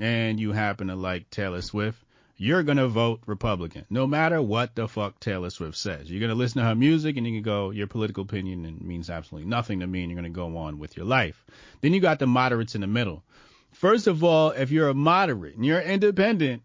and 0.00 0.40
you 0.40 0.52
happen 0.52 0.88
to 0.88 0.96
like 0.96 1.30
Taylor 1.30 1.62
Swift, 1.62 2.02
you're 2.36 2.62
going 2.62 2.78
to 2.78 2.86
vote 2.86 3.20
Republican, 3.26 3.84
no 3.90 4.06
matter 4.06 4.40
what 4.40 4.74
the 4.76 4.86
fuck 4.86 5.18
Taylor 5.18 5.50
Swift 5.50 5.76
says. 5.76 6.08
You're 6.08 6.20
going 6.20 6.30
to 6.30 6.36
listen 6.36 6.60
to 6.60 6.68
her 6.68 6.74
music 6.74 7.16
and 7.16 7.26
you 7.26 7.34
can 7.34 7.42
go, 7.42 7.70
your 7.70 7.88
political 7.88 8.22
opinion 8.22 8.78
means 8.80 9.10
absolutely 9.10 9.48
nothing 9.48 9.80
to 9.80 9.86
me 9.86 10.02
and 10.02 10.10
you're 10.10 10.20
going 10.20 10.32
to 10.32 10.36
go 10.36 10.56
on 10.56 10.78
with 10.78 10.96
your 10.96 11.06
life. 11.06 11.44
Then 11.80 11.92
you 11.92 12.00
got 12.00 12.20
the 12.20 12.26
moderates 12.28 12.76
in 12.76 12.80
the 12.80 12.86
middle. 12.86 13.24
First 13.72 14.06
of 14.06 14.22
all, 14.22 14.50
if 14.50 14.70
you're 14.70 14.88
a 14.88 14.94
moderate 14.94 15.56
and 15.56 15.66
you're 15.66 15.80
independent, 15.80 16.62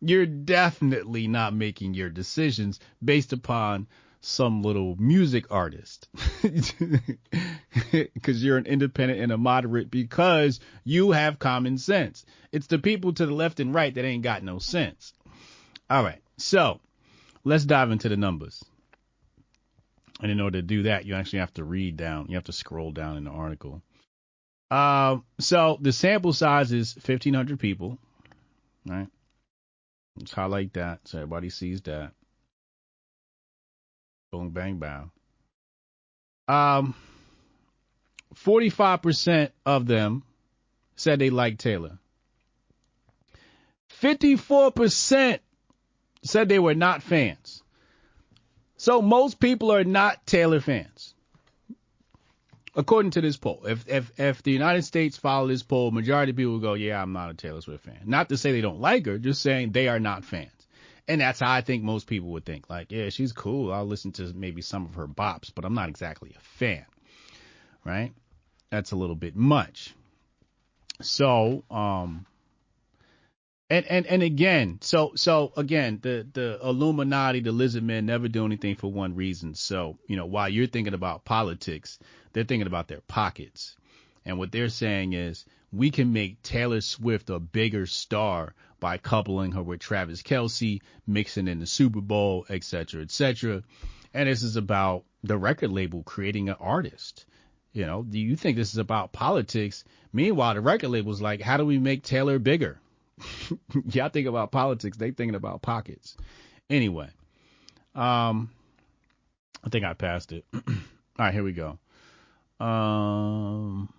you're 0.00 0.26
definitely 0.26 1.28
not 1.28 1.54
making 1.54 1.94
your 1.94 2.10
decisions 2.10 2.80
based 3.02 3.32
upon 3.32 3.86
some 4.20 4.62
little 4.62 4.96
music 4.96 5.46
artist 5.50 6.08
because 7.92 8.42
you're 8.42 8.58
an 8.58 8.66
independent 8.66 9.20
and 9.20 9.30
a 9.30 9.38
moderate 9.38 9.90
because 9.90 10.58
you 10.84 11.12
have 11.12 11.38
common 11.38 11.78
sense. 11.78 12.24
It's 12.50 12.66
the 12.66 12.78
people 12.78 13.12
to 13.14 13.26
the 13.26 13.32
left 13.32 13.60
and 13.60 13.72
right 13.72 13.94
that 13.94 14.04
ain't 14.04 14.24
got 14.24 14.42
no 14.42 14.58
sense. 14.58 15.12
All 15.88 16.02
right. 16.02 16.20
So 16.38 16.80
let's 17.44 17.64
dive 17.64 17.90
into 17.90 18.08
the 18.08 18.16
numbers. 18.16 18.64
And 20.20 20.32
in 20.32 20.40
order 20.40 20.58
to 20.58 20.66
do 20.66 20.84
that, 20.84 21.04
you 21.04 21.14
actually 21.14 21.40
have 21.40 21.54
to 21.54 21.64
read 21.64 21.96
down. 21.96 22.26
You 22.28 22.36
have 22.36 22.44
to 22.44 22.52
scroll 22.52 22.90
down 22.90 23.16
in 23.16 23.24
the 23.24 23.30
article. 23.30 23.82
Uh, 24.70 25.18
so 25.38 25.78
the 25.80 25.92
sample 25.92 26.32
size 26.32 26.72
is 26.72 26.96
1,500 26.96 27.60
people. 27.60 27.98
Right. 28.86 29.08
Let's 30.18 30.32
highlight 30.32 30.72
that 30.74 31.00
so 31.04 31.18
everybody 31.18 31.50
sees 31.50 31.82
that. 31.82 32.12
Boom, 34.32 34.50
bang, 34.50 34.78
bang. 34.78 35.10
Um, 36.48 36.94
45% 38.34 39.50
of 39.64 39.86
them 39.86 40.22
said 40.96 41.18
they 41.18 41.30
liked 41.30 41.60
Taylor. 41.60 41.98
54% 44.00 45.38
said 46.22 46.48
they 46.48 46.58
were 46.58 46.74
not 46.74 47.02
fans. 47.02 47.62
So 48.76 49.00
most 49.00 49.40
people 49.40 49.72
are 49.72 49.84
not 49.84 50.26
Taylor 50.26 50.60
fans. 50.60 51.14
According 52.78 53.12
to 53.12 53.22
this 53.22 53.38
poll, 53.38 53.62
if 53.66 53.88
if 53.88 54.12
if 54.20 54.42
the 54.42 54.52
United 54.52 54.82
States 54.82 55.16
follow 55.16 55.48
this 55.48 55.62
poll, 55.62 55.90
majority 55.90 56.30
of 56.30 56.36
people 56.36 56.52
will 56.52 56.60
go, 56.60 56.74
"Yeah, 56.74 57.00
I'm 57.00 57.14
not 57.14 57.30
a 57.30 57.34
Taylor 57.34 57.62
Swift 57.62 57.84
fan." 57.84 58.00
Not 58.04 58.28
to 58.28 58.36
say 58.36 58.52
they 58.52 58.60
don't 58.60 58.80
like 58.80 59.06
her, 59.06 59.18
just 59.18 59.40
saying 59.40 59.72
they 59.72 59.88
are 59.88 59.98
not 59.98 60.24
fans. 60.24 60.50
And 61.08 61.20
that's 61.20 61.40
how 61.40 61.52
I 61.52 61.60
think 61.60 61.84
most 61.84 62.06
people 62.06 62.30
would 62.30 62.44
think. 62.44 62.68
Like, 62.68 62.90
yeah, 62.90 63.10
she's 63.10 63.32
cool. 63.32 63.72
I'll 63.72 63.86
listen 63.86 64.12
to 64.12 64.32
maybe 64.34 64.60
some 64.60 64.84
of 64.86 64.96
her 64.96 65.06
bops, 65.06 65.52
but 65.54 65.64
I'm 65.64 65.74
not 65.74 65.88
exactly 65.88 66.34
a 66.36 66.40
fan. 66.40 66.84
Right? 67.84 68.12
That's 68.70 68.90
a 68.90 68.96
little 68.96 69.14
bit 69.14 69.36
much. 69.36 69.94
So, 71.00 71.62
um, 71.70 72.26
and, 73.70 73.86
and, 73.86 74.06
and 74.06 74.22
again, 74.22 74.78
so, 74.80 75.12
so 75.14 75.52
again, 75.56 76.00
the, 76.02 76.26
the 76.32 76.58
Illuminati, 76.62 77.40
the 77.40 77.52
lizard 77.52 77.84
men 77.84 78.06
never 78.06 78.26
do 78.26 78.44
anything 78.44 78.74
for 78.74 78.90
one 78.90 79.14
reason. 79.14 79.54
So, 79.54 79.98
you 80.08 80.16
know, 80.16 80.26
while 80.26 80.48
you're 80.48 80.66
thinking 80.66 80.94
about 80.94 81.24
politics, 81.24 81.98
they're 82.36 82.44
thinking 82.44 82.66
about 82.66 82.86
their 82.86 83.00
pockets. 83.00 83.78
And 84.26 84.38
what 84.38 84.52
they're 84.52 84.68
saying 84.68 85.14
is 85.14 85.46
we 85.72 85.90
can 85.90 86.12
make 86.12 86.42
Taylor 86.42 86.82
Swift 86.82 87.30
a 87.30 87.40
bigger 87.40 87.86
star 87.86 88.52
by 88.78 88.98
coupling 88.98 89.52
her 89.52 89.62
with 89.62 89.80
Travis 89.80 90.20
Kelce, 90.20 90.82
mixing 91.06 91.48
in 91.48 91.60
the 91.60 91.66
Super 91.66 92.02
Bowl, 92.02 92.44
etc., 92.50 93.00
etc. 93.00 93.62
And 94.12 94.28
this 94.28 94.42
is 94.42 94.56
about 94.56 95.04
the 95.24 95.38
record 95.38 95.70
label 95.70 96.02
creating 96.02 96.50
an 96.50 96.56
artist. 96.60 97.24
You 97.72 97.86
know, 97.86 98.02
do 98.02 98.18
you 98.18 98.36
think 98.36 98.58
this 98.58 98.72
is 98.72 98.78
about 98.78 99.12
politics? 99.12 99.82
Meanwhile, 100.12 100.56
the 100.56 100.60
record 100.60 100.90
label's 100.90 101.22
like, 101.22 101.40
how 101.40 101.56
do 101.56 101.64
we 101.64 101.78
make 101.78 102.02
Taylor 102.02 102.38
bigger? 102.38 102.78
Y'all 103.92 104.10
think 104.10 104.26
about 104.26 104.52
politics, 104.52 104.98
they 104.98 105.10
thinking 105.10 105.36
about 105.36 105.62
pockets. 105.62 106.18
Anyway, 106.68 107.08
um, 107.94 108.50
I 109.64 109.70
think 109.70 109.86
I 109.86 109.94
passed 109.94 110.32
it. 110.32 110.44
All 110.54 110.60
right, 111.18 111.32
here 111.32 111.42
we 111.42 111.52
go. 111.54 111.78
Um, 112.58 113.92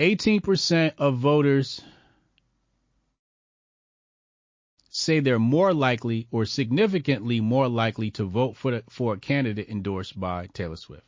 18% 0.00 0.92
of 0.98 1.18
voters 1.18 1.82
say 4.88 5.20
they're 5.20 5.38
more 5.38 5.72
likely 5.72 6.26
or 6.30 6.44
significantly 6.44 7.40
more 7.40 7.68
likely 7.68 8.10
to 8.12 8.24
vote 8.24 8.56
for 8.56 8.70
the, 8.72 8.84
for 8.88 9.14
a 9.14 9.18
candidate 9.18 9.68
endorsed 9.68 10.18
by 10.18 10.46
Taylor 10.48 10.76
Swift. 10.76 11.04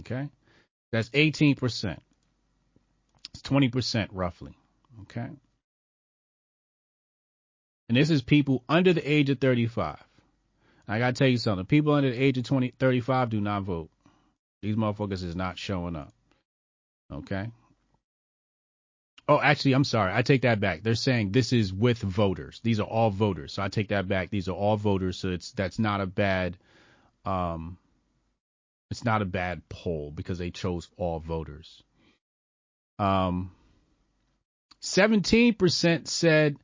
Okay? 0.00 0.28
That's 0.92 1.08
18%. 1.10 1.98
It's 3.34 3.42
20% 3.42 4.08
roughly. 4.12 4.56
Okay? 5.02 5.28
And 7.88 7.96
this 7.96 8.10
is 8.10 8.22
people 8.22 8.64
under 8.68 8.92
the 8.92 9.08
age 9.08 9.30
of 9.30 9.38
35. 9.38 9.96
I 10.88 10.98
got 10.98 11.14
to 11.14 11.18
tell 11.18 11.28
you 11.28 11.38
something. 11.38 11.66
People 11.66 11.94
under 11.94 12.10
the 12.10 12.22
age 12.22 12.38
of 12.38 12.44
20, 12.44 12.74
35 12.78 13.30
do 13.30 13.40
not 13.40 13.62
vote. 13.62 13.90
These 14.62 14.76
motherfuckers 14.76 15.24
is 15.24 15.36
not 15.36 15.58
showing 15.58 15.96
up. 15.96 16.12
Okay? 17.12 17.50
Oh, 19.28 19.40
actually, 19.40 19.72
I'm 19.72 19.84
sorry. 19.84 20.12
I 20.14 20.22
take 20.22 20.42
that 20.42 20.60
back. 20.60 20.82
They're 20.82 20.94
saying 20.94 21.32
this 21.32 21.52
is 21.52 21.72
with 21.72 21.98
voters. 21.98 22.60
These 22.62 22.78
are 22.78 22.86
all 22.86 23.10
voters. 23.10 23.52
So 23.52 23.62
I 23.62 23.68
take 23.68 23.88
that 23.88 24.06
back. 24.06 24.30
These 24.30 24.48
are 24.48 24.52
all 24.52 24.76
voters. 24.76 25.18
So 25.18 25.30
it's 25.30 25.50
that's 25.52 25.78
not 25.78 26.00
a 26.00 26.06
bad 26.06 26.56
um 27.24 27.76
it's 28.88 29.04
not 29.04 29.22
a 29.22 29.24
bad 29.24 29.68
poll 29.68 30.12
because 30.14 30.38
they 30.38 30.50
chose 30.50 30.88
all 30.96 31.18
voters. 31.18 31.82
Um 33.00 33.50
17% 34.82 36.06
said 36.06 36.56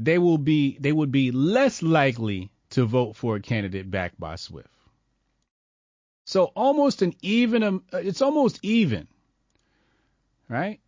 they 0.00 0.18
will 0.18 0.38
be 0.38 0.76
they 0.80 0.92
would 0.92 1.12
be 1.12 1.30
less 1.30 1.80
likely 1.80 2.50
to 2.76 2.84
vote 2.84 3.16
for 3.16 3.36
a 3.36 3.40
candidate 3.40 3.90
backed 3.90 4.20
by 4.20 4.36
Swift. 4.36 4.68
So 6.26 6.44
almost 6.54 7.00
an 7.00 7.14
even 7.22 7.62
um, 7.62 7.84
it's 7.90 8.20
almost 8.20 8.60
even. 8.62 9.08
Right? 10.46 10.78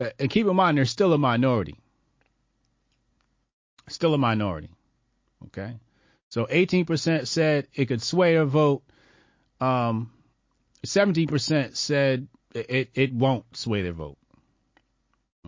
Uh, 0.00 0.10
and 0.20 0.30
keep 0.30 0.46
in 0.46 0.54
mind, 0.54 0.78
they're 0.78 0.84
still 0.84 1.12
a 1.12 1.18
minority. 1.18 1.80
Still 3.88 4.14
a 4.14 4.18
minority. 4.18 4.70
Okay. 5.46 5.74
So 6.28 6.46
18% 6.46 7.26
said 7.26 7.66
it 7.74 7.86
could 7.86 8.00
sway 8.00 8.34
their 8.34 8.44
vote. 8.44 8.84
Um, 9.60 10.12
17% 10.86 11.76
said 11.76 12.28
it, 12.54 12.90
it 12.94 13.12
won't 13.12 13.56
sway 13.56 13.82
their 13.82 13.92
vote. 13.92 14.18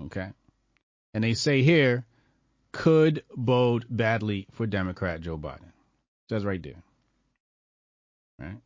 Okay. 0.06 0.28
And 1.14 1.22
they 1.22 1.34
say 1.34 1.62
here, 1.62 2.04
could 2.76 3.24
bode 3.34 3.86
badly 3.88 4.46
for 4.52 4.66
Democrat 4.66 5.22
Joe 5.22 5.38
Biden. 5.38 5.72
Says 6.28 6.44
right 6.44 6.62
there. 6.62 6.82
Right. 8.38 8.58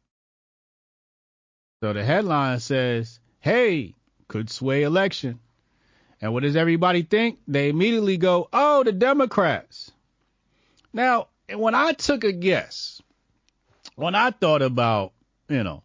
So 1.80 1.92
the 1.92 2.02
headline 2.02 2.58
says, 2.58 3.20
hey, 3.38 3.94
could 4.26 4.50
sway 4.50 4.82
election. 4.82 5.38
And 6.20 6.32
what 6.32 6.42
does 6.42 6.56
everybody 6.56 7.02
think? 7.02 7.38
They 7.46 7.68
immediately 7.68 8.16
go, 8.16 8.48
oh, 8.52 8.82
the 8.82 8.90
Democrats. 8.90 9.92
Now, 10.92 11.28
when 11.54 11.76
I 11.76 11.92
took 11.92 12.24
a 12.24 12.32
guess, 12.32 13.00
when 13.94 14.16
I 14.16 14.32
thought 14.32 14.60
about, 14.60 15.12
you 15.48 15.62
know, 15.62 15.84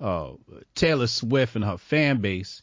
uh, 0.00 0.30
Taylor 0.76 1.08
Swift 1.08 1.56
and 1.56 1.64
her 1.64 1.76
fan 1.76 2.20
base, 2.20 2.62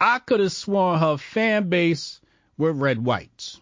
I 0.00 0.18
could 0.18 0.40
have 0.40 0.52
sworn 0.52 0.98
her 0.98 1.18
fan 1.18 1.68
base 1.68 2.22
were 2.56 2.72
red 2.72 3.04
whites. 3.04 3.60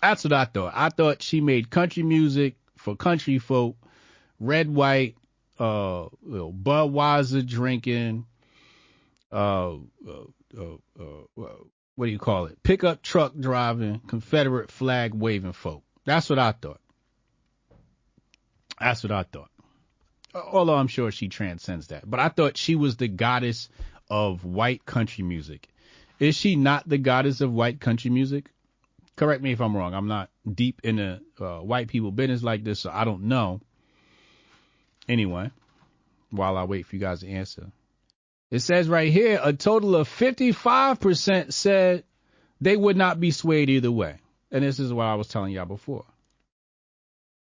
That's 0.00 0.24
what 0.24 0.32
I 0.32 0.44
thought. 0.44 0.72
I 0.74 0.90
thought 0.90 1.22
she 1.22 1.40
made 1.40 1.70
country 1.70 2.02
music 2.02 2.56
for 2.76 2.96
country 2.96 3.38
folk, 3.38 3.76
red 4.38 4.72
white, 4.72 5.16
uh, 5.58 6.06
you 6.24 6.54
Budweiser 6.62 7.46
drinking, 7.46 8.26
uh, 9.32 9.74
uh 9.74 9.76
uh, 10.56 10.76
uh, 10.98 11.46
what 11.96 12.06
do 12.06 12.12
you 12.12 12.18
call 12.18 12.46
it? 12.46 12.62
Pickup 12.62 13.02
truck 13.02 13.32
driving, 13.38 14.00
Confederate 14.06 14.70
flag 14.70 15.14
waving 15.14 15.52
folk. 15.52 15.82
That's 16.04 16.30
what 16.30 16.38
I 16.38 16.52
thought. 16.52 16.80
That's 18.80 19.02
what 19.02 19.12
I 19.12 19.24
thought. 19.24 19.50
Although 20.34 20.76
I'm 20.76 20.86
sure 20.86 21.10
she 21.10 21.28
transcends 21.28 21.88
that. 21.88 22.08
But 22.08 22.20
I 22.20 22.28
thought 22.28 22.56
she 22.56 22.76
was 22.76 22.96
the 22.96 23.08
goddess 23.08 23.68
of 24.08 24.44
white 24.44 24.86
country 24.86 25.24
music. 25.24 25.68
Is 26.20 26.36
she 26.36 26.56
not 26.56 26.88
the 26.88 26.98
goddess 26.98 27.40
of 27.40 27.52
white 27.52 27.80
country 27.80 28.10
music? 28.10 28.50
Correct 29.18 29.42
me 29.42 29.50
if 29.50 29.60
I'm 29.60 29.76
wrong. 29.76 29.94
I'm 29.94 30.06
not 30.06 30.30
deep 30.48 30.80
in 30.84 30.96
the 30.96 31.20
uh, 31.40 31.58
white 31.58 31.88
people 31.88 32.12
business 32.12 32.44
like 32.44 32.62
this, 32.62 32.78
so 32.78 32.90
I 32.94 33.04
don't 33.04 33.24
know. 33.24 33.60
Anyway, 35.08 35.50
while 36.30 36.56
I 36.56 36.62
wait 36.64 36.86
for 36.86 36.94
you 36.94 37.00
guys 37.00 37.20
to 37.20 37.28
answer, 37.28 37.66
it 38.52 38.60
says 38.60 38.88
right 38.88 39.12
here 39.12 39.40
a 39.42 39.52
total 39.52 39.96
of 39.96 40.08
55% 40.08 41.52
said 41.52 42.04
they 42.60 42.76
would 42.76 42.96
not 42.96 43.18
be 43.18 43.32
swayed 43.32 43.70
either 43.70 43.90
way. 43.90 44.18
And 44.52 44.62
this 44.62 44.78
is 44.78 44.92
what 44.92 45.06
I 45.06 45.16
was 45.16 45.26
telling 45.26 45.52
y'all 45.52 45.66
before. 45.66 46.04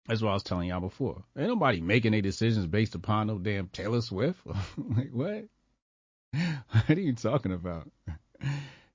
That's 0.06 0.22
what 0.22 0.30
I 0.30 0.34
was 0.34 0.42
telling 0.42 0.70
y'all 0.70 0.80
before. 0.80 1.22
Ain't 1.36 1.48
nobody 1.48 1.82
making 1.82 2.14
any 2.14 2.22
decisions 2.22 2.64
based 2.64 2.94
upon 2.94 3.26
no 3.26 3.36
damn 3.36 3.68
Taylor 3.68 4.00
Swift. 4.00 4.40
like 4.96 5.10
what? 5.12 5.44
What 6.70 6.96
are 6.96 7.00
you 7.00 7.14
talking 7.14 7.52
about? 7.52 7.90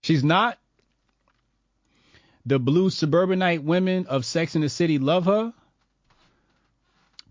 She's 0.02 0.24
not. 0.24 0.58
The 2.46 2.60
blue 2.60 2.90
suburbanite 2.90 3.64
women 3.64 4.08
of 4.08 4.26
Sex 4.26 4.56
in 4.56 4.62
the 4.62 4.70
City 4.70 5.00
love 5.00 5.26
her. 5.26 5.54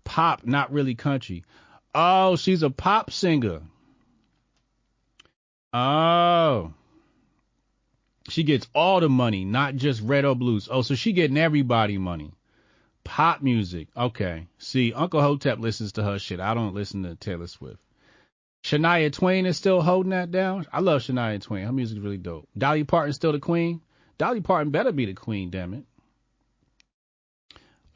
Pop, 0.03 0.45
not 0.45 0.73
really 0.73 0.95
country. 0.95 1.43
Oh, 1.93 2.35
she's 2.35 2.63
a 2.63 2.69
pop 2.69 3.11
singer. 3.11 3.61
Oh. 5.71 6.73
She 8.29 8.43
gets 8.43 8.67
all 8.73 8.99
the 8.99 9.09
money, 9.09 9.45
not 9.45 9.75
just 9.75 10.01
red 10.01 10.25
or 10.25 10.35
blues. 10.35 10.67
Oh, 10.71 10.81
so 10.81 10.95
she 10.95 11.13
getting 11.13 11.37
everybody 11.37 11.97
money. 11.97 12.31
Pop 13.03 13.41
music. 13.41 13.89
Okay. 13.95 14.47
See, 14.57 14.93
Uncle 14.93 15.21
Hotep 15.21 15.59
listens 15.59 15.93
to 15.93 16.03
her 16.03 16.19
shit. 16.19 16.39
I 16.39 16.53
don't 16.53 16.73
listen 16.73 17.03
to 17.03 17.15
Taylor 17.15 17.47
Swift. 17.47 17.79
Shania 18.63 19.11
Twain 19.11 19.45
is 19.45 19.57
still 19.57 19.81
holding 19.81 20.11
that 20.11 20.31
down. 20.31 20.65
I 20.71 20.79
love 20.79 21.01
Shania 21.01 21.41
Twain. 21.41 21.65
Her 21.65 21.73
music's 21.73 21.99
really 21.99 22.17
dope. 22.17 22.47
Dolly 22.57 22.85
Parton's 22.85 23.17
still 23.17 23.33
the 23.33 23.39
queen. 23.39 23.81
Dolly 24.23 24.39
Parton 24.39 24.71
better 24.71 24.93
be 24.93 25.05
the 25.05 25.13
queen, 25.13 25.49
damn 25.49 25.73
it. 25.73 25.83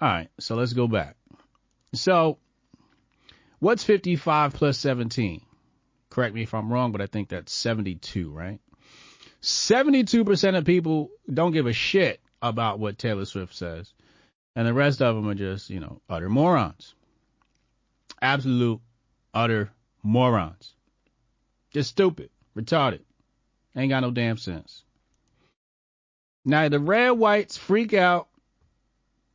All 0.02 0.10
right, 0.10 0.28
so 0.42 0.56
let's 0.56 0.74
go 0.74 0.86
back. 0.86 1.16
So, 1.94 2.38
what's 3.60 3.86
55 3.86 4.54
plus 4.54 4.78
17? 4.78 5.42
Correct 6.10 6.36
me 6.36 6.44
if 6.44 6.54
I'm 6.54 6.70
wrong, 6.70 6.92
but 6.92 7.00
I 7.00 7.06
think 7.06 7.30
that's 7.30 7.54
72, 7.54 8.30
right? 8.30 8.60
72% 9.42 10.58
of 10.58 10.66
people 10.66 11.12
don't 11.34 11.54
give 11.54 11.66
a 11.66 11.72
shit 11.72 12.20
about 12.42 12.78
what 12.78 12.98
Taylor 12.98 13.24
Swift 13.24 13.56
says. 13.56 13.94
And 14.54 14.68
the 14.68 14.74
rest 14.74 15.02
of 15.02 15.16
them 15.16 15.30
are 15.30 15.34
just, 15.34 15.70
you 15.70 15.80
know, 15.80 16.02
utter 16.10 16.28
morons. 16.28 16.94
Absolute, 18.22 18.82
utter 19.34 19.72
morons. 20.04 20.74
Just 21.72 21.92
stupid, 21.92 22.32
retarded. 22.54 23.04
Ain't 23.78 23.92
got 23.92 24.02
no 24.02 24.12
damn 24.12 24.36
sense. 24.36 24.84
Now 26.48 26.70
the 26.70 26.80
red 26.80 27.12
whites 27.12 27.58
freak 27.58 27.94
out. 27.94 28.30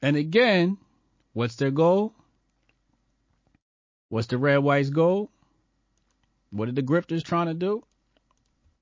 And 0.01 0.17
again, 0.17 0.79
what's 1.35 1.57
their 1.57 1.71
goal? 1.71 2.15
What's 4.09 4.29
the 4.29 4.39
red 4.39 4.57
whites 4.57 4.89
goal? 4.89 5.31
What 6.51 6.71
are 6.71 6.73
the 6.73 6.83
grifters 6.83 7.23
trying 7.23 7.49
to 7.49 7.55
do? 7.55 7.85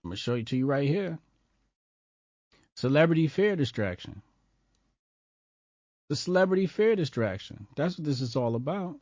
I'm 0.05 0.11
gonna 0.11 0.17
show 0.17 0.37
you 0.37 0.45
to 0.45 0.57
you 0.57 0.67
right 0.67 0.87
here. 0.87 1.19
Celebrity 2.77 3.27
fear 3.27 3.57
distraction. 3.57 4.23
The 6.09 6.15
celebrity 6.15 6.69
fear 6.69 6.95
distraction. 6.95 7.67
That's 7.75 7.99
what 7.99 8.05
this 8.05 8.21
is 8.21 8.37
all 8.37 8.55
about. 8.55 8.95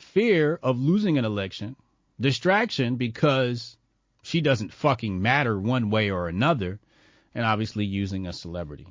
Fear 0.00 0.58
of 0.60 0.80
losing 0.80 1.18
an 1.18 1.24
election. 1.24 1.76
Distraction 2.20 2.96
because 2.96 3.76
she 4.24 4.40
doesn't 4.40 4.72
fucking 4.72 5.22
matter 5.22 5.56
one 5.56 5.90
way 5.90 6.10
or 6.10 6.26
another. 6.26 6.80
And 7.34 7.44
obviously 7.44 7.84
using 7.84 8.26
a 8.26 8.32
celebrity. 8.32 8.86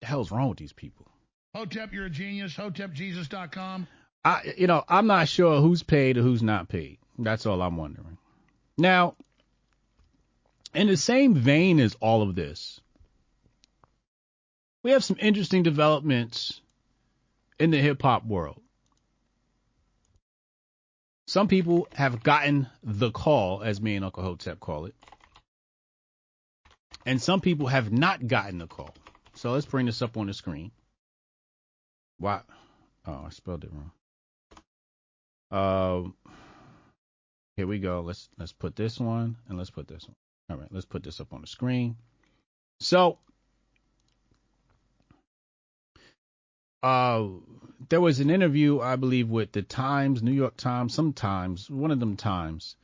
The 0.00 0.06
hell's 0.06 0.30
wrong 0.30 0.48
with 0.48 0.58
these 0.58 0.72
people? 0.72 1.06
Hotep, 1.54 1.92
you're 1.92 2.06
a 2.06 2.10
genius. 2.10 2.54
HotepJesus.com. 2.54 3.86
I, 4.24 4.54
you 4.56 4.66
know, 4.66 4.82
I'm 4.88 5.06
not 5.06 5.28
sure 5.28 5.60
who's 5.60 5.82
paid 5.82 6.16
or 6.16 6.22
who's 6.22 6.42
not 6.42 6.68
paid. 6.68 6.98
That's 7.18 7.46
all 7.46 7.62
I'm 7.62 7.76
wondering. 7.76 8.18
Now, 8.76 9.16
in 10.74 10.88
the 10.88 10.96
same 10.96 11.34
vein 11.34 11.78
as 11.78 11.94
all 12.00 12.22
of 12.22 12.34
this, 12.34 12.80
we 14.82 14.90
have 14.90 15.04
some 15.04 15.16
interesting 15.20 15.62
developments 15.62 16.60
in 17.58 17.70
the 17.70 17.78
hip 17.78 18.02
hop 18.02 18.26
world. 18.26 18.60
Some 21.34 21.48
people 21.48 21.88
have 21.94 22.22
gotten 22.22 22.68
the 22.84 23.10
call, 23.10 23.64
as 23.64 23.80
me 23.80 23.96
and 23.96 24.04
Uncle 24.04 24.22
Hotep 24.22 24.60
call 24.60 24.84
it, 24.84 24.94
and 27.04 27.20
some 27.20 27.40
people 27.40 27.66
have 27.66 27.90
not 27.90 28.28
gotten 28.28 28.58
the 28.58 28.68
call. 28.68 28.94
So 29.34 29.50
let's 29.50 29.66
bring 29.66 29.86
this 29.86 30.00
up 30.00 30.16
on 30.16 30.28
the 30.28 30.32
screen. 30.32 30.70
Why? 32.18 32.42
Oh, 33.04 33.24
I 33.26 33.30
spelled 33.30 33.64
it 33.64 33.72
wrong. 35.50 36.04
Um, 36.04 36.14
here 37.56 37.66
we 37.66 37.80
go. 37.80 38.02
Let's 38.02 38.28
let's 38.38 38.52
put 38.52 38.76
this 38.76 39.00
one 39.00 39.34
and 39.48 39.58
let's 39.58 39.70
put 39.70 39.88
this 39.88 40.06
one. 40.06 40.14
All 40.50 40.56
right, 40.56 40.70
let's 40.70 40.86
put 40.86 41.02
this 41.02 41.18
up 41.18 41.32
on 41.32 41.40
the 41.40 41.48
screen. 41.48 41.96
So, 42.78 43.18
uh, 46.84 47.28
there 47.88 48.00
was 48.00 48.20
an 48.20 48.28
interview, 48.28 48.78
I 48.78 48.96
believe, 48.96 49.30
with 49.30 49.52
the 49.52 49.62
Times, 49.62 50.22
New 50.22 50.32
York 50.32 50.54
Times, 50.58 50.92
sometimes 50.92 51.70
one 51.70 51.90
of 51.90 51.98
them 51.98 52.16
times, 52.16 52.76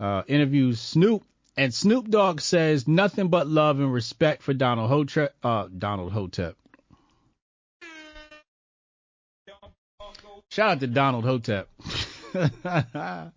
uh, 0.00 0.22
interviews 0.26 0.80
Snoop, 0.80 1.22
and 1.54 1.74
Snoop 1.74 2.08
Dogg 2.08 2.40
says 2.40 2.88
nothing 2.88 3.28
but 3.28 3.46
love 3.46 3.78
and 3.78 3.92
respect 3.92 4.42
for 4.42 4.54
Donald 4.54 4.88
Hotep. 4.88 5.34
Uh, 5.42 5.68
Donald 5.76 6.12
Hotep. 6.12 6.56
Shout 10.48 10.70
out 10.70 10.80
to 10.80 10.86
Donald 10.86 11.24
Hotep. 11.24 11.68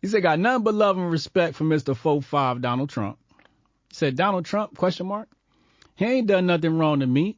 he 0.00 0.06
said, 0.06 0.22
got 0.22 0.38
nothing 0.38 0.62
but 0.62 0.74
love 0.74 0.98
and 0.98 1.10
respect 1.10 1.56
for 1.56 1.64
Mr. 1.64 1.96
4-5 1.96 2.60
Donald 2.60 2.90
Trump. 2.90 3.18
He 3.88 3.96
said, 3.96 4.14
Donald 4.14 4.44
Trump, 4.44 4.76
question 4.76 5.08
mark, 5.08 5.28
he 6.00 6.06
ain't 6.06 6.28
done 6.28 6.46
nothing 6.46 6.78
wrong 6.78 7.00
to 7.00 7.06
me. 7.06 7.36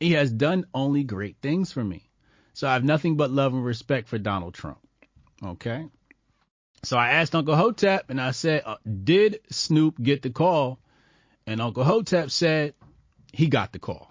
He 0.00 0.12
has 0.12 0.32
done 0.32 0.64
only 0.72 1.04
great 1.04 1.36
things 1.42 1.70
for 1.70 1.84
me. 1.84 2.08
So 2.54 2.66
I 2.66 2.72
have 2.72 2.82
nothing 2.82 3.18
but 3.18 3.30
love 3.30 3.52
and 3.52 3.62
respect 3.62 4.08
for 4.08 4.16
Donald 4.16 4.54
Trump. 4.54 4.78
Okay. 5.44 5.84
So 6.82 6.96
I 6.96 7.10
asked 7.10 7.34
Uncle 7.34 7.54
Hotep 7.54 8.08
and 8.08 8.18
I 8.18 8.30
said, 8.30 8.62
uh, 8.64 8.76
did 8.86 9.40
Snoop 9.50 10.02
get 10.02 10.22
the 10.22 10.30
call? 10.30 10.78
And 11.46 11.60
Uncle 11.60 11.84
Hotep 11.84 12.30
said 12.30 12.72
he 13.34 13.48
got 13.48 13.72
the 13.74 13.78
call. 13.78 14.10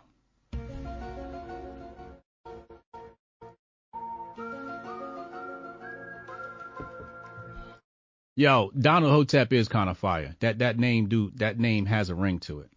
Yo, 8.35 8.71
Donald 8.77 9.11
Hotep 9.11 9.51
is 9.51 9.67
kind 9.67 9.89
of 9.89 9.97
fire. 9.97 10.35
That 10.41 10.59
that 10.59 10.77
name, 10.77 11.07
dude, 11.07 11.39
that 11.39 11.57
name 11.57 11.87
has 11.87 12.11
a 12.11 12.15
ring 12.15 12.39
to 12.41 12.59
it. 12.59 12.69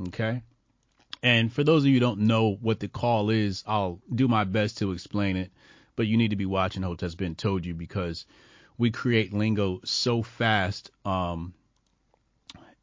Okay. 0.00 0.42
And 1.22 1.52
for 1.52 1.64
those 1.64 1.82
of 1.82 1.86
you 1.86 1.94
who 1.94 2.00
don't 2.00 2.20
know 2.20 2.54
what 2.60 2.80
the 2.80 2.88
call 2.88 3.30
is, 3.30 3.64
I'll 3.66 4.00
do 4.14 4.28
my 4.28 4.44
best 4.44 4.78
to 4.78 4.92
explain 4.92 5.36
it. 5.36 5.50
But 5.96 6.06
you 6.06 6.16
need 6.16 6.30
to 6.30 6.36
be 6.36 6.46
watching 6.46 6.82
Hotep's 6.82 7.14
been 7.14 7.34
told 7.34 7.64
you 7.64 7.74
because 7.74 8.26
we 8.76 8.90
create 8.90 9.32
lingo 9.32 9.80
so 9.84 10.22
fast, 10.22 10.90
um, 11.04 11.54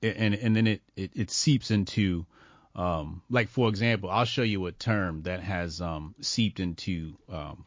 and 0.02 0.34
and 0.34 0.56
then 0.56 0.66
it 0.66 0.82
it, 0.96 1.12
it 1.16 1.30
seeps 1.30 1.72
into, 1.72 2.26
um, 2.74 3.22
like 3.30 3.50
for 3.50 3.68
example, 3.68 4.10
I'll 4.10 4.24
show 4.24 4.44
you 4.44 4.66
a 4.66 4.72
term 4.72 5.24
that 5.24 5.42
has 5.42 5.82
um 5.82 6.16
seeped 6.22 6.62
into 6.62 7.18
um 7.30 7.66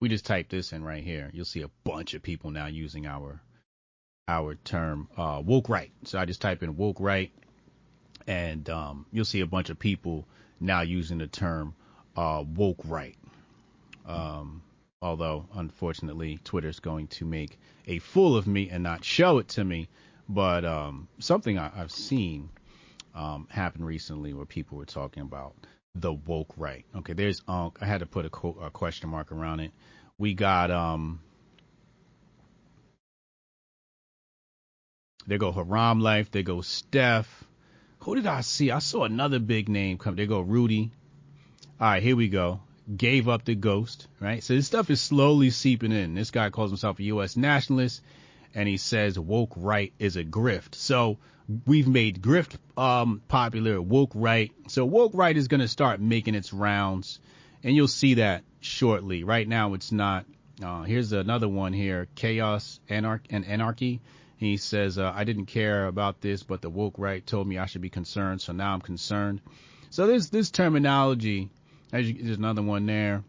we 0.00 0.08
just 0.08 0.26
type 0.26 0.48
this 0.48 0.72
in 0.72 0.82
right 0.82 1.04
here. 1.04 1.30
You'll 1.32 1.44
see 1.44 1.62
a 1.62 1.70
bunch 1.84 2.14
of 2.14 2.22
people 2.22 2.50
now 2.50 2.66
using 2.66 3.06
our 3.06 3.40
our 4.26 4.54
term 4.54 5.08
uh, 5.16 5.42
woke 5.44 5.68
right. 5.68 5.92
So 6.04 6.18
I 6.18 6.24
just 6.24 6.40
type 6.40 6.62
in 6.62 6.76
woke 6.76 7.00
right, 7.00 7.32
and 8.30 8.70
um, 8.70 9.06
you'll 9.10 9.24
see 9.24 9.40
a 9.40 9.46
bunch 9.46 9.70
of 9.70 9.78
people 9.78 10.24
now 10.60 10.82
using 10.82 11.18
the 11.18 11.26
term 11.26 11.74
uh, 12.16 12.44
woke 12.54 12.78
right. 12.84 13.16
Um, 14.06 14.62
although 15.02 15.46
unfortunately 15.54 16.38
Twitter's 16.44 16.78
going 16.78 17.08
to 17.08 17.24
make 17.24 17.58
a 17.88 17.98
fool 17.98 18.36
of 18.36 18.46
me 18.46 18.70
and 18.70 18.84
not 18.84 19.04
show 19.04 19.38
it 19.38 19.48
to 19.48 19.64
me. 19.64 19.88
But 20.28 20.64
um, 20.64 21.08
something 21.18 21.58
I, 21.58 21.70
have 21.70 21.90
seen 21.90 22.50
um, 23.16 23.48
happen 23.50 23.84
recently 23.84 24.32
where 24.32 24.46
people 24.46 24.78
were 24.78 24.84
talking 24.84 25.24
about 25.24 25.54
the 25.96 26.12
woke 26.12 26.52
right. 26.56 26.84
Okay, 26.98 27.14
there's. 27.14 27.42
I 27.48 27.70
had 27.80 27.98
to 27.98 28.06
put 28.06 28.26
a, 28.26 28.30
co- 28.30 28.58
a 28.62 28.70
question 28.70 29.10
mark 29.10 29.32
around 29.32 29.58
it. 29.58 29.72
We 30.18 30.34
got 30.34 30.70
um. 30.70 31.20
There 35.26 35.38
go 35.38 35.50
Haram 35.50 35.98
Life. 35.98 36.30
There 36.30 36.44
go 36.44 36.60
Steph. 36.60 37.44
Who 38.00 38.14
did 38.14 38.26
I 38.26 38.40
see? 38.40 38.70
I 38.70 38.78
saw 38.78 39.04
another 39.04 39.38
big 39.38 39.68
name 39.68 39.98
come. 39.98 40.16
They 40.16 40.26
go 40.26 40.40
Rudy. 40.40 40.90
All 41.78 41.88
right, 41.88 42.02
here 42.02 42.16
we 42.16 42.28
go. 42.28 42.60
Gave 42.96 43.28
up 43.28 43.44
the 43.44 43.54
ghost, 43.54 44.08
right? 44.18 44.42
So 44.42 44.54
this 44.54 44.66
stuff 44.66 44.88
is 44.88 45.00
slowly 45.02 45.50
seeping 45.50 45.92
in. 45.92 46.14
This 46.14 46.30
guy 46.30 46.48
calls 46.48 46.70
himself 46.70 46.98
a 46.98 47.04
U.S. 47.04 47.36
nationalist, 47.36 48.02
and 48.54 48.66
he 48.66 48.78
says 48.78 49.18
woke 49.18 49.52
right 49.54 49.92
is 49.98 50.16
a 50.16 50.24
grift. 50.24 50.74
So 50.74 51.18
we've 51.66 51.86
made 51.86 52.22
grift 52.22 52.56
um, 52.76 53.20
popular, 53.28 53.80
woke 53.82 54.12
right. 54.14 54.50
So 54.68 54.86
woke 54.86 55.12
right 55.14 55.36
is 55.36 55.48
going 55.48 55.60
to 55.60 55.68
start 55.68 56.00
making 56.00 56.34
its 56.34 56.54
rounds, 56.54 57.18
and 57.62 57.76
you'll 57.76 57.86
see 57.86 58.14
that 58.14 58.44
shortly. 58.60 59.24
Right 59.24 59.46
now, 59.46 59.74
it's 59.74 59.92
not. 59.92 60.24
Uh, 60.62 60.82
here's 60.82 61.12
another 61.12 61.48
one 61.48 61.74
here: 61.74 62.08
chaos, 62.14 62.80
anarch, 62.88 63.26
and 63.28 63.44
anarchy. 63.44 64.00
He 64.40 64.56
says, 64.56 64.96
uh, 64.96 65.12
I 65.14 65.24
didn't 65.24 65.46
care 65.46 65.86
about 65.86 66.22
this, 66.22 66.42
but 66.42 66.62
the 66.62 66.70
woke 66.70 66.94
right 66.96 67.24
told 67.26 67.46
me 67.46 67.58
I 67.58 67.66
should 67.66 67.82
be 67.82 67.90
concerned, 67.90 68.40
so 68.40 68.54
now 68.54 68.72
I'm 68.72 68.80
concerned. 68.80 69.42
So 69.90 70.06
there's 70.06 70.30
this 70.30 70.50
terminology. 70.50 71.50
You, 71.92 72.14
there's 72.14 72.38
another 72.38 72.62
one 72.62 72.86
there, 72.86 73.22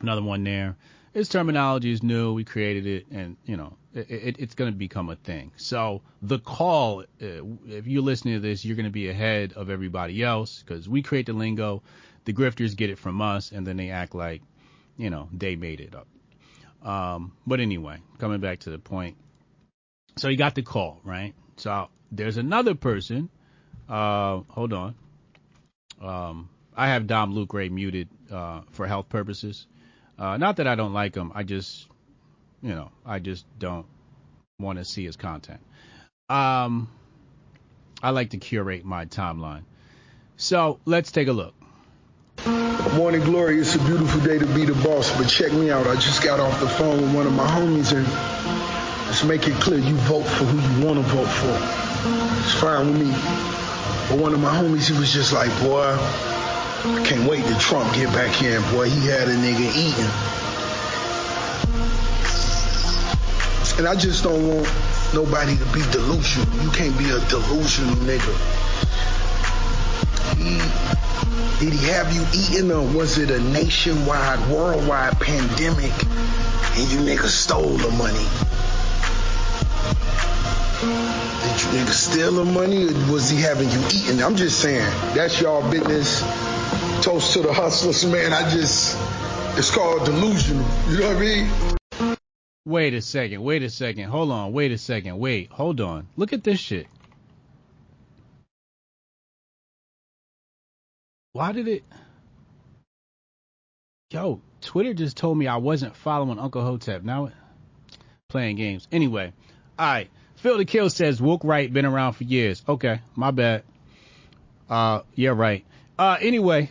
another 0.00 0.22
one 0.22 0.44
there. 0.44 0.76
This 1.12 1.28
terminology 1.28 1.90
is 1.90 2.04
new. 2.04 2.34
We 2.34 2.44
created 2.44 2.86
it, 2.86 3.06
and 3.10 3.36
you 3.46 3.56
know, 3.56 3.76
it, 3.92 4.08
it, 4.08 4.36
it's 4.38 4.54
going 4.54 4.70
to 4.70 4.78
become 4.78 5.10
a 5.10 5.16
thing. 5.16 5.50
So 5.56 6.02
the 6.22 6.38
call, 6.38 7.00
uh, 7.00 7.42
if 7.66 7.88
you're 7.88 8.02
listening 8.02 8.34
to 8.34 8.40
this, 8.40 8.64
you're 8.64 8.76
going 8.76 8.86
to 8.86 8.92
be 8.92 9.08
ahead 9.08 9.54
of 9.54 9.70
everybody 9.70 10.22
else 10.22 10.62
because 10.62 10.88
we 10.88 11.02
create 11.02 11.26
the 11.26 11.32
lingo. 11.32 11.82
The 12.26 12.32
grifters 12.32 12.76
get 12.76 12.90
it 12.90 12.98
from 13.00 13.20
us, 13.20 13.50
and 13.50 13.66
then 13.66 13.76
they 13.76 13.90
act 13.90 14.14
like, 14.14 14.42
you 14.96 15.10
know, 15.10 15.28
they 15.32 15.56
made 15.56 15.80
it 15.80 15.96
up. 15.96 16.06
Um, 16.88 17.32
but 17.44 17.58
anyway, 17.58 17.98
coming 18.18 18.38
back 18.38 18.60
to 18.60 18.70
the 18.70 18.78
point. 18.78 19.16
So 20.18 20.28
he 20.28 20.36
got 20.36 20.54
the 20.54 20.62
call, 20.62 21.00
right? 21.04 21.34
So 21.56 21.88
there's 22.10 22.36
another 22.36 22.74
person. 22.74 23.30
Uh, 23.88 24.40
hold 24.48 24.72
on. 24.72 24.94
Um, 26.02 26.48
I 26.76 26.88
have 26.88 27.06
Dom 27.06 27.32
Lucre 27.32 27.70
muted 27.70 28.08
uh, 28.30 28.62
for 28.70 28.86
health 28.86 29.08
purposes. 29.08 29.66
Uh, 30.18 30.36
not 30.36 30.56
that 30.56 30.66
I 30.66 30.74
don't 30.74 30.92
like 30.92 31.14
him. 31.14 31.32
I 31.34 31.44
just, 31.44 31.86
you 32.62 32.70
know, 32.70 32.90
I 33.06 33.20
just 33.20 33.46
don't 33.58 33.86
want 34.58 34.78
to 34.78 34.84
see 34.84 35.04
his 35.04 35.16
content. 35.16 35.60
Um, 36.28 36.88
I 38.02 38.10
like 38.10 38.30
to 38.30 38.38
curate 38.38 38.84
my 38.84 39.06
timeline. 39.06 39.62
So 40.36 40.80
let's 40.84 41.12
take 41.12 41.28
a 41.28 41.32
look. 41.32 41.54
Morning 42.94 43.22
glory, 43.22 43.60
it's 43.60 43.74
a 43.74 43.78
beautiful 43.80 44.20
day 44.20 44.38
to 44.38 44.46
be 44.46 44.64
the 44.64 44.74
boss, 44.84 45.16
but 45.16 45.28
check 45.28 45.52
me 45.52 45.70
out. 45.70 45.86
I 45.86 45.94
just 45.94 46.22
got 46.22 46.40
off 46.40 46.60
the 46.60 46.68
phone 46.68 47.00
with 47.00 47.14
one 47.14 47.26
of 47.26 47.34
my 47.34 47.46
homies 47.46 47.96
and 47.96 48.57
let's 49.18 49.28
make 49.28 49.48
it 49.48 49.60
clear 49.60 49.80
you 49.80 49.96
vote 50.06 50.22
for 50.22 50.44
who 50.44 50.78
you 50.78 50.86
want 50.86 50.96
to 50.96 51.12
vote 51.12 51.26
for. 51.26 51.50
It's 52.44 52.54
fine 52.54 52.86
with 52.86 53.02
me. 53.02 53.10
But 54.08 54.22
one 54.22 54.32
of 54.32 54.38
my 54.38 54.54
homies, 54.54 54.88
he 54.88 54.96
was 54.96 55.12
just 55.12 55.32
like, 55.32 55.50
boy, 55.60 55.82
I 55.82 57.02
can't 57.04 57.28
wait 57.28 57.44
till 57.44 57.58
Trump 57.58 57.92
get 57.96 58.06
back 58.14 58.32
here. 58.36 58.60
And 58.60 58.70
boy, 58.70 58.88
he 58.88 59.08
had 59.08 59.26
a 59.26 59.34
nigga 59.34 59.74
eating. 59.74 60.06
And 63.78 63.88
I 63.88 63.96
just 63.98 64.22
don't 64.22 64.46
want 64.46 64.70
nobody 65.12 65.56
to 65.56 65.64
be 65.74 65.82
delusional. 65.90 66.46
You 66.62 66.70
can't 66.70 66.96
be 66.96 67.10
a 67.10 67.18
delusional 67.26 67.96
nigga. 68.06 68.34
He, 70.38 70.62
did 71.58 71.72
he 71.74 71.88
have 71.88 72.14
you 72.14 72.22
eating 72.32 72.70
or 72.70 72.86
was 72.96 73.18
it 73.18 73.32
a 73.32 73.40
nationwide, 73.50 74.48
worldwide 74.48 75.18
pandemic 75.18 75.90
and 76.78 76.86
you 76.92 76.98
niggas 77.00 77.34
stole 77.34 77.78
the 77.78 77.90
money? 77.98 78.28
Did 80.80 80.86
you 80.86 81.80
niggas 81.80 82.08
steal 82.08 82.32
the 82.32 82.44
money 82.44 82.84
or 82.84 83.12
was 83.12 83.28
he 83.28 83.40
having 83.40 83.68
you 83.68 83.80
eating? 83.86 84.22
I'm 84.22 84.36
just 84.36 84.60
saying, 84.60 84.88
that's 85.12 85.40
y'all 85.40 85.68
business. 85.68 86.20
Toast 87.02 87.32
to 87.32 87.42
the 87.42 87.52
hustlers, 87.52 88.06
man. 88.06 88.32
I 88.32 88.48
just, 88.48 88.96
it's 89.58 89.74
called 89.74 90.04
delusional. 90.04 90.64
You 90.88 91.00
know 91.00 91.08
what 91.08 91.16
I 91.16 91.20
mean? 91.20 92.16
Wait 92.64 92.94
a 92.94 93.02
second. 93.02 93.42
Wait 93.42 93.64
a 93.64 93.70
second. 93.70 94.04
Hold 94.04 94.30
on. 94.30 94.52
Wait 94.52 94.70
a 94.70 94.78
second. 94.78 95.18
Wait. 95.18 95.50
Hold 95.50 95.80
on. 95.80 96.06
Look 96.16 96.32
at 96.32 96.44
this 96.44 96.60
shit. 96.60 96.86
Why 101.32 101.50
did 101.50 101.66
it? 101.66 101.82
Yo, 104.12 104.40
Twitter 104.60 104.94
just 104.94 105.16
told 105.16 105.36
me 105.38 105.48
I 105.48 105.56
wasn't 105.56 105.96
following 105.96 106.38
Uncle 106.38 106.62
Hotep. 106.62 107.02
Now, 107.02 107.32
playing 108.28 108.54
games. 108.54 108.86
Anyway, 108.92 109.32
all 109.76 109.86
right. 109.86 110.08
Phil 110.38 110.58
the 110.58 110.64
Kill 110.64 110.88
says 110.88 111.20
woke 111.20 111.42
right 111.44 111.72
been 111.72 111.84
around 111.84 112.14
for 112.14 112.24
years. 112.24 112.62
Okay, 112.68 113.00
my 113.16 113.30
bad. 113.30 113.64
Uh, 114.70 115.00
yeah, 115.14 115.30
right. 115.30 115.64
Uh, 115.98 116.16
anyway. 116.20 116.70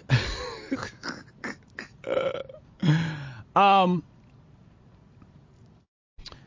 um, 3.55 4.03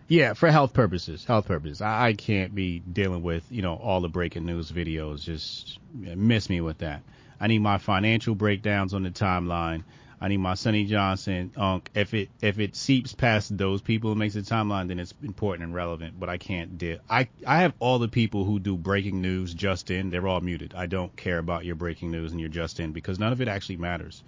yeah, 0.09 0.33
for 0.33 0.51
health 0.51 0.73
purposes. 0.73 1.25
Health 1.25 1.47
purposes. 1.47 1.83
I, 1.83 2.09
I 2.09 2.13
can't 2.15 2.55
be 2.55 2.81
dealing 2.81 3.23
with 3.23 3.45
you 3.51 3.63
know 3.63 3.75
all 3.75 4.01
the 4.01 4.09
breaking 4.09 4.47
news 4.47 4.73
videos. 4.73 5.23
Just 5.23 5.79
miss 5.95 6.49
me 6.49 6.61
with 6.61 6.79
that. 6.79 7.03
I 7.39 7.47
need 7.49 7.61
my 7.61 7.79
financial 7.79 8.35
breakdowns 8.35 8.95
on 8.95 9.03
the 9.03 9.11
timeline. 9.11 9.85
I 10.21 10.29
need 10.29 10.37
my 10.37 10.55
Sonnie 10.55 10.85
Johnson 10.85 11.51
unk. 11.57 11.91
If 11.95 12.13
it 12.13 12.29
if 12.43 12.59
it 12.59 12.77
seeps 12.77 13.15
past 13.15 13.57
those 13.57 13.81
people 13.81 14.11
and 14.11 14.19
makes 14.19 14.35
the 14.35 14.43
timeline, 14.43 14.89
then 14.89 14.99
it's 14.99 15.15
important 15.23 15.65
and 15.65 15.75
relevant. 15.75 16.21
But 16.21 16.29
I 16.29 16.37
can't 16.37 16.77
deal. 16.77 16.99
I 17.09 17.29
I 17.47 17.63
have 17.63 17.73
all 17.79 17.99
the 17.99 18.09
people 18.09 18.45
who 18.45 18.61
do 18.61 18.77
breaking 18.77 19.23
news 19.23 19.55
just 19.55 19.91
in. 19.91 20.11
They're 20.11 20.29
all 20.29 20.41
muted. 20.41 20.75
I 20.75 20.87
don't 20.87 21.15
care 21.17 21.39
about 21.39 21.65
your 21.65 21.75
breaking 21.75 22.11
news 22.11 22.33
and 22.33 22.41
your 22.41 22.51
just 22.51 22.81
in 22.81 22.93
because 22.93 23.19
none 23.19 23.33
of 23.33 23.41
it 23.41 23.49
actually 23.49 23.79
matters. 23.79 24.23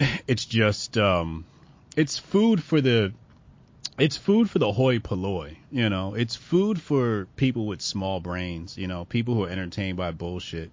It's 0.26 0.44
just 0.44 0.98
um, 0.98 1.46
it's 1.96 2.18
food 2.18 2.62
for 2.62 2.80
the 2.80 3.12
it's 3.98 4.16
food 4.16 4.50
for 4.50 4.58
the 4.58 4.72
hoi 4.72 4.98
polloi, 4.98 5.56
you 5.70 5.88
know. 5.88 6.14
It's 6.14 6.36
food 6.36 6.80
for 6.80 7.26
people 7.36 7.66
with 7.66 7.80
small 7.80 8.20
brains, 8.20 8.76
you 8.76 8.88
know, 8.88 9.04
people 9.04 9.34
who 9.34 9.44
are 9.44 9.48
entertained 9.48 9.96
by 9.96 10.10
bullshit, 10.10 10.70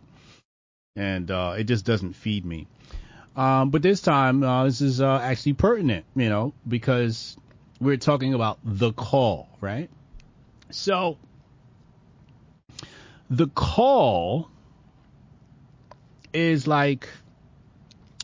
and 0.95 1.29
uh, 1.31 1.55
it 1.57 1.65
just 1.65 1.85
doesn't 1.85 2.13
feed 2.13 2.43
me. 2.45 2.67
Um, 3.35 3.71
but 3.71 3.81
this 3.81 4.01
time, 4.01 4.43
uh, 4.43 4.65
this 4.65 4.81
is 4.81 5.01
uh, 5.01 5.19
actually 5.21 5.53
pertinent, 5.53 6.05
you 6.15 6.29
know, 6.29 6.53
because 6.67 7.35
we're 7.79 7.97
talking 7.97 8.33
about 8.33 8.59
the 8.63 8.93
call, 8.93 9.49
right? 9.59 9.89
So 10.69 11.17
the 13.29 13.47
call 13.47 14.49
is 16.31 16.67
like, 16.67 17.09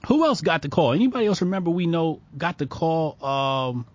who 0.08 0.26
else 0.26 0.42
got 0.42 0.62
the 0.62 0.70
call? 0.70 0.94
Anybody 0.94 1.26
else 1.26 1.42
remember 1.42 1.72
we 1.72 1.88
know 1.88 2.22
got 2.38 2.58
the 2.58 2.68
call? 2.68 3.24
Um, 3.24 3.86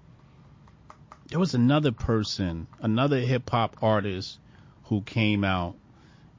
there 1.28 1.38
was 1.38 1.54
another 1.54 1.92
person, 1.92 2.66
another 2.80 3.20
hip 3.20 3.48
hop 3.48 3.76
artist 3.82 4.38
who 4.84 5.00
came 5.00 5.44
out 5.44 5.76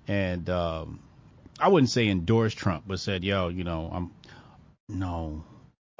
and 0.08 0.50
um, 0.50 1.00
I 1.60 1.70
wouldn't 1.70 1.90
say 1.90 2.08
endorsed 2.10 2.58
Trump, 2.58 2.84
but 2.88 3.00
said, 3.00 3.24
"Yo, 3.24 3.48
you 3.48 3.64
know, 3.64 3.90
I'm 3.92 4.12
no, 4.90 5.44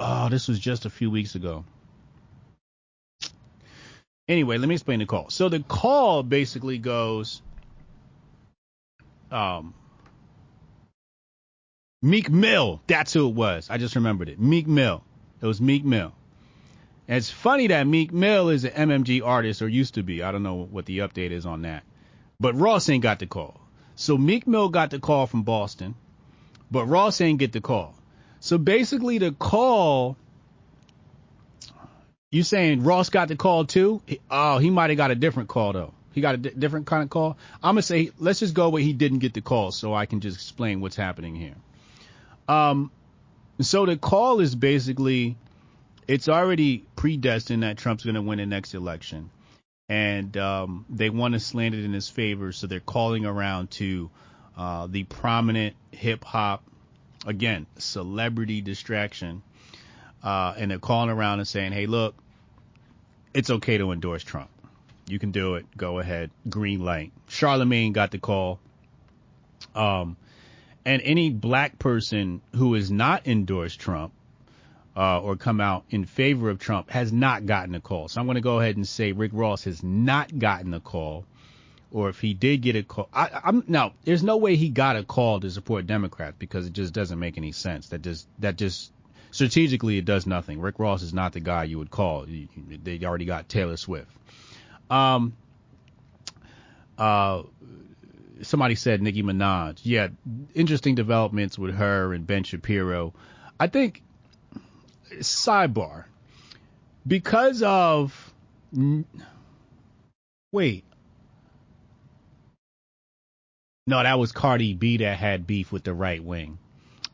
oh, 0.00 0.28
this 0.28 0.48
was 0.48 0.58
just 0.58 0.84
a 0.84 0.90
few 0.90 1.10
weeks 1.10 1.34
ago." 1.34 1.64
Anyway, 4.28 4.58
let 4.58 4.68
me 4.68 4.74
explain 4.74 4.98
the 4.98 5.06
call. 5.06 5.30
So 5.30 5.48
the 5.48 5.60
call 5.60 6.24
basically 6.24 6.78
goes, 6.78 7.42
um, 9.30 9.72
Meek 12.02 12.30
Mill. 12.30 12.80
That's 12.86 13.12
who 13.12 13.28
it 13.28 13.34
was. 13.34 13.70
I 13.70 13.78
just 13.78 13.94
remembered 13.94 14.28
it. 14.28 14.40
Meek 14.40 14.66
Mill. 14.66 15.02
It 15.40 15.46
was 15.46 15.60
Meek 15.60 15.84
Mill. 15.84 16.12
And 17.08 17.18
it's 17.18 17.30
funny 17.30 17.68
that 17.68 17.86
Meek 17.86 18.12
Mill 18.12 18.48
is 18.48 18.64
an 18.64 18.88
MMG 18.88 19.24
artist 19.24 19.62
or 19.62 19.68
used 19.68 19.94
to 19.94 20.02
be. 20.02 20.22
I 20.22 20.32
don't 20.32 20.42
know 20.42 20.66
what 20.70 20.86
the 20.86 20.98
update 20.98 21.30
is 21.30 21.46
on 21.46 21.62
that. 21.62 21.84
But 22.40 22.54
Ross 22.54 22.88
ain't 22.88 23.02
got 23.02 23.18
the 23.20 23.26
call. 23.26 23.60
So 23.94 24.18
Meek 24.18 24.46
Mill 24.46 24.68
got 24.68 24.90
the 24.90 24.98
call 24.98 25.26
from 25.26 25.42
Boston, 25.42 25.94
but 26.70 26.86
Ross 26.86 27.20
ain't 27.20 27.38
get 27.38 27.52
the 27.52 27.60
call. 27.60 27.94
So 28.40 28.58
basically 28.58 29.18
the 29.18 29.32
call 29.32 30.16
you 32.30 32.42
saying 32.42 32.82
Ross 32.82 33.08
got 33.08 33.28
the 33.28 33.36
call 33.36 33.64
too? 33.64 34.02
Oh, 34.30 34.58
he 34.58 34.70
might 34.70 34.90
have 34.90 34.96
got 34.96 35.10
a 35.10 35.14
different 35.14 35.48
call 35.48 35.72
though. 35.72 35.94
He 36.12 36.20
got 36.20 36.34
a 36.34 36.38
di- 36.38 36.50
different 36.50 36.86
kind 36.86 37.02
of 37.02 37.10
call. 37.10 37.36
I'm 37.62 37.74
gonna 37.74 37.82
say 37.82 38.10
let's 38.18 38.40
just 38.40 38.54
go 38.54 38.68
where 38.70 38.82
he 38.82 38.92
didn't 38.92 39.18
get 39.20 39.34
the 39.34 39.40
call, 39.40 39.70
so 39.70 39.94
I 39.94 40.06
can 40.06 40.20
just 40.20 40.36
explain 40.36 40.80
what's 40.80 40.96
happening 40.96 41.34
here. 41.34 41.54
Um, 42.48 42.90
so 43.60 43.86
the 43.86 43.96
call 43.96 44.40
is 44.40 44.54
basically 44.54 45.36
it's 46.08 46.28
already 46.28 46.84
predestined 46.96 47.62
that 47.62 47.78
Trump's 47.78 48.04
gonna 48.04 48.22
win 48.22 48.38
the 48.38 48.46
next 48.46 48.74
election, 48.74 49.30
and 49.88 50.36
um, 50.36 50.84
they 50.90 51.10
want 51.10 51.34
to 51.34 51.40
slant 51.40 51.74
it 51.74 51.84
in 51.84 51.92
his 51.92 52.08
favor, 52.08 52.52
so 52.52 52.66
they're 52.66 52.80
calling 52.80 53.24
around 53.24 53.70
to 53.72 54.10
uh, 54.56 54.86
the 54.88 55.04
prominent 55.04 55.76
hip 55.90 56.24
hop, 56.24 56.64
again, 57.26 57.66
celebrity 57.78 58.62
distraction, 58.62 59.42
uh, 60.22 60.54
and 60.56 60.70
they're 60.70 60.78
calling 60.78 61.10
around 61.10 61.40
and 61.40 61.48
saying, 61.48 61.72
"Hey, 61.72 61.86
look, 61.86 62.14
it's 63.34 63.50
okay 63.50 63.76
to 63.78 63.92
endorse 63.92 64.24
Trump. 64.24 64.48
You 65.06 65.18
can 65.18 65.32
do 65.32 65.56
it. 65.56 65.66
Go 65.76 65.98
ahead. 65.98 66.30
Green 66.48 66.84
light." 66.84 67.12
Charlemagne 67.28 67.92
got 67.92 68.10
the 68.10 68.18
call. 68.18 68.58
Um, 69.74 70.16
and 70.84 71.02
any 71.02 71.30
black 71.30 71.78
person 71.78 72.40
who 72.54 72.74
has 72.74 72.90
not 72.90 73.26
endorsed 73.26 73.80
Trump 73.80 74.12
uh, 74.96 75.20
or 75.20 75.36
come 75.36 75.60
out 75.60 75.84
in 75.90 76.04
favor 76.04 76.48
of 76.48 76.58
Trump 76.58 76.90
has 76.90 77.12
not 77.12 77.44
gotten 77.44 77.74
a 77.74 77.80
call. 77.80 78.08
So 78.08 78.20
I'm 78.20 78.26
going 78.26 78.36
to 78.36 78.40
go 78.40 78.60
ahead 78.60 78.76
and 78.76 78.88
say 78.88 79.12
Rick 79.12 79.32
Ross 79.34 79.64
has 79.64 79.82
not 79.82 80.38
gotten 80.38 80.72
a 80.72 80.80
call, 80.80 81.26
or 81.90 82.08
if 82.08 82.20
he 82.20 82.34
did 82.34 82.62
get 82.62 82.76
a 82.76 82.82
call, 82.82 83.08
I, 83.12 83.40
I'm 83.44 83.64
now 83.68 83.92
there's 84.04 84.22
no 84.22 84.36
way 84.36 84.56
he 84.56 84.68
got 84.68 84.96
a 84.96 85.04
call 85.04 85.40
to 85.40 85.50
support 85.50 85.86
Democrats 85.86 86.36
because 86.38 86.66
it 86.66 86.72
just 86.72 86.92
doesn't 86.92 87.18
make 87.18 87.38
any 87.38 87.52
sense. 87.52 87.88
That 87.88 88.02
just 88.02 88.28
that 88.40 88.56
just 88.56 88.92
strategically 89.30 89.98
it 89.98 90.04
does 90.04 90.26
nothing. 90.26 90.60
Rick 90.60 90.78
Ross 90.78 91.02
is 91.02 91.14
not 91.14 91.32
the 91.32 91.40
guy 91.40 91.64
you 91.64 91.78
would 91.78 91.90
call. 91.90 92.26
They 92.26 93.00
already 93.04 93.24
got 93.24 93.48
Taylor 93.48 93.76
Swift. 93.76 94.10
Um, 94.90 95.34
Uh, 96.98 97.42
somebody 98.42 98.74
said 98.74 99.02
Nicki 99.02 99.22
Minaj. 99.22 99.80
Yeah, 99.82 100.08
interesting 100.54 100.94
developments 100.94 101.58
with 101.58 101.74
her 101.74 102.12
and 102.14 102.26
Ben 102.26 102.42
Shapiro. 102.44 103.12
I 103.60 103.66
think 103.68 104.02
sidebar 105.20 106.04
because 107.06 107.62
of 107.62 108.32
wait. 110.52 110.84
No, 113.88 114.02
that 114.02 114.18
was 114.18 114.32
Cardi 114.32 114.74
B 114.74 114.96
that 114.98 115.16
had 115.16 115.46
beef 115.46 115.70
with 115.70 115.84
the 115.84 115.94
right 115.94 116.22
wing. 116.22 116.58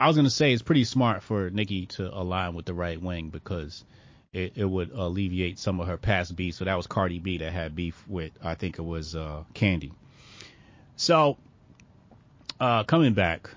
I 0.00 0.06
was 0.06 0.16
gonna 0.16 0.30
say 0.30 0.52
it's 0.52 0.62
pretty 0.62 0.84
smart 0.84 1.22
for 1.22 1.50
Nicki 1.50 1.86
to 1.86 2.08
align 2.08 2.54
with 2.54 2.64
the 2.64 2.72
right 2.72 3.00
wing 3.00 3.28
because 3.28 3.84
it, 4.32 4.54
it 4.56 4.64
would 4.64 4.90
alleviate 4.90 5.58
some 5.58 5.80
of 5.80 5.86
her 5.86 5.98
past 5.98 6.34
beef. 6.34 6.54
So 6.54 6.64
that 6.64 6.76
was 6.76 6.86
Cardi 6.86 7.18
B 7.18 7.38
that 7.38 7.52
had 7.52 7.76
beef 7.76 8.02
with 8.08 8.32
I 8.42 8.54
think 8.54 8.78
it 8.78 8.82
was 8.82 9.14
uh, 9.14 9.44
Kandi. 9.54 9.92
So 10.96 11.36
uh, 12.58 12.84
coming 12.84 13.12
back, 13.12 13.50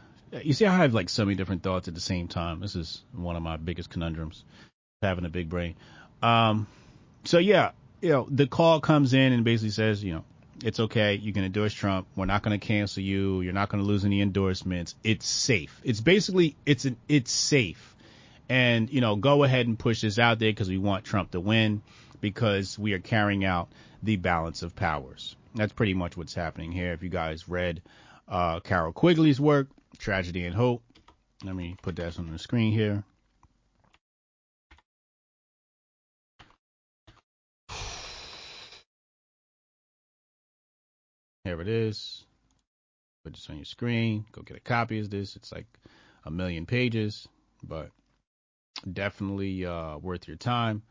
you 0.43 0.51
see 0.51 0.66
I 0.66 0.76
have 0.76 0.93
like 0.93 1.07
so 1.07 1.24
many 1.24 1.36
different 1.36 1.63
thoughts 1.63 1.88
at 1.88 1.95
the 1.95 2.01
same 2.01 2.28
time. 2.28 2.59
This 2.59 2.76
is 2.76 3.01
one 3.13 3.38
of 3.38 3.43
my 3.43 3.55
biggest 3.55 3.89
conundrums, 3.89 4.43
having 5.01 5.24
a 5.24 5.30
big 5.30 5.49
brain. 5.49 5.76
Um, 6.22 6.68
so 7.24 7.38
yeah, 7.38 7.72
you 8.01 8.09
know 8.09 8.28
the 8.30 8.45
call 8.45 8.82
comes 8.82 9.13
in 9.13 9.32
and 9.32 9.45
basically 9.45 9.70
says 9.70 10.03
you 10.03 10.16
know 10.16 10.26
it's 10.64 10.80
okay. 10.80 11.16
You 11.16 11.34
can 11.34 11.43
endorse 11.43 11.74
Trump. 11.74 12.08
We're 12.16 12.26
not 12.26 12.43
going 12.43 12.58
to 12.58 12.66
cancel 12.66 13.03
you. 13.03 13.41
You're 13.41 13.53
not 13.53 13.70
going 13.70 13.84
to 13.84 13.88
lose 13.88 14.06
any 14.06 14.22
endorsements. 14.22 14.95
It's 15.03 15.28
safe. 15.28 15.80
It's 15.84 16.01
basically 16.01 16.56
it's 16.66 16.86
an 16.86 16.97
it's 17.08 17.32
safe. 17.32 17.95
And 18.47 18.89
you 18.89 19.01
know, 19.01 19.16
go 19.16 19.43
ahead 19.43 19.68
and 19.68 19.78
push 19.78 20.01
this 20.01 20.20
out 20.20 20.39
there 20.39 20.51
because 20.51 20.70
we 20.70 20.78
want 20.78 21.03
Trump 21.03 21.32
to 21.32 21.39
win 21.39 21.82
because 22.22 22.78
we 22.78 22.93
are 22.93 22.99
carrying 22.99 23.43
out 23.43 23.70
the 24.03 24.16
balance 24.16 24.64
of 24.64 24.76
powers. 24.76 25.36
That's 25.56 25.74
pretty 25.74 25.93
much 25.93 26.18
what's 26.18 26.34
happening 26.34 26.72
here. 26.72 26.93
If 26.93 27.01
you 27.01 27.10
guys 27.10 27.47
read 27.49 27.82
uh, 28.28 28.60
Carroll 28.60 28.93
Quigley's 28.93 29.39
work, 29.39 29.68
Tragedy 29.97 30.45
and 30.45 30.56
Hope, 30.56 30.84
let 31.43 31.56
me 31.56 31.76
put 31.82 31.95
that 31.97 32.18
on 32.20 32.32
the 32.32 32.39
screen 32.39 32.72
here. 32.72 33.03
Here 41.46 41.62
it 41.62 41.68
is. 41.68 42.26
Put 43.24 43.34
this 43.34 43.48
on 43.52 43.58
your 43.58 43.66
screen. 43.66 44.26
Go 44.32 44.41
get 44.41 44.58
a 44.58 44.60
copy 44.60 45.00
of 45.00 45.12
this. 45.12 45.36
It's 45.36 45.52
like 45.52 45.68
a 46.26 46.32
million 46.32 46.66
pages, 46.66 47.28
but 47.64 47.91
definitely 48.91 49.64
uh, 49.64 50.00
worth 50.00 50.28
your 50.28 50.38
time. 50.38 50.82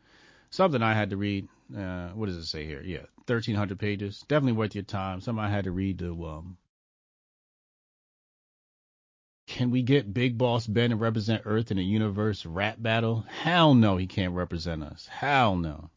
Something 0.51 0.81
I 0.81 0.93
had 0.93 1.09
to 1.09 1.17
read. 1.17 1.49
Uh, 1.77 2.07
what 2.11 2.27
does 2.27 2.37
it 2.37 2.45
say 2.45 2.65
here? 2.65 2.81
Yeah, 2.81 3.03
1,300 3.27 3.77
pages. 3.77 4.23
Definitely 4.29 4.53
worth 4.53 4.75
your 4.75 4.85
time. 4.85 5.19
Something 5.19 5.43
I 5.43 5.49
had 5.49 5.65
to 5.65 5.71
read 5.71 5.99
to. 5.99 6.25
Um, 6.25 6.57
can 9.45 9.71
we 9.71 9.81
get 9.81 10.13
Big 10.13 10.37
Boss 10.37 10.67
Ben 10.67 10.91
to 10.91 10.95
represent 10.95 11.41
Earth 11.43 11.69
in 11.69 11.79
a 11.79 11.81
universe 11.81 12.45
rap 12.45 12.77
battle? 12.79 13.25
Hell 13.27 13.73
no, 13.73 13.97
he 13.97 14.07
can't 14.07 14.33
represent 14.33 14.83
us. 14.83 15.05
Hell 15.07 15.57
no. 15.57 15.89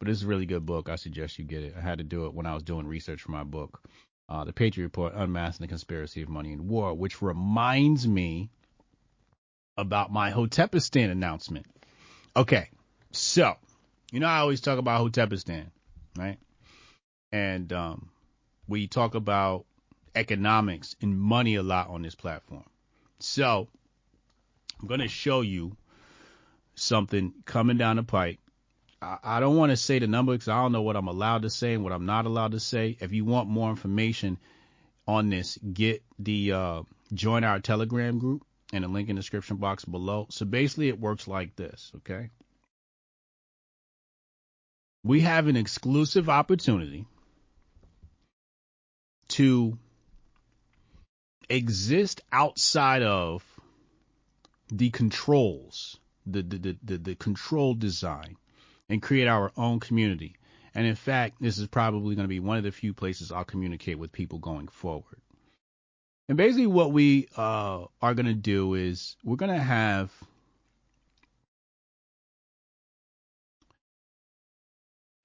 But 0.00 0.08
it's 0.08 0.22
a 0.22 0.26
really 0.26 0.46
good 0.46 0.64
book. 0.64 0.88
I 0.88 0.96
suggest 0.96 1.38
you 1.38 1.44
get 1.44 1.62
it. 1.62 1.74
I 1.76 1.80
had 1.82 1.98
to 1.98 2.04
do 2.04 2.24
it 2.24 2.34
when 2.34 2.46
I 2.46 2.54
was 2.54 2.62
doing 2.62 2.86
research 2.86 3.20
for 3.20 3.30
my 3.30 3.44
book, 3.44 3.82
uh, 4.30 4.44
The 4.44 4.52
Patriot 4.52 4.86
Report 4.86 5.12
Unmasking 5.14 5.62
the 5.62 5.68
Conspiracy 5.68 6.22
of 6.22 6.30
Money 6.30 6.52
and 6.52 6.68
War, 6.68 6.94
which 6.94 7.20
reminds 7.20 8.08
me 8.08 8.48
about 9.76 10.10
my 10.10 10.32
Hotepistan 10.32 11.10
announcement. 11.10 11.66
Okay, 12.34 12.70
so, 13.12 13.56
you 14.10 14.20
know, 14.20 14.26
I 14.26 14.38
always 14.38 14.62
talk 14.62 14.78
about 14.78 15.06
Hotepistan, 15.06 15.66
right? 16.16 16.38
And 17.30 17.70
um, 17.70 18.08
we 18.66 18.86
talk 18.86 19.14
about 19.14 19.66
economics 20.14 20.96
and 21.02 21.20
money 21.20 21.56
a 21.56 21.62
lot 21.62 21.90
on 21.90 22.00
this 22.00 22.14
platform. 22.14 22.64
So, 23.18 23.68
I'm 24.80 24.88
going 24.88 25.00
to 25.00 25.08
show 25.08 25.42
you 25.42 25.76
something 26.74 27.34
coming 27.44 27.76
down 27.76 27.96
the 27.96 28.02
pipe 28.02 28.38
I, 29.02 29.40
don't 29.40 29.56
want 29.56 29.70
to 29.70 29.76
say 29.76 29.98
the 29.98 30.06
number 30.06 30.32
because 30.32 30.48
I 30.48 30.60
don't 30.60 30.72
know 30.72 30.82
what 30.82 30.96
I'm 30.96 31.08
allowed 31.08 31.42
to 31.42 31.50
say 31.50 31.72
and 31.72 31.82
what 31.82 31.92
I'm 31.92 32.04
not 32.04 32.26
allowed 32.26 32.52
to 32.52 32.60
say. 32.60 32.98
If 33.00 33.12
you 33.12 33.24
want 33.24 33.48
more 33.48 33.70
information 33.70 34.38
on 35.08 35.30
this, 35.30 35.58
get 35.72 36.02
the 36.18 36.52
uh, 36.52 36.82
join 37.14 37.42
our 37.42 37.60
Telegram 37.60 38.18
group 38.18 38.44
and 38.74 38.84
the 38.84 38.88
link 38.88 39.08
in 39.08 39.16
the 39.16 39.20
description 39.22 39.56
box 39.56 39.86
below. 39.86 40.26
So 40.30 40.44
basically, 40.44 40.88
it 40.88 41.00
works 41.00 41.26
like 41.26 41.56
this, 41.56 41.90
okay? 41.96 42.30
We 45.02 45.20
have 45.20 45.46
an 45.46 45.56
exclusive 45.56 46.28
opportunity 46.28 47.06
to 49.28 49.78
exist 51.48 52.20
outside 52.30 53.02
of 53.02 53.42
the 54.68 54.90
controls, 54.90 55.98
the 56.26 56.42
the 56.42 56.58
the, 56.58 56.78
the, 56.84 56.98
the 56.98 57.14
control 57.14 57.72
design 57.72 58.36
and 58.90 59.00
create 59.00 59.28
our 59.28 59.50
own 59.56 59.80
community. 59.80 60.34
And 60.74 60.86
in 60.86 60.96
fact, 60.96 61.36
this 61.40 61.58
is 61.58 61.66
probably 61.66 62.14
going 62.14 62.24
to 62.24 62.28
be 62.28 62.40
one 62.40 62.58
of 62.58 62.64
the 62.64 62.72
few 62.72 62.92
places 62.92 63.32
I'll 63.32 63.44
communicate 63.44 63.98
with 63.98 64.12
people 64.12 64.38
going 64.38 64.68
forward. 64.68 65.20
And 66.28 66.36
basically, 66.36 66.66
what 66.66 66.92
we 66.92 67.28
uh, 67.36 67.86
are 68.02 68.14
going 68.14 68.26
to 68.26 68.34
do 68.34 68.74
is 68.74 69.16
we're 69.24 69.36
going 69.36 69.52
to 69.52 69.58
have 69.58 70.12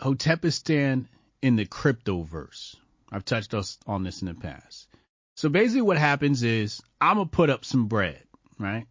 Hotepistan 0.02 1.08
in 1.42 1.56
the 1.56 1.66
cryptoverse. 1.66 2.76
I've 3.12 3.26
touched 3.26 3.54
us 3.54 3.78
on 3.86 4.04
this 4.04 4.22
in 4.22 4.28
the 4.28 4.34
past. 4.34 4.88
So 5.36 5.50
basically, 5.50 5.82
what 5.82 5.98
happens 5.98 6.44
is 6.44 6.82
I'm 7.00 7.18
gonna 7.18 7.30
put 7.30 7.50
up 7.50 7.66
some 7.66 7.88
bread, 7.88 8.22
right? 8.58 8.86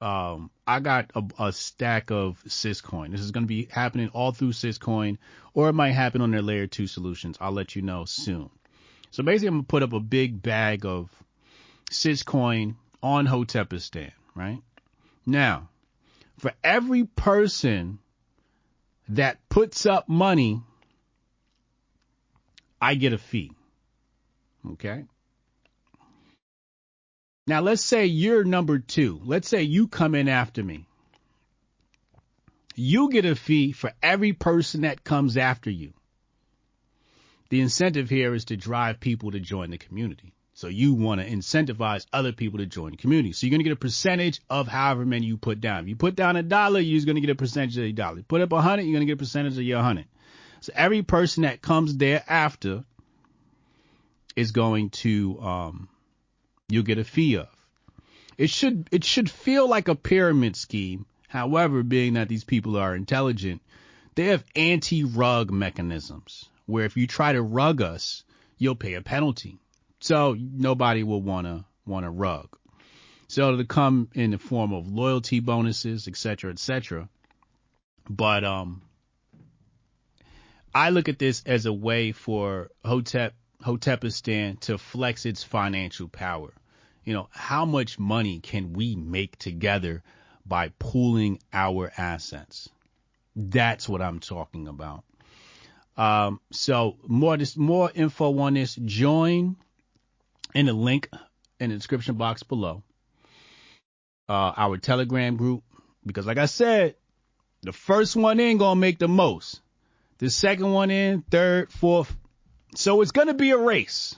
Um, 0.00 0.50
I 0.66 0.80
got 0.80 1.10
a, 1.14 1.24
a, 1.38 1.52
stack 1.52 2.10
of 2.10 2.42
Syscoin. 2.46 3.12
This 3.12 3.22
is 3.22 3.30
going 3.30 3.44
to 3.44 3.48
be 3.48 3.68
happening 3.70 4.08
all 4.08 4.32
through 4.32 4.52
Syscoin, 4.52 5.16
or 5.54 5.68
it 5.70 5.72
might 5.72 5.92
happen 5.92 6.20
on 6.20 6.30
their 6.30 6.42
layer 6.42 6.66
two 6.66 6.86
solutions. 6.86 7.38
I'll 7.40 7.52
let 7.52 7.74
you 7.76 7.82
know 7.82 8.04
soon. 8.04 8.50
So 9.10 9.22
basically, 9.22 9.48
I'm 9.48 9.60
to 9.60 9.66
put 9.66 9.82
up 9.82 9.94
a 9.94 10.00
big 10.00 10.42
bag 10.42 10.84
of 10.84 11.08
Syscoin 11.90 12.74
on 13.02 13.26
Hotepistan, 13.26 14.12
right? 14.34 14.60
Now, 15.24 15.70
for 16.38 16.52
every 16.62 17.04
person 17.04 17.98
that 19.08 19.38
puts 19.48 19.86
up 19.86 20.08
money, 20.08 20.60
I 22.80 22.96
get 22.96 23.14
a 23.14 23.18
fee. 23.18 23.52
Okay? 24.72 25.04
Now, 27.46 27.60
let's 27.60 27.82
say 27.82 28.06
you're 28.06 28.44
number 28.44 28.78
two. 28.78 29.20
Let's 29.24 29.48
say 29.48 29.62
you 29.62 29.86
come 29.86 30.14
in 30.14 30.28
after 30.28 30.62
me. 30.62 30.86
You 32.74 33.10
get 33.10 33.24
a 33.24 33.36
fee 33.36 33.72
for 33.72 33.92
every 34.02 34.32
person 34.32 34.82
that 34.82 35.04
comes 35.04 35.36
after 35.36 35.70
you. 35.70 35.92
The 37.48 37.60
incentive 37.60 38.10
here 38.10 38.34
is 38.34 38.46
to 38.46 38.56
drive 38.56 38.98
people 38.98 39.30
to 39.30 39.40
join 39.40 39.70
the 39.70 39.78
community. 39.78 40.32
So 40.54 40.68
you 40.68 40.94
want 40.94 41.20
to 41.20 41.28
incentivize 41.28 42.06
other 42.12 42.32
people 42.32 42.58
to 42.58 42.66
join 42.66 42.92
the 42.92 42.96
community. 42.96 43.32
So 43.32 43.46
you're 43.46 43.52
going 43.52 43.60
to 43.60 43.64
get 43.64 43.74
a 43.74 43.76
percentage 43.76 44.40
of 44.50 44.66
however 44.66 45.04
many 45.04 45.26
you 45.26 45.36
put 45.36 45.60
down. 45.60 45.84
If 45.84 45.88
you 45.88 45.96
put 45.96 46.16
down 46.16 46.36
a 46.36 46.42
dollar, 46.42 46.80
you're 46.80 47.04
going 47.04 47.16
to 47.16 47.20
get 47.20 47.30
a 47.30 47.34
percentage 47.34 47.76
of 47.78 47.84
a 47.84 47.92
dollar. 47.92 48.22
Put 48.22 48.40
up 48.40 48.52
a 48.52 48.60
hundred, 48.60 48.82
you're 48.82 48.94
going 48.94 49.06
to 49.06 49.12
get 49.12 49.18
a 49.20 49.24
percentage 49.24 49.56
of 49.56 49.62
your 49.62 49.82
hundred. 49.82 50.06
So 50.60 50.72
every 50.74 51.02
person 51.02 51.44
that 51.44 51.62
comes 51.62 51.96
thereafter 51.96 52.84
is 54.34 54.50
going 54.50 54.90
to 54.90 55.38
um, 55.40 55.88
you'll 56.68 56.82
get 56.82 56.98
a 56.98 57.04
fee 57.04 57.36
of. 57.36 57.48
It 58.36 58.50
should 58.50 58.88
it 58.92 59.04
should 59.04 59.30
feel 59.30 59.68
like 59.68 59.88
a 59.88 59.94
pyramid 59.94 60.56
scheme. 60.56 61.06
However, 61.28 61.82
being 61.82 62.14
that 62.14 62.28
these 62.28 62.44
people 62.44 62.76
are 62.76 62.94
intelligent, 62.94 63.62
they 64.14 64.26
have 64.26 64.44
anti-rug 64.54 65.50
mechanisms 65.50 66.48
where 66.66 66.84
if 66.84 66.96
you 66.96 67.06
try 67.06 67.32
to 67.32 67.42
rug 67.42 67.80
us, 67.82 68.24
you'll 68.58 68.76
pay 68.76 68.94
a 68.94 69.02
penalty. 69.02 69.58
So 70.00 70.36
nobody 70.38 71.02
will 71.02 71.22
wanna 71.22 71.64
want 71.86 72.06
a 72.06 72.10
rug. 72.10 72.56
So 73.28 73.52
it'll 73.52 73.64
come 73.64 74.08
in 74.14 74.30
the 74.30 74.38
form 74.38 74.72
of 74.72 74.88
loyalty 74.88 75.40
bonuses, 75.40 76.06
etc., 76.06 76.52
etc. 76.52 77.08
But 78.08 78.44
um, 78.44 78.82
I 80.74 80.90
look 80.90 81.08
at 81.08 81.18
this 81.18 81.42
as 81.44 81.66
a 81.66 81.72
way 81.72 82.12
for 82.12 82.70
Hotep 82.84 83.34
Hotepistan 83.62 84.60
to 84.60 84.78
flex 84.78 85.26
its 85.26 85.42
financial 85.42 86.08
power. 86.08 86.52
You 87.04 87.14
know, 87.14 87.28
how 87.30 87.64
much 87.64 87.98
money 87.98 88.40
can 88.40 88.72
we 88.72 88.96
make 88.96 89.38
together 89.38 90.02
by 90.44 90.72
pooling 90.78 91.40
our 91.52 91.92
assets? 91.96 92.68
That's 93.34 93.88
what 93.88 94.02
I'm 94.02 94.20
talking 94.20 94.66
about. 94.68 95.04
Um, 95.96 96.40
so 96.52 96.96
more 97.06 97.36
this 97.36 97.56
more 97.56 97.90
info 97.94 98.38
on 98.38 98.54
this, 98.54 98.74
join 98.74 99.56
in 100.54 100.66
the 100.66 100.72
link 100.72 101.08
in 101.58 101.70
the 101.70 101.76
description 101.76 102.16
box 102.16 102.42
below. 102.42 102.82
Uh, 104.28 104.52
our 104.56 104.76
Telegram 104.76 105.36
group, 105.36 105.62
because 106.04 106.26
like 106.26 106.38
I 106.38 106.46
said, 106.46 106.96
the 107.62 107.72
first 107.72 108.16
one 108.16 108.40
in 108.40 108.58
gonna 108.58 108.78
make 108.78 108.98
the 108.98 109.08
most. 109.08 109.60
The 110.18 110.30
second 110.30 110.72
one 110.72 110.90
in, 110.90 111.22
third, 111.22 111.70
fourth, 111.70 112.14
So 112.74 113.00
it's 113.00 113.12
going 113.12 113.28
to 113.28 113.34
be 113.34 113.50
a 113.50 113.58
race. 113.58 114.16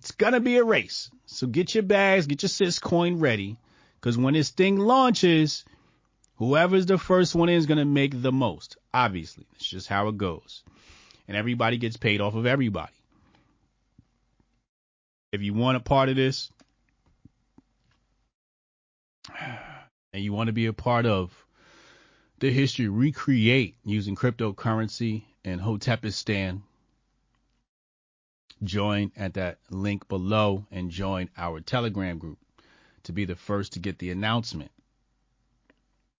It's 0.00 0.10
going 0.12 0.32
to 0.32 0.40
be 0.40 0.56
a 0.56 0.64
race. 0.64 1.10
So 1.26 1.46
get 1.46 1.74
your 1.74 1.82
bags, 1.82 2.26
get 2.26 2.42
your 2.42 2.48
CIS 2.48 2.78
Syscoin 2.78 3.20
ready. 3.20 3.58
Because 4.00 4.16
when 4.16 4.34
this 4.34 4.50
thing 4.50 4.78
launches, 4.78 5.64
whoever's 6.36 6.86
the 6.86 6.98
first 6.98 7.34
one 7.34 7.48
in 7.48 7.56
is 7.56 7.66
going 7.66 7.78
to 7.78 7.84
make 7.84 8.20
the 8.20 8.32
most. 8.32 8.76
Obviously, 8.94 9.46
it's 9.54 9.66
just 9.66 9.88
how 9.88 10.08
it 10.08 10.16
goes. 10.16 10.62
And 11.26 11.36
everybody 11.36 11.76
gets 11.76 11.96
paid 11.96 12.20
off 12.20 12.34
of 12.34 12.46
everybody. 12.46 12.92
If 15.32 15.42
you 15.42 15.52
want 15.52 15.76
a 15.76 15.80
part 15.80 16.08
of 16.08 16.16
this, 16.16 16.50
and 19.38 20.24
you 20.24 20.32
want 20.32 20.46
to 20.46 20.54
be 20.54 20.66
a 20.66 20.72
part 20.72 21.06
of 21.06 21.32
the 22.38 22.50
history 22.50 22.88
recreate 22.88 23.76
using 23.84 24.14
cryptocurrency 24.14 25.24
and 25.44 25.60
Hotepistan, 25.60 26.62
join 28.62 29.12
at 29.16 29.34
that 29.34 29.58
link 29.70 30.08
below 30.08 30.66
and 30.70 30.90
join 30.90 31.30
our 31.36 31.60
Telegram 31.60 32.18
group 32.18 32.38
to 33.04 33.12
be 33.12 33.24
the 33.24 33.36
first 33.36 33.72
to 33.74 33.78
get 33.78 33.98
the 33.98 34.10
announcement. 34.10 34.70